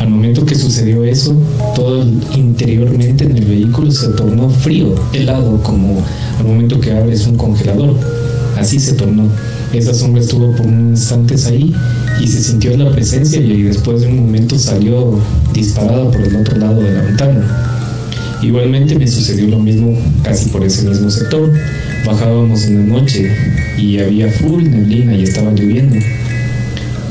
Al 0.00 0.08
momento 0.08 0.46
que 0.46 0.54
sucedió 0.54 1.04
eso, 1.04 1.34
todo 1.74 2.02
interiormente 2.34 3.24
en 3.24 3.36
el 3.36 3.44
vehículo 3.44 3.90
se 3.90 4.08
tornó 4.08 4.48
frío, 4.48 4.94
helado, 5.12 5.62
como 5.62 6.02
al 6.38 6.46
momento 6.46 6.80
que 6.80 6.92
abres 6.92 7.26
un 7.26 7.36
congelador. 7.36 7.96
Así 8.56 8.80
se 8.80 8.94
tornó. 8.94 9.28
Esa 9.72 9.92
sombra 9.92 10.22
estuvo 10.22 10.52
por 10.52 10.66
unos 10.66 11.00
instantes 11.00 11.46
ahí 11.46 11.74
y 12.20 12.26
se 12.26 12.42
sintió 12.42 12.76
la 12.76 12.90
presencia 12.90 13.40
y 13.40 13.62
después 13.62 14.00
de 14.00 14.08
un 14.08 14.16
momento 14.16 14.58
salió 14.58 15.18
disparada 15.52 16.10
por 16.10 16.22
el 16.22 16.36
otro 16.36 16.56
lado 16.56 16.80
de 16.80 16.92
la 16.92 17.02
ventana. 17.02 17.76
Igualmente 18.42 18.98
me 18.98 19.06
sucedió 19.08 19.48
lo 19.48 19.58
mismo 19.58 19.96
casi 20.22 20.48
por 20.48 20.64
ese 20.64 20.88
mismo 20.88 21.10
sector. 21.10 21.52
Bajábamos 22.06 22.64
en 22.64 22.88
la 22.88 22.98
noche 22.98 23.30
y 23.78 23.98
había 23.98 24.30
full 24.30 24.62
neblina 24.64 25.14
y 25.14 25.24
estaba 25.24 25.52
lloviendo. 25.52 25.96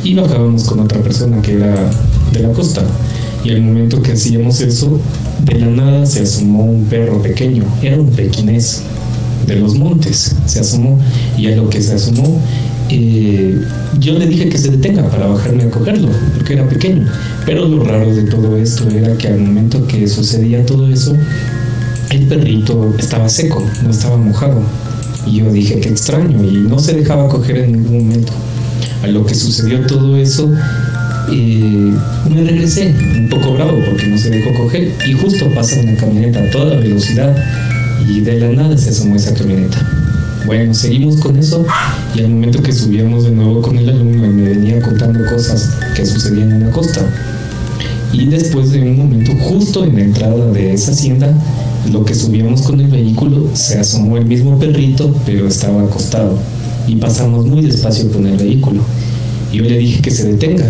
Y 0.04 0.14
bajábamos 0.14 0.64
con 0.64 0.80
otra 0.80 1.02
persona 1.02 1.42
que 1.42 1.54
era 1.54 1.90
de 2.32 2.40
la 2.40 2.50
costa. 2.50 2.84
Y 3.44 3.52
al 3.52 3.62
momento 3.62 4.02
que 4.02 4.14
hacíamos 4.14 4.62
eso, 4.62 5.00
de 5.44 5.60
la 5.60 5.68
nada 5.68 6.06
se 6.06 6.22
asomó 6.22 6.66
un 6.66 6.86
perro 6.86 7.22
pequeño. 7.22 7.64
Era 7.82 7.98
un 7.98 8.10
pequinés 8.10 8.82
de 9.48 9.56
los 9.56 9.76
montes. 9.76 10.36
Se 10.46 10.60
asomó 10.60 11.00
y 11.38 11.48
a 11.48 11.56
lo 11.56 11.70
que 11.70 11.82
se 11.82 11.94
asomó, 11.94 12.42
eh, 12.90 13.60
yo 14.00 14.18
le 14.18 14.28
dije 14.28 14.50
que 14.50 14.58
se 14.58 14.70
detenga 14.70 15.04
para 15.10 15.28
bajarme 15.28 15.64
a 15.64 15.70
cogerlo, 15.70 16.10
porque 16.36 16.54
era 16.54 16.68
pequeño. 16.68 17.06
Pero 17.46 17.68
lo 17.68 17.84
raro 17.84 18.14
de 18.14 18.24
todo 18.24 18.58
esto 18.58 18.88
era 18.90 19.16
que 19.18 19.28
al 19.28 19.40
momento 19.40 19.86
que 19.88 20.08
sucedía 20.08 20.66
todo 20.66 20.92
eso, 20.92 21.16
el 22.12 22.28
perrito 22.28 22.94
estaba 22.98 23.28
seco, 23.30 23.64
no 23.84 23.90
estaba 23.90 24.18
mojado. 24.18 24.62
Y 25.26 25.38
yo 25.38 25.52
dije, 25.52 25.80
qué 25.80 25.90
extraño, 25.90 26.44
y 26.44 26.68
no 26.68 26.80
se 26.80 26.94
dejaba 26.94 27.28
coger 27.28 27.58
en 27.58 27.72
ningún 27.72 28.08
momento. 28.08 28.34
A 29.04 29.08
lo 29.08 29.26
que 29.26 29.36
sucedió 29.36 29.82
todo 29.82 30.16
eso, 30.18 30.52
eh, 31.32 31.94
me 32.30 32.44
regresé 32.44 32.94
un 33.18 33.28
poco 33.30 33.54
bravo 33.54 33.80
porque 33.84 34.08
no 34.08 34.18
se 34.18 34.30
dejó 34.30 34.54
coger 34.54 34.92
y 35.08 35.14
justo 35.14 35.50
pasa 35.56 35.80
una 35.80 35.96
camioneta 35.96 36.40
a 36.40 36.50
toda 36.52 36.78
velocidad 36.78 37.36
y 38.08 38.22
de 38.22 38.40
la 38.40 38.50
nada 38.50 38.78
se 38.78 38.90
asomó 38.90 39.16
esa 39.16 39.34
camioneta. 39.34 39.78
Bueno, 40.46 40.74
seguimos 40.74 41.18
con 41.18 41.38
eso 41.38 41.66
y 42.14 42.20
al 42.20 42.30
momento 42.30 42.62
que 42.62 42.72
subíamos 42.72 43.24
de 43.24 43.32
nuevo 43.32 43.62
con 43.62 43.78
el 43.78 43.90
alumno 43.90 44.28
me 44.28 44.50
venía 44.50 44.80
contando 44.80 45.20
cosas 45.26 45.72
que 45.96 46.06
sucedían 46.06 46.52
en 46.52 46.60
la 46.66 46.72
costa. 46.72 47.02
Y 48.14 48.28
después 48.28 48.72
de 48.72 48.82
un 48.82 48.98
momento, 48.98 49.32
justo 49.42 49.84
en 49.84 49.96
la 49.96 50.02
entrada 50.02 50.52
de 50.52 50.74
esa 50.74 50.92
hacienda, 50.92 51.34
lo 51.92 52.06
que 52.06 52.14
subíamos 52.14 52.62
con 52.62 52.80
el 52.80 52.88
vehículo, 52.88 53.50
se 53.54 53.80
asomó 53.80 54.18
el 54.18 54.26
mismo 54.26 54.58
perrito, 54.58 55.14
pero 55.26 55.48
estaba 55.48 55.84
acostado. 55.84 56.38
Y 56.88 56.96
pasamos 56.96 57.46
muy 57.46 57.64
despacio 57.64 58.12
con 58.12 58.26
el 58.28 58.38
vehículo. 58.38 58.82
Yo 59.52 59.64
le 59.64 59.78
dije 59.78 60.02
que 60.02 60.12
se 60.12 60.32
detenga. 60.32 60.68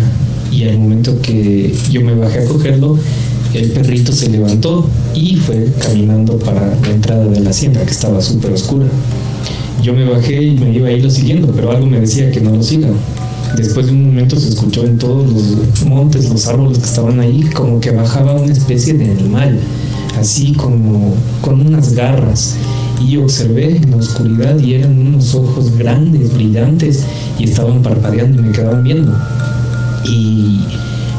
Y 0.50 0.64
al 0.64 0.78
momento 0.78 1.20
que 1.20 1.74
yo 1.90 2.00
me 2.00 2.14
bajé 2.14 2.40
a 2.40 2.44
cogerlo, 2.46 2.98
el 3.56 3.70
perrito 3.70 4.12
se 4.12 4.28
levantó 4.28 4.88
y 5.14 5.36
fue 5.36 5.72
caminando 5.80 6.38
para 6.38 6.76
la 6.76 6.90
entrada 6.90 7.26
de 7.26 7.40
la 7.40 7.50
hacienda, 7.50 7.84
que 7.84 7.92
estaba 7.92 8.20
súper 8.20 8.52
oscura. 8.52 8.86
Yo 9.82 9.92
me 9.94 10.04
bajé 10.04 10.42
y 10.42 10.58
me 10.58 10.72
iba 10.72 10.88
a 10.88 10.92
irlo 10.92 11.10
siguiendo, 11.10 11.48
pero 11.48 11.70
algo 11.70 11.86
me 11.86 12.00
decía 12.00 12.30
que 12.30 12.40
no 12.40 12.50
lo 12.50 12.62
siga. 12.62 12.88
Después 13.56 13.86
de 13.86 13.92
un 13.92 14.06
momento 14.06 14.38
se 14.38 14.48
escuchó 14.48 14.84
en 14.84 14.98
todos 14.98 15.32
los 15.32 15.86
montes, 15.86 16.28
los 16.28 16.46
árboles 16.46 16.78
que 16.78 16.84
estaban 16.84 17.20
ahí, 17.20 17.42
como 17.54 17.80
que 17.80 17.90
bajaba 17.90 18.34
una 18.34 18.52
especie 18.52 18.94
de 18.94 19.10
animal, 19.10 19.58
así 20.18 20.52
como 20.52 21.14
con 21.40 21.66
unas 21.66 21.94
garras. 21.94 22.56
Y 23.00 23.16
observé 23.18 23.76
en 23.76 23.90
la 23.90 23.98
oscuridad 23.98 24.58
y 24.58 24.74
eran 24.74 24.98
unos 24.98 25.34
ojos 25.34 25.76
grandes, 25.78 26.34
brillantes, 26.34 27.04
y 27.38 27.44
estaban 27.44 27.82
parpadeando 27.82 28.42
y 28.42 28.46
me 28.46 28.52
quedaban 28.52 28.82
viendo. 28.82 29.12
Y 30.04 30.60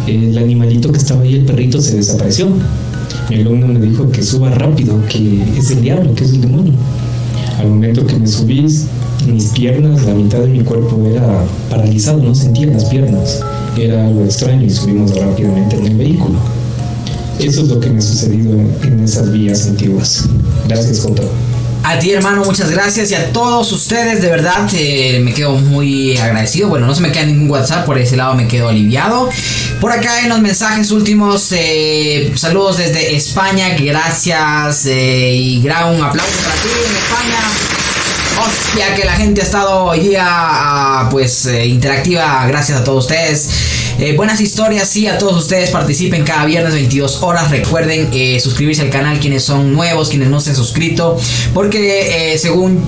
el 0.08 0.38
animalito 0.38 0.91
que 0.91 0.97
estaba 0.97 1.22
ahí, 1.22 1.36
el 1.36 1.45
perrito, 1.45 1.82
se 1.82 1.97
desapareció. 1.97 2.47
Mi 3.30 3.36
alumno 3.36 3.68
me 3.68 3.80
dijo 3.80 4.10
que 4.10 4.24
suba 4.24 4.49
rápido, 4.51 4.95
que 5.10 5.43
es 5.58 5.72
el 5.72 5.82
diablo, 5.82 6.14
que 6.16 6.24
es 6.24 6.32
el 6.32 6.41
demonio. 6.41 6.74
Al 7.60 7.70
momento 7.70 8.05
que 8.05 8.16
me 8.16 8.28
subí, 8.28 8.66
mis 9.26 9.45
piernas, 9.47 10.05
la 10.05 10.14
mitad 10.14 10.39
de 10.39 10.47
mi 10.47 10.62
cuerpo 10.62 11.01
era 11.05 11.43
paralizado, 11.70 12.22
no 12.24 12.34
sentía 12.34 12.68
las 12.68 12.86
piernas. 12.86 13.41
Era 13.78 14.08
algo 14.08 14.24
extraño 14.24 14.64
y 14.64 14.70
subimos 14.70 15.16
rápidamente 15.16 15.76
en 15.76 15.88
el 15.88 15.95
vehículo. 15.95 16.39
Eso 17.39 17.62
es 17.62 17.68
lo 17.68 17.80
que 17.80 17.89
me 17.89 17.99
ha 17.99 18.01
sucedido 18.01 18.53
en, 18.84 18.99
esas 19.03 19.32
vías 19.32 19.68
antiguas. 19.68 20.28
Gracias, 20.68 21.01
Jota. 21.01 21.24
A 21.84 21.99
ti 21.99 22.11
hermano, 22.11 22.43
muchas 22.43 22.69
gracias 22.69 23.11
y 23.11 23.15
a 23.15 23.32
todos 23.32 23.71
ustedes, 23.71 24.21
de 24.21 24.30
verdad 24.30 24.67
eh, 24.73 25.19
me 25.23 25.34
quedo 25.34 25.53
muy 25.53 26.17
agradecido. 26.17 26.67
Bueno, 26.69 26.86
no 26.86 26.93
se 26.93 27.01
me 27.01 27.11
queda 27.11 27.25
ningún 27.25 27.49
WhatsApp, 27.49 27.86
por 27.86 27.97
ese 27.97 28.17
lado 28.17 28.36
me 28.36 28.47
quedo 28.47 28.67
aliviado. 28.67 29.30
Por 29.80 29.91
acá 29.91 30.21
en 30.21 30.30
los 30.30 30.39
mensajes 30.39 30.91
últimos, 30.91 31.51
eh, 31.51 32.34
saludos 32.36 32.78
desde 32.78 33.15
España, 33.15 33.69
gracias 33.80 34.86
eh, 34.86 35.34
y 35.34 35.61
gran 35.61 36.01
aplauso 36.01 36.38
para 36.43 36.55
ti 36.55 36.67
en 36.89 36.95
España. 36.97 37.39
Hostia, 38.45 38.95
que 38.95 39.05
la 39.05 39.13
gente 39.13 39.41
ha 39.41 39.43
estado 39.45 39.86
hoy 39.86 39.99
día 40.01 40.25
ah, 40.28 41.07
pues 41.09 41.45
interactiva, 41.45 42.45
gracias 42.47 42.82
a 42.82 42.84
todos 42.84 43.05
ustedes. 43.05 43.49
Eh, 43.99 44.15
buenas 44.15 44.39
historias, 44.41 44.87
sí, 44.87 45.07
a 45.07 45.17
todos 45.17 45.35
ustedes 45.35 45.71
participen 45.71 46.23
cada 46.23 46.45
viernes 46.45 46.73
22 46.73 47.23
horas. 47.23 47.49
Recuerden 47.49 48.09
eh, 48.13 48.39
suscribirse 48.39 48.83
al 48.83 48.91
canal 48.91 49.19
quienes 49.19 49.43
son 49.43 49.73
nuevos, 49.73 50.09
quienes 50.09 50.29
no 50.29 50.39
se 50.39 50.51
han 50.51 50.55
suscrito. 50.55 51.17
Porque 51.53 52.33
eh, 52.33 52.37
según 52.37 52.87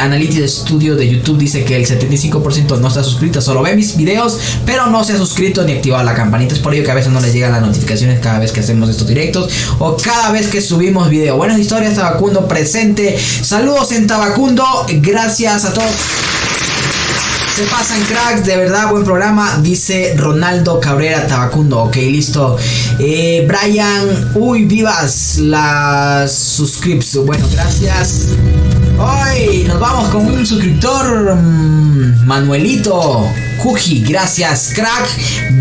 Analytics 0.00 0.50
Studio 0.50 0.94
de 0.94 1.08
YouTube 1.08 1.38
dice 1.38 1.64
que 1.64 1.74
el 1.74 1.86
75% 1.86 2.78
no 2.78 2.86
está 2.86 3.02
suscrito, 3.02 3.40
solo 3.40 3.62
ve 3.62 3.74
mis 3.74 3.96
videos, 3.96 4.38
pero 4.64 4.86
no 4.86 5.02
se 5.02 5.14
ha 5.14 5.16
suscrito 5.16 5.64
ni 5.64 5.72
activado 5.72 6.04
la 6.04 6.14
campanita. 6.14 6.54
Es 6.54 6.60
por 6.60 6.72
ello 6.72 6.84
que 6.84 6.90
a 6.92 6.94
veces 6.94 7.12
no 7.12 7.20
les 7.20 7.32
llegan 7.32 7.50
las 7.50 7.62
notificaciones 7.62 8.20
cada 8.20 8.38
vez 8.38 8.52
que 8.52 8.60
hacemos 8.60 8.88
estos 8.88 9.08
directos 9.08 9.52
o 9.80 9.96
cada 9.96 10.30
vez 10.30 10.46
que 10.46 10.60
subimos 10.60 11.10
video. 11.10 11.36
Buenas 11.36 11.58
historias, 11.58 11.94
Tabacundo 11.96 12.46
presente. 12.46 13.18
Saludos 13.18 13.90
en 13.90 14.06
Tabacundo. 14.06 14.64
Gracias 15.00 15.64
a 15.64 15.74
todos. 15.74 16.23
Se 17.54 17.62
pasan 17.66 18.02
cracks, 18.02 18.44
de 18.44 18.56
verdad, 18.56 18.90
buen 18.90 19.04
programa, 19.04 19.60
dice 19.62 20.14
Ronaldo 20.16 20.80
Cabrera 20.80 21.24
Tabacundo. 21.28 21.84
Ok, 21.84 21.94
listo. 21.94 22.56
Eh, 22.98 23.46
Brian, 23.46 24.32
uy, 24.34 24.64
vivas 24.64 25.36
las 25.38 26.32
suscripts. 26.32 27.14
Bueno, 27.14 27.46
gracias. 27.52 28.30
Hoy 28.98 29.62
nos 29.68 29.78
vamos 29.78 30.10
con 30.10 30.26
un 30.26 30.44
suscriptor, 30.44 31.36
mm, 31.36 32.26
Manuelito 32.26 33.24
Cuji. 33.62 34.02
Gracias, 34.02 34.72
crack. 34.74 35.08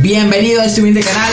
Bienvenido 0.02 0.62
a 0.62 0.66
este 0.66 0.82
humilde 0.82 1.02
canal. 1.02 1.32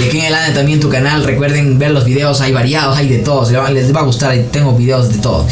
Y 0.00 0.08
aquí 0.08 0.18
en 0.18 0.24
el 0.24 0.34
año 0.34 0.54
también 0.54 0.80
tu 0.80 0.88
canal, 0.88 1.22
recuerden 1.22 1.78
ver 1.78 1.92
los 1.92 2.04
videos, 2.04 2.40
hay 2.40 2.50
variados, 2.50 2.98
hay 2.98 3.08
de 3.08 3.18
todos, 3.18 3.52
les 3.70 3.94
va 3.94 4.00
a 4.00 4.02
gustar, 4.02 4.36
tengo 4.50 4.72
videos 4.72 5.12
de 5.12 5.18
todo. 5.18 5.46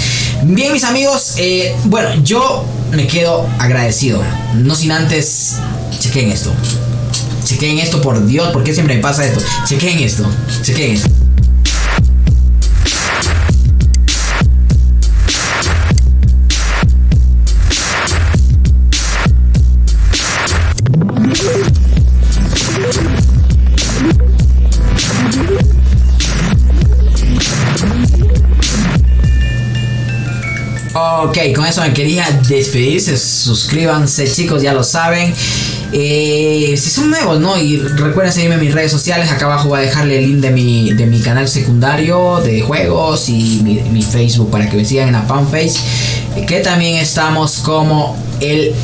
Bien 0.45 0.73
mis 0.73 0.83
amigos, 0.83 1.22
eh, 1.37 1.75
bueno, 1.85 2.11
yo 2.23 2.65
me 2.91 3.07
quedo 3.07 3.49
agradecido, 3.59 4.23
no 4.55 4.75
sin 4.75 4.93
antes, 4.93 5.57
chequen 5.99 6.31
esto. 6.31 6.53
Chequen 7.45 7.79
esto 7.79 8.01
por 8.01 8.25
Dios, 8.27 8.51
¿por 8.53 8.63
qué 8.63 8.73
siempre 8.73 8.97
me 8.97 9.03
pasa 9.03 9.25
esto? 9.25 9.41
Chequen 9.67 9.99
esto, 9.99 10.25
chequen 10.63 10.93
esto. 10.93 11.22
Ok, 31.25 31.39
con 31.55 31.65
eso 31.65 31.83
me 31.83 31.93
quería 31.93 32.27
despedirse. 32.49 33.17
Suscríbanse, 33.17 34.29
chicos, 34.29 34.61
ya 34.61 34.73
lo 34.73 34.83
saben. 34.83 35.33
Eh, 35.93 36.75
si 36.77 36.91
son 36.91 37.11
nuevos, 37.11 37.39
¿no? 37.39 37.57
Y 37.57 37.77
recuerden 37.77 38.33
seguirme 38.33 38.57
en 38.57 38.63
mis 38.63 38.75
redes 38.75 38.91
sociales. 38.91 39.31
Acá 39.31 39.45
abajo 39.45 39.69
voy 39.69 39.79
a 39.79 39.83
dejarle 39.83 40.19
el 40.19 40.27
link 40.27 40.41
de 40.41 40.51
mi, 40.51 40.93
de 40.93 41.07
mi 41.07 41.21
canal 41.21 41.47
secundario 41.47 42.41
de 42.41 42.63
juegos 42.63 43.29
y 43.29 43.61
mi, 43.63 44.03
Facebook 44.03 44.51
para 44.51 44.69
que 44.69 44.77
me 44.77 44.85
sigan 44.85 45.09
en 45.09 45.13
la 45.13 45.23
fanpage. 45.23 45.75
Que 46.49 46.59
también 46.59 46.97
estamos 46.97 47.59
como 47.59 48.17
el 48.41 48.75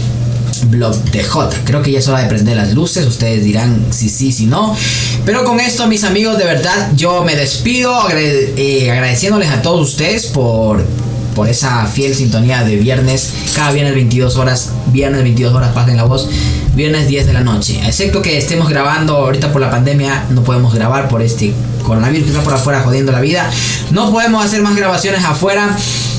blog 0.66 0.94
de 1.10 1.24
J. 1.24 1.56
Creo 1.64 1.82
que 1.82 1.90
ya 1.90 1.98
es 1.98 2.06
hora 2.06 2.22
de 2.22 2.28
prender 2.28 2.56
las 2.56 2.72
luces. 2.72 3.04
Ustedes 3.04 3.42
dirán 3.42 3.84
si 3.90 4.08
sí, 4.08 4.30
si 4.30 4.46
no. 4.46 4.76
Pero 5.24 5.42
con 5.42 5.58
esto, 5.58 5.88
mis 5.88 6.04
amigos, 6.04 6.38
de 6.38 6.44
verdad, 6.44 6.92
yo 6.94 7.24
me 7.24 7.34
despido 7.34 7.98
eh, 8.12 8.88
agradeciéndoles 8.92 9.50
a 9.50 9.60
todos 9.60 9.88
ustedes 9.88 10.26
por, 10.26 10.84
por 11.38 11.48
esa 11.48 11.86
fiel 11.86 12.16
sintonía 12.16 12.64
de 12.64 12.74
viernes. 12.74 13.32
Cada 13.54 13.70
viernes 13.70 13.94
22 13.94 14.36
horas. 14.38 14.72
Viernes 14.86 15.22
22 15.22 15.54
horas, 15.54 15.70
pasen 15.72 15.96
la 15.96 16.02
voz. 16.02 16.28
Viernes 16.74 17.06
10 17.06 17.28
de 17.28 17.32
la 17.32 17.42
noche. 17.42 17.80
Excepto 17.86 18.20
que 18.22 18.36
estemos 18.36 18.68
grabando 18.68 19.14
ahorita 19.14 19.52
por 19.52 19.60
la 19.60 19.70
pandemia. 19.70 20.24
No 20.30 20.42
podemos 20.42 20.74
grabar 20.74 21.06
por 21.06 21.22
este 21.22 21.54
coronavirus 21.84 22.24
que 22.24 22.30
está 22.32 22.42
por 22.42 22.54
afuera 22.54 22.80
jodiendo 22.80 23.12
la 23.12 23.20
vida. 23.20 23.48
No 23.92 24.10
podemos 24.10 24.44
hacer 24.44 24.62
más 24.62 24.74
grabaciones 24.74 25.24
afuera. 25.24 25.76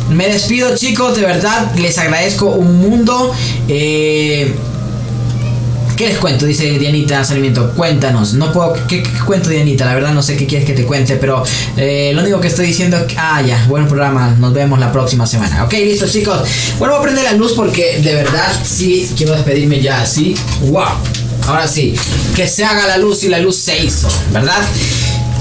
Me 0.10 0.30
despido 0.30 0.74
chicos, 0.78 1.18
de 1.18 1.24
verdad 1.24 1.70
les 1.76 1.98
agradezco 1.98 2.46
un 2.46 2.80
mundo. 2.80 3.34
Eh, 3.68 4.56
¿Qué 6.00 6.08
les 6.08 6.18
cuento? 6.18 6.46
Dice 6.46 6.64
Dianita 6.80 7.26
Sarmiento. 7.26 7.72
Cuéntanos. 7.72 8.34
No 8.34 8.54
puedo. 8.54 8.74
¿qué, 8.88 9.04
cuento, 9.26 9.50
Dianita? 9.50 9.84
La 9.84 9.96
verdad 9.96 10.14
no 10.14 10.24
sé 10.24 10.38
qué 10.38 10.48
quieres 10.48 10.66
que 10.66 10.72
te 10.72 10.86
cuente, 10.86 11.18
pero 11.18 11.44
eh, 11.76 12.14
lo 12.16 12.22
único 12.22 12.40
que 12.40 12.48
estoy 12.48 12.68
diciendo 12.68 12.96
es 12.96 13.04
que. 13.04 13.18
Ah, 13.18 13.42
ya. 13.42 13.66
Buen 13.68 13.86
programa. 13.86 14.34
Nos 14.40 14.54
vemos 14.54 14.80
la 14.80 14.94
próxima 14.94 15.28
semana. 15.28 15.66
Ok, 15.66 15.74
listo, 15.74 16.08
chicos. 16.08 16.42
Bueno, 16.78 16.94
voy 16.94 17.02
a 17.02 17.04
prender 17.04 17.26
la 17.26 17.34
luz 17.34 17.52
porque 17.52 18.00
de 18.00 18.16
verdad 18.16 18.50
sí 18.64 19.12
quiero 19.18 19.34
despedirme 19.34 19.82
ya 19.82 20.00
así. 20.00 20.36
¡Wow! 20.62 20.86
Ahora 21.48 21.68
sí. 21.68 21.94
Que 22.34 22.48
se 22.48 22.64
haga 22.64 22.88
la 22.88 22.98
luz 22.98 23.26
y 23.26 23.28
la 23.28 23.40
luz 23.40 23.58
se 23.58 23.84
hizo, 23.84 24.08
¿verdad? 24.32 24.66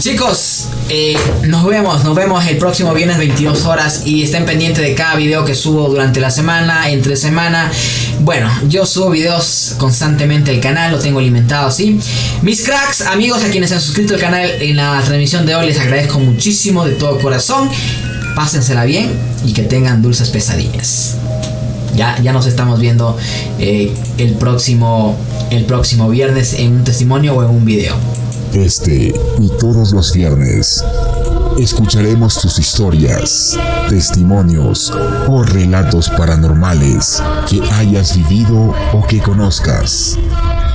Chicos, 0.00 0.68
eh, 0.88 1.16
nos 1.42 1.66
vemos, 1.66 2.04
nos 2.04 2.14
vemos 2.14 2.46
el 2.46 2.56
próximo 2.56 2.94
viernes 2.94 3.18
22 3.18 3.64
horas 3.64 4.02
y 4.06 4.22
estén 4.22 4.44
pendientes 4.44 4.82
de 4.82 4.94
cada 4.94 5.16
video 5.16 5.44
que 5.44 5.54
subo 5.54 5.88
durante 5.88 6.20
la 6.20 6.30
semana, 6.30 6.88
entre 6.90 7.16
semana. 7.16 7.70
Bueno, 8.20 8.50
yo 8.68 8.84
subo 8.84 9.10
videos 9.10 9.74
constantemente 9.78 10.50
al 10.50 10.60
canal, 10.60 10.92
lo 10.92 10.98
tengo 10.98 11.20
alimentado 11.20 11.68
así. 11.68 12.00
Mis 12.42 12.64
cracks, 12.64 13.02
amigos 13.02 13.44
a 13.44 13.50
quienes 13.50 13.72
han 13.72 13.80
suscrito 13.80 14.14
al 14.14 14.20
canal 14.20 14.50
en 14.60 14.76
la 14.76 15.00
transmisión 15.04 15.46
de 15.46 15.54
hoy, 15.54 15.66
les 15.66 15.78
agradezco 15.78 16.18
muchísimo 16.18 16.84
de 16.84 16.92
todo 16.92 17.18
corazón. 17.20 17.70
Pásensela 18.34 18.84
bien 18.84 19.10
y 19.44 19.52
que 19.52 19.62
tengan 19.62 20.02
dulces 20.02 20.30
pesadillas. 20.30 21.16
Ya, 21.96 22.20
ya 22.20 22.32
nos 22.32 22.46
estamos 22.46 22.80
viendo 22.80 23.16
eh, 23.58 23.92
el, 24.18 24.34
próximo, 24.34 25.16
el 25.50 25.64
próximo 25.64 26.08
viernes 26.08 26.54
en 26.54 26.76
un 26.76 26.84
testimonio 26.84 27.34
o 27.34 27.42
en 27.42 27.50
un 27.50 27.64
video. 27.64 27.96
Este 28.52 29.14
y 29.40 29.48
todos 29.58 29.92
los 29.92 30.12
viernes 30.12 30.82
escucharemos 31.58 32.40
tus 32.40 32.58
historias, 32.58 33.58
testimonios 33.88 34.92
o 35.26 35.42
relatos 35.42 36.08
paranormales 36.10 37.22
que 37.48 37.60
hayas 37.72 38.16
vivido 38.16 38.74
o 38.92 39.06
que 39.06 39.20
conozcas. 39.20 40.18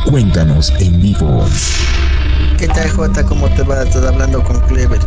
Cuéntanos 0.09 0.73
en 0.79 1.01
vivo. 1.01 1.45
¿Qué 2.57 2.67
tal, 2.67 2.89
Jota? 2.89 3.23
¿Cómo 3.23 3.49
te 3.49 3.63
va? 3.63 3.83
Estás 3.83 4.05
hablando 4.05 4.43
con 4.43 4.59
Clever. 4.61 4.99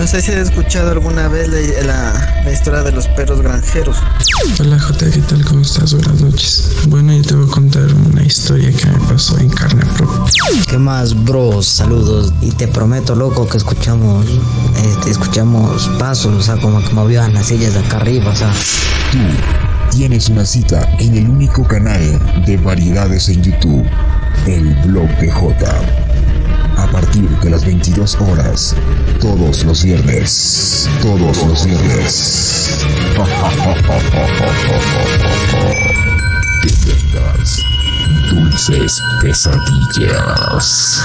No 0.00 0.06
sé 0.06 0.22
si 0.22 0.32
has 0.32 0.48
escuchado 0.48 0.92
alguna 0.92 1.28
vez 1.28 1.46
la, 1.48 1.84
la- 1.84 2.42
la 2.42 2.50
historia 2.50 2.82
de 2.82 2.90
los 2.90 3.06
perros 3.08 3.42
granjeros. 3.42 3.98
Hola 4.58 4.78
Jota, 4.80 5.10
¿qué 5.10 5.20
tal? 5.20 5.44
¿Cómo 5.44 5.60
estás? 5.60 5.92
Buenas 5.92 6.22
noches. 6.22 6.70
Bueno, 6.88 7.12
yo 7.12 7.22
te 7.22 7.34
voy 7.34 7.46
a 7.46 7.50
contar 7.52 7.82
una 8.10 8.22
historia 8.22 8.72
que 8.72 8.86
me 8.86 8.98
pasó 9.06 9.36
en 9.38 9.50
carne 9.50 9.84
propia. 9.98 10.32
¿Qué 10.70 10.78
más, 10.78 11.14
bros? 11.24 11.66
Saludos. 11.66 12.32
Y 12.40 12.50
te 12.52 12.66
prometo, 12.66 13.14
loco, 13.14 13.46
que 13.46 13.58
escuchamos, 13.58 14.24
este, 14.82 15.10
escuchamos 15.10 15.86
pasos, 15.98 16.32
o 16.34 16.42
sea, 16.42 16.56
como 16.56 16.82
que 16.82 16.94
movían 16.94 17.34
las 17.34 17.48
sillas 17.48 17.74
de 17.74 17.80
acá 17.80 17.98
arriba, 17.98 18.30
o 18.30 18.36
sea. 18.36 18.50
Tú 19.12 19.18
tienes 19.98 20.30
una 20.30 20.46
cita 20.46 20.88
en 20.98 21.14
el 21.14 21.28
único 21.28 21.62
canal 21.64 22.00
de 22.46 22.56
variedades 22.56 23.28
en 23.28 23.42
YouTube, 23.42 23.84
el 24.46 24.74
blog 24.86 25.08
de 25.18 25.30
J. 25.30 25.80
A 26.76 26.86
partir 26.90 27.28
de 27.28 27.50
las 27.50 27.64
22 27.64 28.16
horas, 28.20 28.74
todos 29.20 29.64
los 29.64 29.84
viernes, 29.84 30.88
todos 31.02 31.46
los 31.46 31.64
viernes. 31.66 32.84
Tengas 36.84 37.58
dulces 38.30 39.02
pesadillas. 39.20 41.00